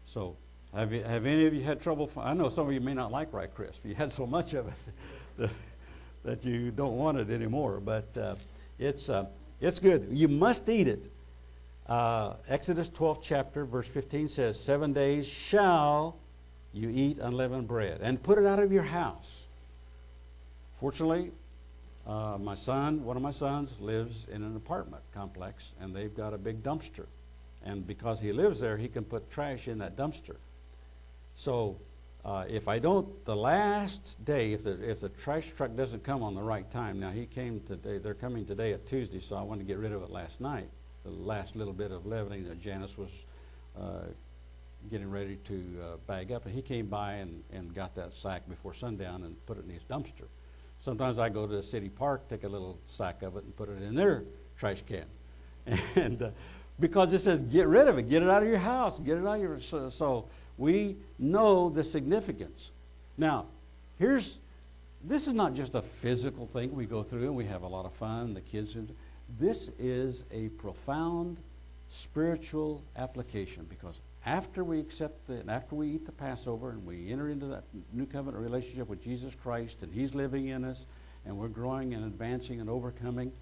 So, 0.04 0.36
have 0.74 0.92
you 0.92 1.02
have 1.02 1.26
any 1.26 1.46
of 1.46 1.54
you 1.54 1.62
had 1.62 1.80
trouble? 1.80 2.06
fi- 2.06 2.30
I 2.30 2.34
know 2.34 2.48
some 2.48 2.66
of 2.66 2.72
you 2.72 2.80
may 2.80 2.94
not 2.94 3.12
like 3.12 3.32
RyKrisp. 3.32 3.80
You 3.84 3.94
had 3.94 4.12
so 4.12 4.26
much 4.26 4.54
of 4.54 4.68
it 4.68 4.74
that, 5.38 5.50
that 6.24 6.44
you 6.44 6.70
don't 6.70 6.96
want 6.96 7.18
it 7.18 7.30
anymore. 7.30 7.80
But 7.80 8.16
uh, 8.16 8.34
it's 8.78 9.08
uh, 9.08 9.26
it's 9.60 9.78
good. 9.78 10.08
You 10.10 10.28
must 10.28 10.68
eat 10.68 10.88
it. 10.88 11.10
Uh, 11.86 12.34
Exodus 12.48 12.88
12, 12.88 13.22
chapter, 13.22 13.64
verse 13.64 13.88
15 13.88 14.28
says, 14.28 14.58
Seven 14.58 14.92
days 14.92 15.26
shall 15.26 16.16
you 16.72 16.88
eat 16.88 17.18
unleavened 17.18 17.68
bread, 17.68 18.00
and 18.02 18.22
put 18.22 18.38
it 18.38 18.46
out 18.46 18.58
of 18.58 18.72
your 18.72 18.82
house. 18.82 19.46
Fortunately, 20.72 21.30
uh, 22.06 22.36
my 22.40 22.54
son, 22.54 23.04
one 23.04 23.16
of 23.16 23.22
my 23.22 23.30
sons, 23.30 23.80
lives 23.80 24.26
in 24.32 24.42
an 24.42 24.56
apartment 24.56 25.02
complex, 25.12 25.74
and 25.80 25.94
they've 25.94 26.14
got 26.14 26.34
a 26.34 26.38
big 26.38 26.62
dumpster. 26.62 27.06
And 27.64 27.86
because 27.86 28.20
he 28.20 28.32
lives 28.32 28.60
there, 28.60 28.76
he 28.76 28.88
can 28.88 29.04
put 29.04 29.30
trash 29.30 29.68
in 29.68 29.78
that 29.78 29.96
dumpster. 29.96 30.36
So 31.36 31.78
uh, 32.24 32.44
if 32.48 32.66
I 32.66 32.78
don't, 32.78 33.24
the 33.24 33.36
last 33.36 34.24
day, 34.24 34.52
if 34.52 34.64
the, 34.64 34.88
if 34.88 35.00
the 35.00 35.08
trash 35.10 35.52
truck 35.56 35.76
doesn't 35.76 36.02
come 36.02 36.22
on 36.22 36.34
the 36.34 36.42
right 36.42 36.68
time, 36.70 36.98
now 36.98 37.10
he 37.10 37.26
came 37.26 37.60
today, 37.60 37.98
they're 37.98 38.14
coming 38.14 38.44
today 38.44 38.72
at 38.72 38.86
Tuesday, 38.86 39.20
so 39.20 39.36
I 39.36 39.42
wanted 39.42 39.60
to 39.60 39.66
get 39.66 39.78
rid 39.78 39.92
of 39.92 40.02
it 40.02 40.10
last 40.10 40.40
night. 40.40 40.68
The 41.04 41.10
last 41.10 41.56
little 41.56 41.72
bit 41.72 41.90
of 41.92 42.06
leavening 42.06 42.48
that 42.48 42.60
Janice 42.60 42.98
was 42.98 43.26
uh, 43.78 44.02
getting 44.90 45.10
ready 45.10 45.36
to 45.44 45.64
uh, 45.82 45.96
bag 46.06 46.32
up. 46.32 46.46
And 46.46 46.54
he 46.54 46.62
came 46.62 46.86
by 46.86 47.14
and, 47.14 47.42
and 47.52 47.74
got 47.74 47.94
that 47.96 48.12
sack 48.12 48.48
before 48.48 48.74
sundown 48.74 49.24
and 49.24 49.34
put 49.46 49.58
it 49.58 49.64
in 49.64 49.70
his 49.70 49.84
dumpster. 49.84 50.26
Sometimes 50.82 51.20
I 51.20 51.28
go 51.28 51.46
to 51.46 51.54
the 51.54 51.62
city 51.62 51.88
park, 51.88 52.28
take 52.28 52.42
a 52.42 52.48
little 52.48 52.76
sack 52.86 53.22
of 53.22 53.36
it 53.36 53.44
and 53.44 53.54
put 53.54 53.68
it 53.68 53.80
in 53.82 53.94
their 53.94 54.24
trash 54.58 54.82
can. 54.84 55.04
And 55.94 56.20
uh, 56.20 56.30
because 56.80 57.12
it 57.12 57.20
says 57.20 57.40
get 57.40 57.68
rid 57.68 57.86
of 57.86 57.98
it, 57.98 58.08
get 58.08 58.20
it 58.20 58.28
out 58.28 58.42
of 58.42 58.48
your 58.48 58.58
house, 58.58 58.98
get 58.98 59.16
it 59.16 59.24
out 59.24 59.36
of 59.36 59.40
your. 59.40 59.60
So, 59.60 59.90
so 59.90 60.26
we 60.58 60.96
know 61.20 61.70
the 61.70 61.84
significance. 61.84 62.72
Now, 63.16 63.46
here's 63.96 64.40
this 65.04 65.28
is 65.28 65.34
not 65.34 65.54
just 65.54 65.76
a 65.76 65.82
physical 65.82 66.48
thing 66.48 66.74
we 66.74 66.84
go 66.84 67.04
through 67.04 67.26
and 67.26 67.36
we 67.36 67.44
have 67.44 67.62
a 67.62 67.68
lot 67.68 67.86
of 67.86 67.92
fun, 67.92 68.34
the 68.34 68.40
kids. 68.40 68.76
This 69.38 69.70
is 69.78 70.24
a 70.32 70.48
profound 70.48 71.38
spiritual 71.90 72.82
application 72.96 73.66
because 73.68 74.00
after 74.24 74.62
we 74.62 74.78
accept 74.78 75.26
the, 75.26 75.34
and 75.34 75.50
after 75.50 75.74
we 75.74 75.88
eat 75.88 76.06
the 76.06 76.12
Passover 76.12 76.70
and 76.70 76.84
we 76.86 77.10
enter 77.10 77.28
into 77.28 77.46
that 77.46 77.64
new 77.92 78.06
covenant 78.06 78.42
relationship 78.42 78.88
with 78.88 79.02
Jesus 79.02 79.34
Christ 79.34 79.82
and 79.82 79.92
He's 79.92 80.14
living 80.14 80.48
in 80.48 80.64
us 80.64 80.86
and 81.24 81.36
we're 81.36 81.48
growing 81.48 81.94
and 81.94 82.04
advancing 82.04 82.60
and 82.60 82.68
overcoming, 82.68 83.32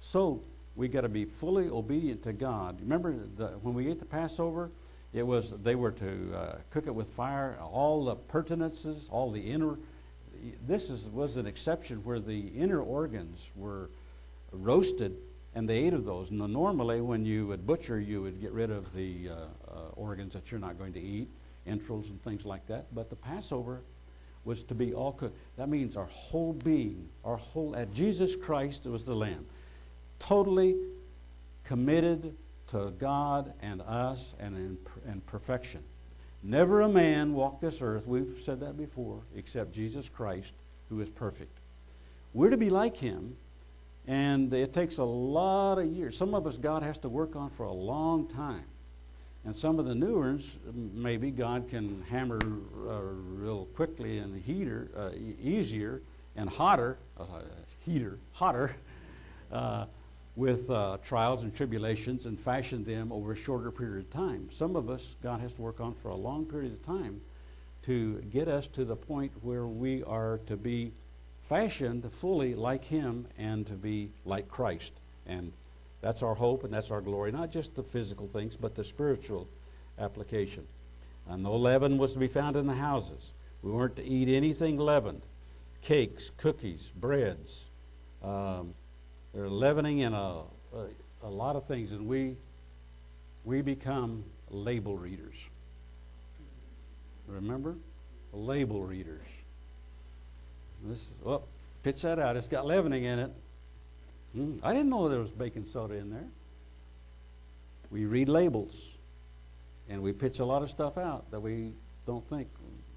so 0.00 0.42
we 0.76 0.88
got 0.88 1.02
to 1.02 1.08
be 1.08 1.24
fully 1.24 1.68
obedient 1.68 2.22
to 2.24 2.32
God. 2.32 2.80
Remember 2.80 3.14
the, 3.36 3.48
when 3.62 3.74
we 3.74 3.88
ate 3.88 3.98
the 3.98 4.04
Passover, 4.04 4.70
it 5.12 5.24
was 5.24 5.52
they 5.62 5.76
were 5.76 5.92
to 5.92 6.34
uh, 6.34 6.56
cook 6.70 6.86
it 6.88 6.94
with 6.94 7.08
fire, 7.08 7.56
all 7.60 8.04
the 8.04 8.16
pertinences, 8.16 9.08
all 9.12 9.30
the 9.30 9.40
inner. 9.40 9.78
This 10.66 10.90
is, 10.90 11.08
was 11.08 11.36
an 11.36 11.46
exception 11.46 11.98
where 11.98 12.18
the 12.18 12.48
inner 12.48 12.80
organs 12.80 13.52
were 13.54 13.90
roasted, 14.50 15.16
and 15.54 15.68
they 15.68 15.78
ate 15.78 15.94
of 15.94 16.04
those. 16.04 16.30
Now, 16.30 16.46
normally, 16.46 17.00
when 17.00 17.24
you 17.24 17.46
would 17.46 17.66
butcher, 17.66 18.00
you 18.00 18.22
would 18.22 18.40
get 18.40 18.52
rid 18.52 18.70
of 18.70 18.92
the 18.94 19.28
uh, 19.28 19.32
uh, 19.32 19.80
organs 19.94 20.32
that 20.32 20.50
you're 20.50 20.60
not 20.60 20.78
going 20.78 20.92
to 20.94 21.00
eat, 21.00 21.28
entrails 21.66 22.10
and 22.10 22.22
things 22.22 22.44
like 22.44 22.66
that. 22.66 22.86
But 22.94 23.10
the 23.10 23.16
Passover 23.16 23.82
was 24.44 24.62
to 24.64 24.74
be 24.74 24.92
all 24.92 25.12
cooked. 25.12 25.36
That 25.56 25.68
means 25.68 25.96
our 25.96 26.06
whole 26.06 26.52
being, 26.52 27.08
our 27.24 27.36
whole, 27.36 27.74
at 27.76 27.94
Jesus 27.94 28.36
Christ 28.36 28.86
it 28.86 28.90
was 28.90 29.04
the 29.04 29.14
Lamb, 29.14 29.46
totally 30.18 30.76
committed 31.64 32.36
to 32.68 32.92
God 32.98 33.52
and 33.62 33.80
us 33.82 34.34
and 34.38 34.56
in, 34.56 34.78
in 35.10 35.20
perfection. 35.22 35.82
Never 36.42 36.82
a 36.82 36.88
man 36.88 37.32
walked 37.32 37.62
this 37.62 37.80
earth, 37.80 38.06
we've 38.06 38.38
said 38.40 38.60
that 38.60 38.76
before, 38.76 39.22
except 39.34 39.72
Jesus 39.72 40.10
Christ, 40.10 40.52
who 40.90 41.00
is 41.00 41.08
perfect. 41.08 41.58
We're 42.34 42.50
to 42.50 42.58
be 42.58 42.68
like 42.68 42.96
him, 42.96 43.36
and 44.06 44.52
it 44.52 44.72
takes 44.72 44.98
a 44.98 45.04
lot 45.04 45.78
of 45.78 45.86
years. 45.86 46.16
Some 46.16 46.34
of 46.34 46.46
us 46.46 46.58
God 46.58 46.82
has 46.82 46.98
to 46.98 47.08
work 47.08 47.36
on 47.36 47.50
for 47.50 47.64
a 47.64 47.72
long 47.72 48.26
time. 48.26 48.64
And 49.46 49.54
some 49.54 49.78
of 49.78 49.84
the 49.84 49.94
new 49.94 50.20
ones, 50.20 50.56
maybe 50.72 51.30
God 51.30 51.68
can 51.68 52.02
hammer 52.08 52.38
uh, 52.42 53.00
real 53.02 53.66
quickly 53.76 54.18
and 54.18 54.42
heater, 54.42 54.88
uh, 54.96 55.10
easier 55.42 56.00
and 56.34 56.48
hotter, 56.48 56.96
uh, 57.18 57.24
heater, 57.84 58.18
hotter, 58.32 58.74
uh, 59.52 59.84
with 60.36 60.68
uh, 60.70 60.96
trials 61.04 61.42
and 61.42 61.54
tribulations 61.54 62.26
and 62.26 62.40
fashion 62.40 62.84
them 62.84 63.12
over 63.12 63.32
a 63.32 63.36
shorter 63.36 63.70
period 63.70 64.06
of 64.06 64.10
time. 64.10 64.48
Some 64.50 64.76
of 64.76 64.88
us, 64.88 65.14
God 65.22 65.40
has 65.40 65.52
to 65.54 65.62
work 65.62 65.78
on 65.78 65.94
for 65.94 66.08
a 66.08 66.16
long 66.16 66.46
period 66.46 66.72
of 66.72 66.84
time 66.84 67.20
to 67.84 68.14
get 68.32 68.48
us 68.48 68.66
to 68.68 68.84
the 68.84 68.96
point 68.96 69.30
where 69.42 69.66
we 69.66 70.02
are 70.04 70.40
to 70.46 70.56
be 70.56 70.90
fashioned 71.48 72.10
fully 72.12 72.54
like 72.54 72.84
Him 72.84 73.26
and 73.38 73.66
to 73.66 73.74
be 73.74 74.10
like 74.24 74.48
Christ. 74.48 74.92
And 75.26 75.52
that's 76.00 76.22
our 76.22 76.34
hope 76.34 76.64
and 76.64 76.72
that's 76.72 76.90
our 76.90 77.00
glory, 77.00 77.32
not 77.32 77.50
just 77.50 77.74
the 77.74 77.82
physical 77.82 78.26
things, 78.26 78.56
but 78.56 78.74
the 78.74 78.84
spiritual 78.84 79.48
application. 79.98 80.66
And 81.28 81.42
no 81.42 81.56
leaven 81.56 81.98
was 81.98 82.12
to 82.14 82.18
be 82.18 82.28
found 82.28 82.56
in 82.56 82.66
the 82.66 82.74
houses. 82.74 83.32
We 83.62 83.70
weren't 83.70 83.96
to 83.96 84.04
eat 84.04 84.28
anything 84.28 84.76
leavened 84.78 85.22
cakes, 85.84 86.30
cookies, 86.38 86.92
breads. 86.96 87.70
Um, 88.22 88.74
they're 89.34 89.48
leavening 89.48 89.98
in 89.98 90.14
a, 90.14 90.42
a, 90.74 90.86
a 91.22 91.28
lot 91.28 91.56
of 91.56 91.66
things, 91.66 91.92
and 91.92 92.06
we, 92.06 92.36
we 93.44 93.60
become 93.60 94.24
label 94.50 94.96
readers. 94.96 95.34
Remember? 97.26 97.76
Label 98.32 98.82
readers. 98.82 99.26
This 100.84 100.98
is, 100.98 101.14
oh, 101.24 101.42
pitch 101.82 102.02
that 102.02 102.18
out. 102.18 102.36
It's 102.36 102.48
got 102.48 102.66
leavening 102.66 103.04
in 103.04 103.18
it. 103.18 103.30
Hmm, 104.34 104.56
I 104.62 104.72
didn't 104.72 104.90
know 104.90 105.08
there 105.08 105.20
was 105.20 105.32
baking 105.32 105.64
soda 105.64 105.94
in 105.94 106.10
there. 106.10 106.28
We 107.90 108.04
read 108.06 108.28
labels, 108.28 108.96
and 109.88 110.02
we 110.02 110.12
pitch 110.12 110.40
a 110.40 110.44
lot 110.44 110.62
of 110.62 110.70
stuff 110.70 110.98
out 110.98 111.30
that 111.30 111.40
we 111.40 111.72
don't 112.06 112.28
think. 112.28 112.48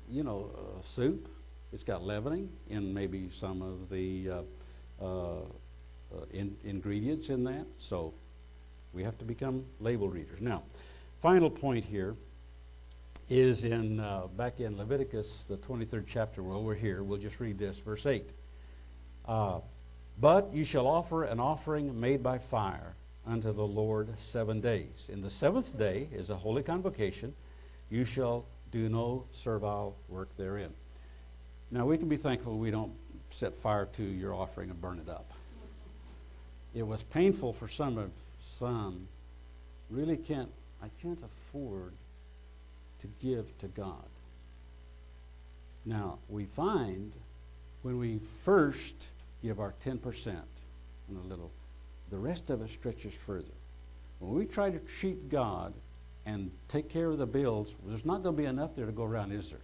You 0.10 0.24
know, 0.24 0.52
uh, 0.56 0.82
soup, 0.82 1.30
it's 1.72 1.84
got 1.84 2.04
leavening 2.04 2.50
in 2.70 2.94
maybe 2.94 3.30
some 3.32 3.62
of 3.62 3.90
the 3.90 4.30
uh, 4.30 4.42
uh, 5.02 5.06
uh, 5.06 6.26
in, 6.32 6.56
ingredients 6.64 7.30
in 7.30 7.44
that. 7.44 7.66
So 7.78 8.14
we 8.94 9.04
have 9.04 9.18
to 9.20 9.26
become 9.26 9.66
label 9.80 10.10
readers. 10.10 10.42
Now, 10.42 10.64
final 11.22 11.50
point 11.50 11.86
here 11.86 12.16
is 13.30 13.66
in 13.66 14.00
uh, 14.00 14.28
back 14.38 14.60
in 14.60 14.78
Leviticus, 14.78 15.44
the 15.44 15.58
23rd 15.58 16.06
chapter. 16.08 16.42
Well, 16.42 16.64
we're 16.64 16.76
here. 16.76 17.04
We'll 17.04 17.20
just 17.20 17.40
read 17.40 17.58
this, 17.58 17.80
verse 17.80 18.06
8. 18.06 18.30
Uh, 19.26 19.60
but 20.20 20.54
you 20.54 20.64
shall 20.64 20.88
offer 20.88 21.24
an 21.24 21.40
offering 21.40 22.00
made 22.00 22.24
by 22.24 22.38
fire 22.38 22.96
unto 23.26 23.52
the 23.52 23.68
Lord 23.68 24.14
seven 24.18 24.62
days. 24.62 25.10
In 25.12 25.22
the 25.22 25.30
seventh 25.30 25.78
day 25.78 26.08
is 26.12 26.30
a 26.30 26.36
holy 26.36 26.64
convocation. 26.64 27.34
You 27.90 28.06
shall 28.06 28.46
do 28.72 28.88
no 28.88 29.26
servile 29.32 29.98
work 30.08 30.30
therein. 30.38 30.74
Now, 31.70 31.86
we 31.86 31.98
can 31.98 32.08
be 32.08 32.18
thankful 32.18 32.58
we 32.58 32.72
don't 32.72 32.94
set 33.30 33.58
fire 33.58 33.86
to 33.94 34.04
your 34.04 34.34
offering 34.34 34.70
and 34.70 34.80
burn 34.80 35.00
it 35.06 35.10
up. 35.10 35.32
It 36.74 36.88
was 36.88 37.04
painful 37.04 37.52
for 37.52 37.68
some 37.68 37.98
of 37.98 38.12
some. 38.40 39.08
Really 39.90 40.16
can't, 40.16 40.50
I 40.82 40.88
can't 41.02 41.22
afford 41.22 41.94
to 43.00 43.08
give 43.22 43.58
to 43.60 43.68
God. 43.68 44.06
Now, 45.86 46.18
we 46.28 46.46
find 46.46 47.14
when 47.82 47.98
we 47.98 48.20
first 48.44 49.10
give 49.42 49.60
our 49.60 49.74
10% 49.86 50.28
and 50.28 51.18
a 51.18 51.28
little, 51.28 51.52
the 52.10 52.18
rest 52.18 52.50
of 52.50 52.62
it 52.62 52.70
stretches 52.70 53.14
further. 53.14 53.54
When 54.20 54.34
we 54.34 54.46
try 54.46 54.70
to 54.70 54.80
cheat 55.00 55.30
God 55.30 55.74
and 56.26 56.52
take 56.68 56.90
care 56.90 57.08
of 57.08 57.18
the 57.18 57.26
bills, 57.26 57.76
there's 57.86 58.06
not 58.06 58.24
going 58.24 58.36
to 58.36 58.42
be 58.42 58.48
enough 58.48 58.76
there 58.76 58.86
to 58.86 58.92
go 58.92 59.04
around, 59.04 59.32
is 59.32 59.50
there? 59.50 59.62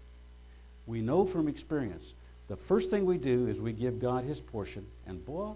We 0.86 1.01
know 1.01 1.25
from 1.25 1.47
experience, 1.47 2.13
the 2.47 2.55
first 2.55 2.89
thing 2.89 3.05
we 3.05 3.17
do 3.17 3.47
is 3.47 3.59
we 3.59 3.73
give 3.73 3.99
God 3.99 4.25
his 4.25 4.39
portion, 4.39 4.86
and 5.07 5.25
boy, 5.25 5.53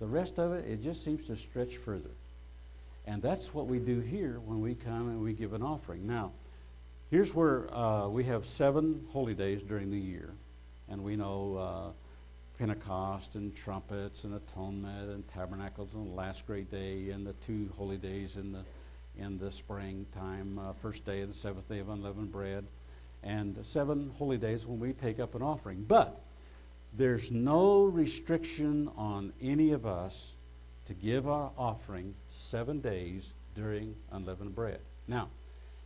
the 0.00 0.06
rest 0.06 0.38
of 0.38 0.52
it, 0.52 0.66
it 0.66 0.82
just 0.82 1.04
seems 1.04 1.26
to 1.26 1.36
stretch 1.36 1.76
further. 1.76 2.10
And 3.06 3.22
that's 3.22 3.54
what 3.54 3.66
we 3.66 3.78
do 3.78 4.00
here 4.00 4.40
when 4.44 4.60
we 4.60 4.74
come 4.74 5.08
and 5.08 5.22
we 5.22 5.32
give 5.32 5.52
an 5.52 5.62
offering. 5.62 6.06
Now, 6.06 6.32
here's 7.10 7.34
where 7.34 7.72
uh, 7.74 8.08
we 8.08 8.24
have 8.24 8.46
seven 8.46 9.04
holy 9.10 9.34
days 9.34 9.62
during 9.62 9.90
the 9.90 9.98
year, 9.98 10.32
and 10.88 11.02
we 11.02 11.16
know 11.16 11.56
uh, 11.56 11.90
Pentecost 12.58 13.34
and 13.34 13.54
trumpets 13.54 14.24
and 14.24 14.34
atonement 14.34 15.10
and 15.10 15.26
tabernacles 15.28 15.94
and 15.94 16.06
the 16.06 16.14
last 16.14 16.46
great 16.46 16.70
day 16.70 17.10
and 17.10 17.26
the 17.26 17.32
two 17.34 17.70
holy 17.76 17.96
days 17.96 18.36
in 18.36 18.52
the 18.52 18.62
in 19.18 19.36
the 19.38 19.50
springtime, 19.50 20.58
uh, 20.58 20.72
first 20.72 21.04
day 21.04 21.20
and 21.20 21.30
the 21.30 21.36
seventh 21.36 21.68
day 21.68 21.80
of 21.80 21.88
unleavened 21.88 22.30
bread, 22.30 22.64
and 23.22 23.58
seven 23.62 24.10
holy 24.16 24.38
days 24.38 24.64
when 24.64 24.78
we 24.78 24.92
take 24.92 25.18
up 25.18 25.34
an 25.34 25.42
offering. 25.42 25.84
But 25.86 26.22
there's 26.96 27.30
no 27.30 27.84
restriction 27.84 28.88
on 28.96 29.32
any 29.42 29.72
of 29.72 29.84
us 29.84 30.36
to 30.86 30.94
give 30.94 31.28
our 31.28 31.50
offering 31.58 32.14
seven 32.30 32.80
days 32.80 33.34
during 33.54 33.94
unleavened 34.12 34.54
bread. 34.54 34.80
Now, 35.06 35.28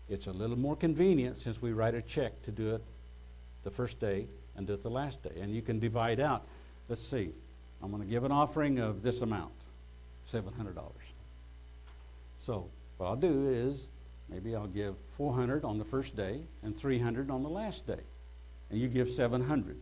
it's 0.09 0.27
a 0.27 0.33
little 0.33 0.59
more 0.59 0.77
convenient 0.77 1.41
since 1.41 1.63
we 1.63 1.73
write 1.73 1.95
a 1.95 2.03
check 2.03 2.43
to 2.43 2.53
do 2.53 2.75
it 2.75 2.83
the 3.63 3.71
first 3.71 3.99
day 4.01 4.27
and 4.57 4.67
do 4.67 4.75
it 4.75 4.83
the 4.83 4.91
last 4.91 5.23
day. 5.23 5.41
And 5.41 5.55
you 5.55 5.63
can 5.63 5.79
divide 5.79 6.21
out, 6.21 6.47
let's 6.89 7.03
see, 7.03 7.31
I'm 7.83 7.91
going 7.91 8.03
to 8.03 8.09
give 8.09 8.25
an 8.25 8.33
offering 8.33 8.79
of 8.79 9.03
this 9.03 9.23
amount, 9.23 9.53
$700. 10.33 10.75
So 12.39 12.69
what 12.99 13.07
I'll 13.07 13.17
do 13.17 13.49
is 13.49 13.89
maybe 14.29 14.55
I'll 14.55 14.67
give 14.67 14.97
400 15.17 15.65
on 15.65 15.79
the 15.79 15.85
first 15.85 16.17
day 16.17 16.41
and 16.63 16.77
300 16.77 17.31
on 17.31 17.43
the 17.43 17.49
last 17.49 17.87
day. 17.87 18.01
And 18.71 18.81
you 18.81 18.89
give 18.89 19.11
700. 19.11 19.79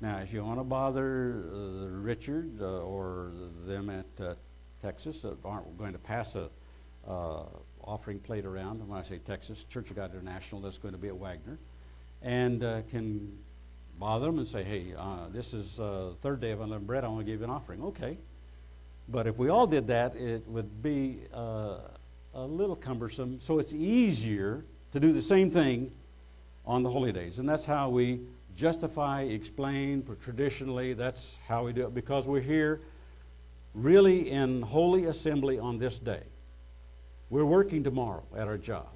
Now, 0.00 0.18
if 0.18 0.32
you 0.32 0.44
want 0.44 0.58
to 0.58 0.64
bother 0.64 1.44
uh, 1.46 1.86
Richard 1.88 2.60
uh, 2.60 2.80
or 2.80 3.30
them 3.66 3.88
at 3.88 4.24
uh, 4.24 4.34
Texas 4.82 5.22
that 5.22 5.36
aren't 5.44 5.78
going 5.78 5.92
to 5.92 5.98
pass 5.98 6.34
a 6.34 6.50
uh, 7.08 7.44
offering 7.84 8.18
plate 8.18 8.44
around, 8.44 8.86
when 8.86 8.98
I 8.98 9.02
say 9.02 9.18
Texas, 9.18 9.64
Church 9.64 9.90
of 9.90 9.96
God 9.96 10.12
International, 10.12 10.60
that's 10.60 10.78
going 10.78 10.92
to 10.92 10.98
be 10.98 11.08
at 11.08 11.16
Wagner, 11.16 11.58
and 12.22 12.62
uh, 12.62 12.82
can 12.90 13.38
bother 13.98 14.26
them 14.26 14.38
and 14.38 14.46
say, 14.46 14.62
hey, 14.62 14.94
uh, 14.96 15.28
this 15.30 15.54
is 15.54 15.78
uh, 15.78 16.12
third 16.22 16.40
day 16.40 16.50
of 16.52 16.60
unleavened 16.60 16.86
bread, 16.86 17.04
I 17.04 17.08
want 17.08 17.20
to 17.20 17.24
give 17.24 17.40
you 17.40 17.44
an 17.44 17.50
offering. 17.50 17.82
Okay. 17.82 18.18
But 19.08 19.26
if 19.26 19.36
we 19.36 19.48
all 19.48 19.66
did 19.66 19.86
that, 19.88 20.16
it 20.16 20.46
would 20.46 20.82
be 20.82 21.20
uh, 21.34 21.78
a 22.34 22.42
little 22.42 22.76
cumbersome. 22.76 23.40
So 23.40 23.58
it's 23.58 23.72
easier 23.72 24.64
to 24.92 25.00
do 25.00 25.12
the 25.12 25.22
same 25.22 25.50
thing 25.50 25.92
on 26.64 26.82
the 26.82 26.90
holy 26.90 27.12
days. 27.12 27.38
And 27.38 27.48
that's 27.48 27.64
how 27.64 27.88
we 27.88 28.20
justify, 28.56 29.22
explain, 29.22 30.04
traditionally, 30.20 30.92
that's 30.92 31.38
how 31.48 31.64
we 31.64 31.72
do 31.72 31.86
it 31.86 31.94
because 31.94 32.26
we're 32.26 32.40
here 32.40 32.80
really 33.74 34.30
in 34.30 34.62
holy 34.62 35.06
assembly 35.06 35.58
on 35.58 35.78
this 35.78 35.98
day. 35.98 36.22
We're 37.32 37.46
working 37.46 37.82
tomorrow 37.82 38.24
at 38.36 38.46
our 38.46 38.58
job, 38.58 38.88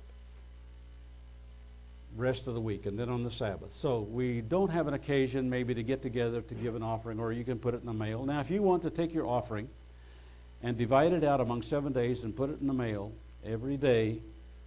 rest 2.19 2.49
of 2.49 2.53
the 2.53 2.61
week, 2.61 2.85
and 2.85 2.99
then 2.99 3.09
on 3.09 3.25
the 3.25 3.31
Sabbath. 3.31 3.73
So 3.73 4.01
we 4.01 4.43
don't 4.43 4.69
have 4.69 4.87
an 4.89 4.93
occasion 4.93 5.49
maybe 5.49 5.73
to 5.73 5.83
get 5.83 6.03
together 6.03 6.43
to 6.43 6.55
give 6.55 6.75
an 6.75 6.83
offering, 6.83 7.19
or 7.19 7.33
you 7.33 7.45
can 7.45 7.59
put 7.59 7.73
it 7.73 7.81
in 7.81 7.87
the 7.87 7.95
mail. 7.95 8.27
Now, 8.27 8.41
if 8.41 8.51
you 8.51 8.61
want 8.61 8.83
to 8.83 8.91
take 8.91 9.15
your 9.15 9.27
offering 9.27 9.71
and 10.63 10.77
divide 10.77 11.15
it 11.15 11.25
out 11.25 11.41
among 11.41 11.63
seven 11.63 11.95
days 11.95 12.25
and 12.25 12.37
put 12.37 12.51
it 12.51 12.61
in 12.61 12.67
the 12.67 12.75
mail 12.75 13.11
every 13.43 13.79
day, 13.79 14.21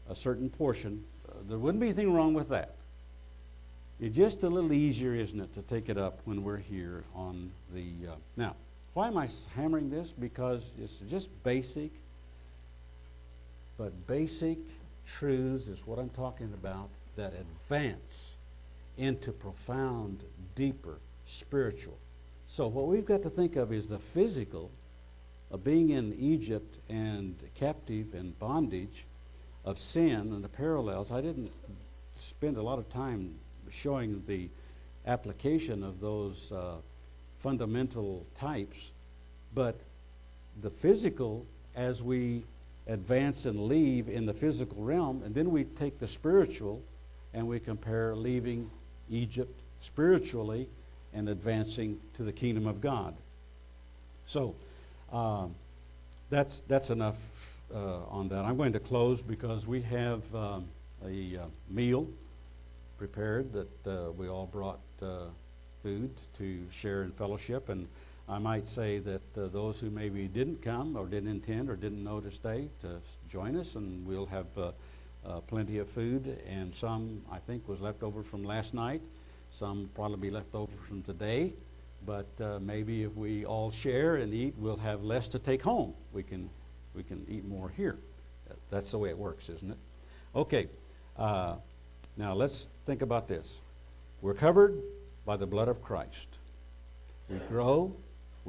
a 0.09 0.15
certain 0.15 0.49
portion, 0.49 1.03
uh, 1.29 1.33
there 1.47 1.59
wouldn't 1.59 1.79
be 1.79 1.89
anything 1.89 2.11
wrong 2.11 2.33
with 2.33 2.49
that. 2.49 2.73
It's 3.99 4.17
just 4.17 4.41
a 4.41 4.49
little 4.49 4.73
easier, 4.73 5.13
isn't 5.13 5.39
it, 5.39 5.53
to 5.53 5.61
take 5.61 5.89
it 5.89 5.97
up 5.99 6.21
when 6.25 6.43
we're 6.43 6.57
here 6.57 7.03
on 7.13 7.51
the. 7.71 7.85
Uh, 8.09 8.15
now, 8.35 8.55
why 8.95 9.09
am 9.09 9.17
I 9.19 9.29
hammering 9.55 9.91
this? 9.91 10.11
Because 10.11 10.71
it's 10.81 10.97
just 11.07 11.29
basic, 11.43 11.91
but 13.79 14.05
basic 14.07 14.57
truths 15.05 15.69
is 15.69 15.87
what 15.87 15.97
I'm 15.97 16.09
talking 16.09 16.51
about 16.53 16.89
that 17.15 17.33
advance 17.33 18.37
into 18.97 19.31
profound, 19.31 20.21
deeper 20.53 20.99
spiritual. 21.25 21.97
So, 22.45 22.67
what 22.67 22.87
we've 22.87 23.05
got 23.05 23.21
to 23.23 23.29
think 23.29 23.55
of 23.55 23.71
is 23.71 23.87
the 23.87 23.97
physical 23.97 24.69
of 25.49 25.63
being 25.63 25.91
in 25.91 26.13
Egypt 26.19 26.75
and 26.89 27.35
captive 27.55 28.13
and 28.13 28.37
bondage 28.37 29.05
of 29.63 29.79
sin 29.79 30.33
and 30.33 30.43
the 30.43 30.49
parallels. 30.49 31.09
I 31.09 31.21
didn't 31.21 31.51
spend 32.15 32.57
a 32.57 32.61
lot 32.61 32.79
of 32.79 32.89
time 32.89 33.35
showing 33.71 34.21
the 34.27 34.49
application 35.07 35.83
of 35.83 36.01
those 36.01 36.51
uh, 36.51 36.75
fundamental 37.39 38.25
types, 38.37 38.89
but 39.55 39.79
the 40.61 40.69
physical, 40.69 41.45
as 41.75 42.03
we 42.03 42.43
advance 42.87 43.45
and 43.45 43.67
leave 43.67 44.09
in 44.09 44.25
the 44.25 44.33
physical 44.33 44.81
realm, 44.81 45.21
and 45.23 45.33
then 45.35 45.51
we 45.51 45.63
take 45.63 45.99
the 45.99 46.07
spiritual 46.07 46.81
and 47.33 47.47
we 47.47 47.59
compare 47.59 48.15
leaving 48.15 48.69
Egypt 49.09 49.53
spiritually 49.81 50.67
and 51.13 51.29
advancing 51.29 51.99
to 52.15 52.23
the 52.23 52.31
kingdom 52.31 52.67
of 52.67 52.81
God. 52.81 53.15
So, 54.25 54.55
um, 55.11 55.55
that's, 56.29 56.61
that's 56.61 56.89
enough 56.91 57.17
uh, 57.73 58.03
on 58.09 58.29
that. 58.29 58.45
I'm 58.45 58.57
going 58.57 58.73
to 58.73 58.79
close 58.79 59.21
because 59.21 59.65
we 59.65 59.81
have 59.81 60.35
um, 60.35 60.67
a 61.05 61.37
uh, 61.37 61.45
meal 61.69 62.07
prepared 62.97 63.51
that 63.53 63.87
uh, 63.87 64.11
we 64.11 64.27
all 64.27 64.45
brought 64.45 64.79
uh, 65.01 65.25
food 65.81 66.11
to 66.37 66.59
share 66.71 67.03
in 67.03 67.11
fellowship. 67.11 67.69
And 67.69 67.87
I 68.29 68.37
might 68.37 68.69
say 68.69 68.99
that 68.99 69.37
uh, 69.37 69.47
those 69.47 69.79
who 69.79 69.89
maybe 69.89 70.27
didn't 70.27 70.61
come 70.61 70.95
or 70.95 71.07
didn't 71.07 71.31
intend 71.31 71.67
or 71.67 71.75
didn't 71.75 72.03
know 72.03 72.19
to 72.19 72.29
stay 72.29 72.69
to 72.81 73.01
join 73.27 73.55
us, 73.55 73.73
and 73.75 74.05
we'll 74.05 74.27
have 74.27 74.45
uh, 74.55 74.71
uh, 75.25 75.39
plenty 75.41 75.79
of 75.79 75.89
food. 75.89 76.39
And 76.47 76.75
some, 76.75 77.23
I 77.31 77.39
think, 77.39 77.67
was 77.67 77.81
left 77.81 78.03
over 78.03 78.21
from 78.21 78.43
last 78.43 78.75
night. 78.75 79.01
Some 79.49 79.89
probably 79.95 80.29
left 80.29 80.53
over 80.53 80.71
from 80.87 81.01
today. 81.01 81.53
But 82.05 82.27
uh, 82.39 82.59
maybe 82.61 83.03
if 83.03 83.15
we 83.15 83.45
all 83.45 83.71
share 83.71 84.17
and 84.17 84.31
eat, 84.31 84.53
we'll 84.59 84.77
have 84.77 85.03
less 85.03 85.27
to 85.29 85.39
take 85.39 85.63
home. 85.63 85.95
We 86.13 86.21
can, 86.21 86.51
we 86.93 87.01
can 87.01 87.25
eat 87.27 87.45
more 87.45 87.69
here. 87.69 87.97
That's 88.69 88.91
the 88.91 88.99
way 88.99 89.09
it 89.09 89.17
works, 89.17 89.49
isn't 89.49 89.71
it? 89.71 89.77
Okay. 90.35 90.67
Now 91.17 92.33
let's 92.33 92.69
think 92.85 93.01
about 93.01 93.27
this. 93.27 93.63
We're 94.21 94.35
covered 94.35 94.81
by 95.25 95.35
the 95.35 95.47
blood 95.47 95.67
of 95.67 95.81
Christ. 95.81 96.27
We 97.27 97.37
grow, 97.49 97.95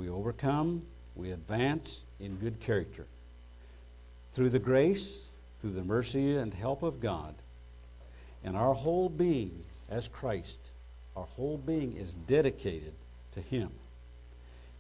we 0.01 0.09
overcome, 0.09 0.83
we 1.15 1.31
advance 1.31 2.05
in 2.21 2.37
good 2.37 2.59
character. 2.59 3.05
Through 4.33 4.49
the 4.49 4.59
grace, 4.59 5.29
through 5.61 5.73
the 5.73 5.85
mercy 5.85 6.39
and 6.39 6.55
help 6.55 6.83
of 6.83 7.01
God, 7.01 7.35
and 8.43 8.57
our 8.57 8.73
whole 8.73 9.11
being 9.11 9.63
as 9.91 10.09
Christ, 10.09 10.59
our 11.15 11.25
whole 11.25 11.59
being 11.59 11.99
is 11.99 12.15
dedicated 12.15 12.95
to 13.35 13.43
Him. 13.43 13.71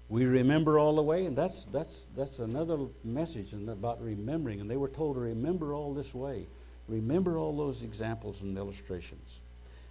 We 0.08 0.24
remember 0.24 0.78
all 0.78 0.96
the 0.96 1.02
way, 1.02 1.26
and 1.26 1.36
that's, 1.36 1.66
that's, 1.66 2.06
that's 2.16 2.38
another 2.38 2.78
message 3.04 3.52
about 3.52 4.02
remembering. 4.02 4.62
And 4.62 4.70
they 4.70 4.78
were 4.78 4.88
told 4.88 5.16
to 5.16 5.20
remember 5.20 5.74
all 5.74 5.92
this 5.92 6.14
way. 6.14 6.46
Remember 6.88 7.36
all 7.36 7.54
those 7.54 7.82
examples 7.82 8.40
and 8.40 8.56
illustrations. 8.56 9.40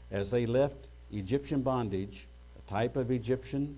As 0.10 0.32
they 0.32 0.48
left 0.48 0.88
Egyptian 1.12 1.62
bondage, 1.62 2.28
a 2.58 2.70
type 2.70 2.96
of 2.96 3.12
Egyptian 3.12 3.78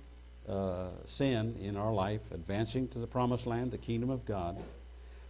uh, 0.51 0.89
sin 1.05 1.55
in 1.61 1.77
our 1.77 1.93
life, 1.93 2.21
advancing 2.31 2.87
to 2.89 2.99
the 2.99 3.07
promised 3.07 3.47
land, 3.47 3.71
the 3.71 3.77
kingdom 3.77 4.09
of 4.09 4.25
God. 4.25 4.57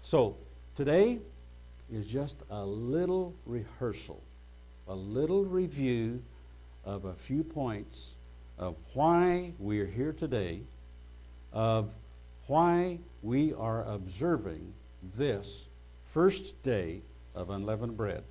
So, 0.01 0.35
today 0.75 1.19
is 1.91 2.07
just 2.07 2.37
a 2.49 2.65
little 2.65 3.35
rehearsal, 3.45 4.21
a 4.87 4.95
little 4.95 5.45
review 5.45 6.23
of 6.83 7.05
a 7.05 7.13
few 7.13 7.43
points 7.43 8.17
of 8.57 8.75
why 8.93 9.53
we 9.59 9.79
are 9.79 9.85
here 9.85 10.11
today, 10.11 10.61
of 11.53 11.91
why 12.47 12.97
we 13.21 13.53
are 13.53 13.83
observing 13.85 14.73
this 15.15 15.67
first 16.11 16.61
day 16.63 17.01
of 17.35 17.49
unleavened 17.49 17.95
bread. 17.95 18.23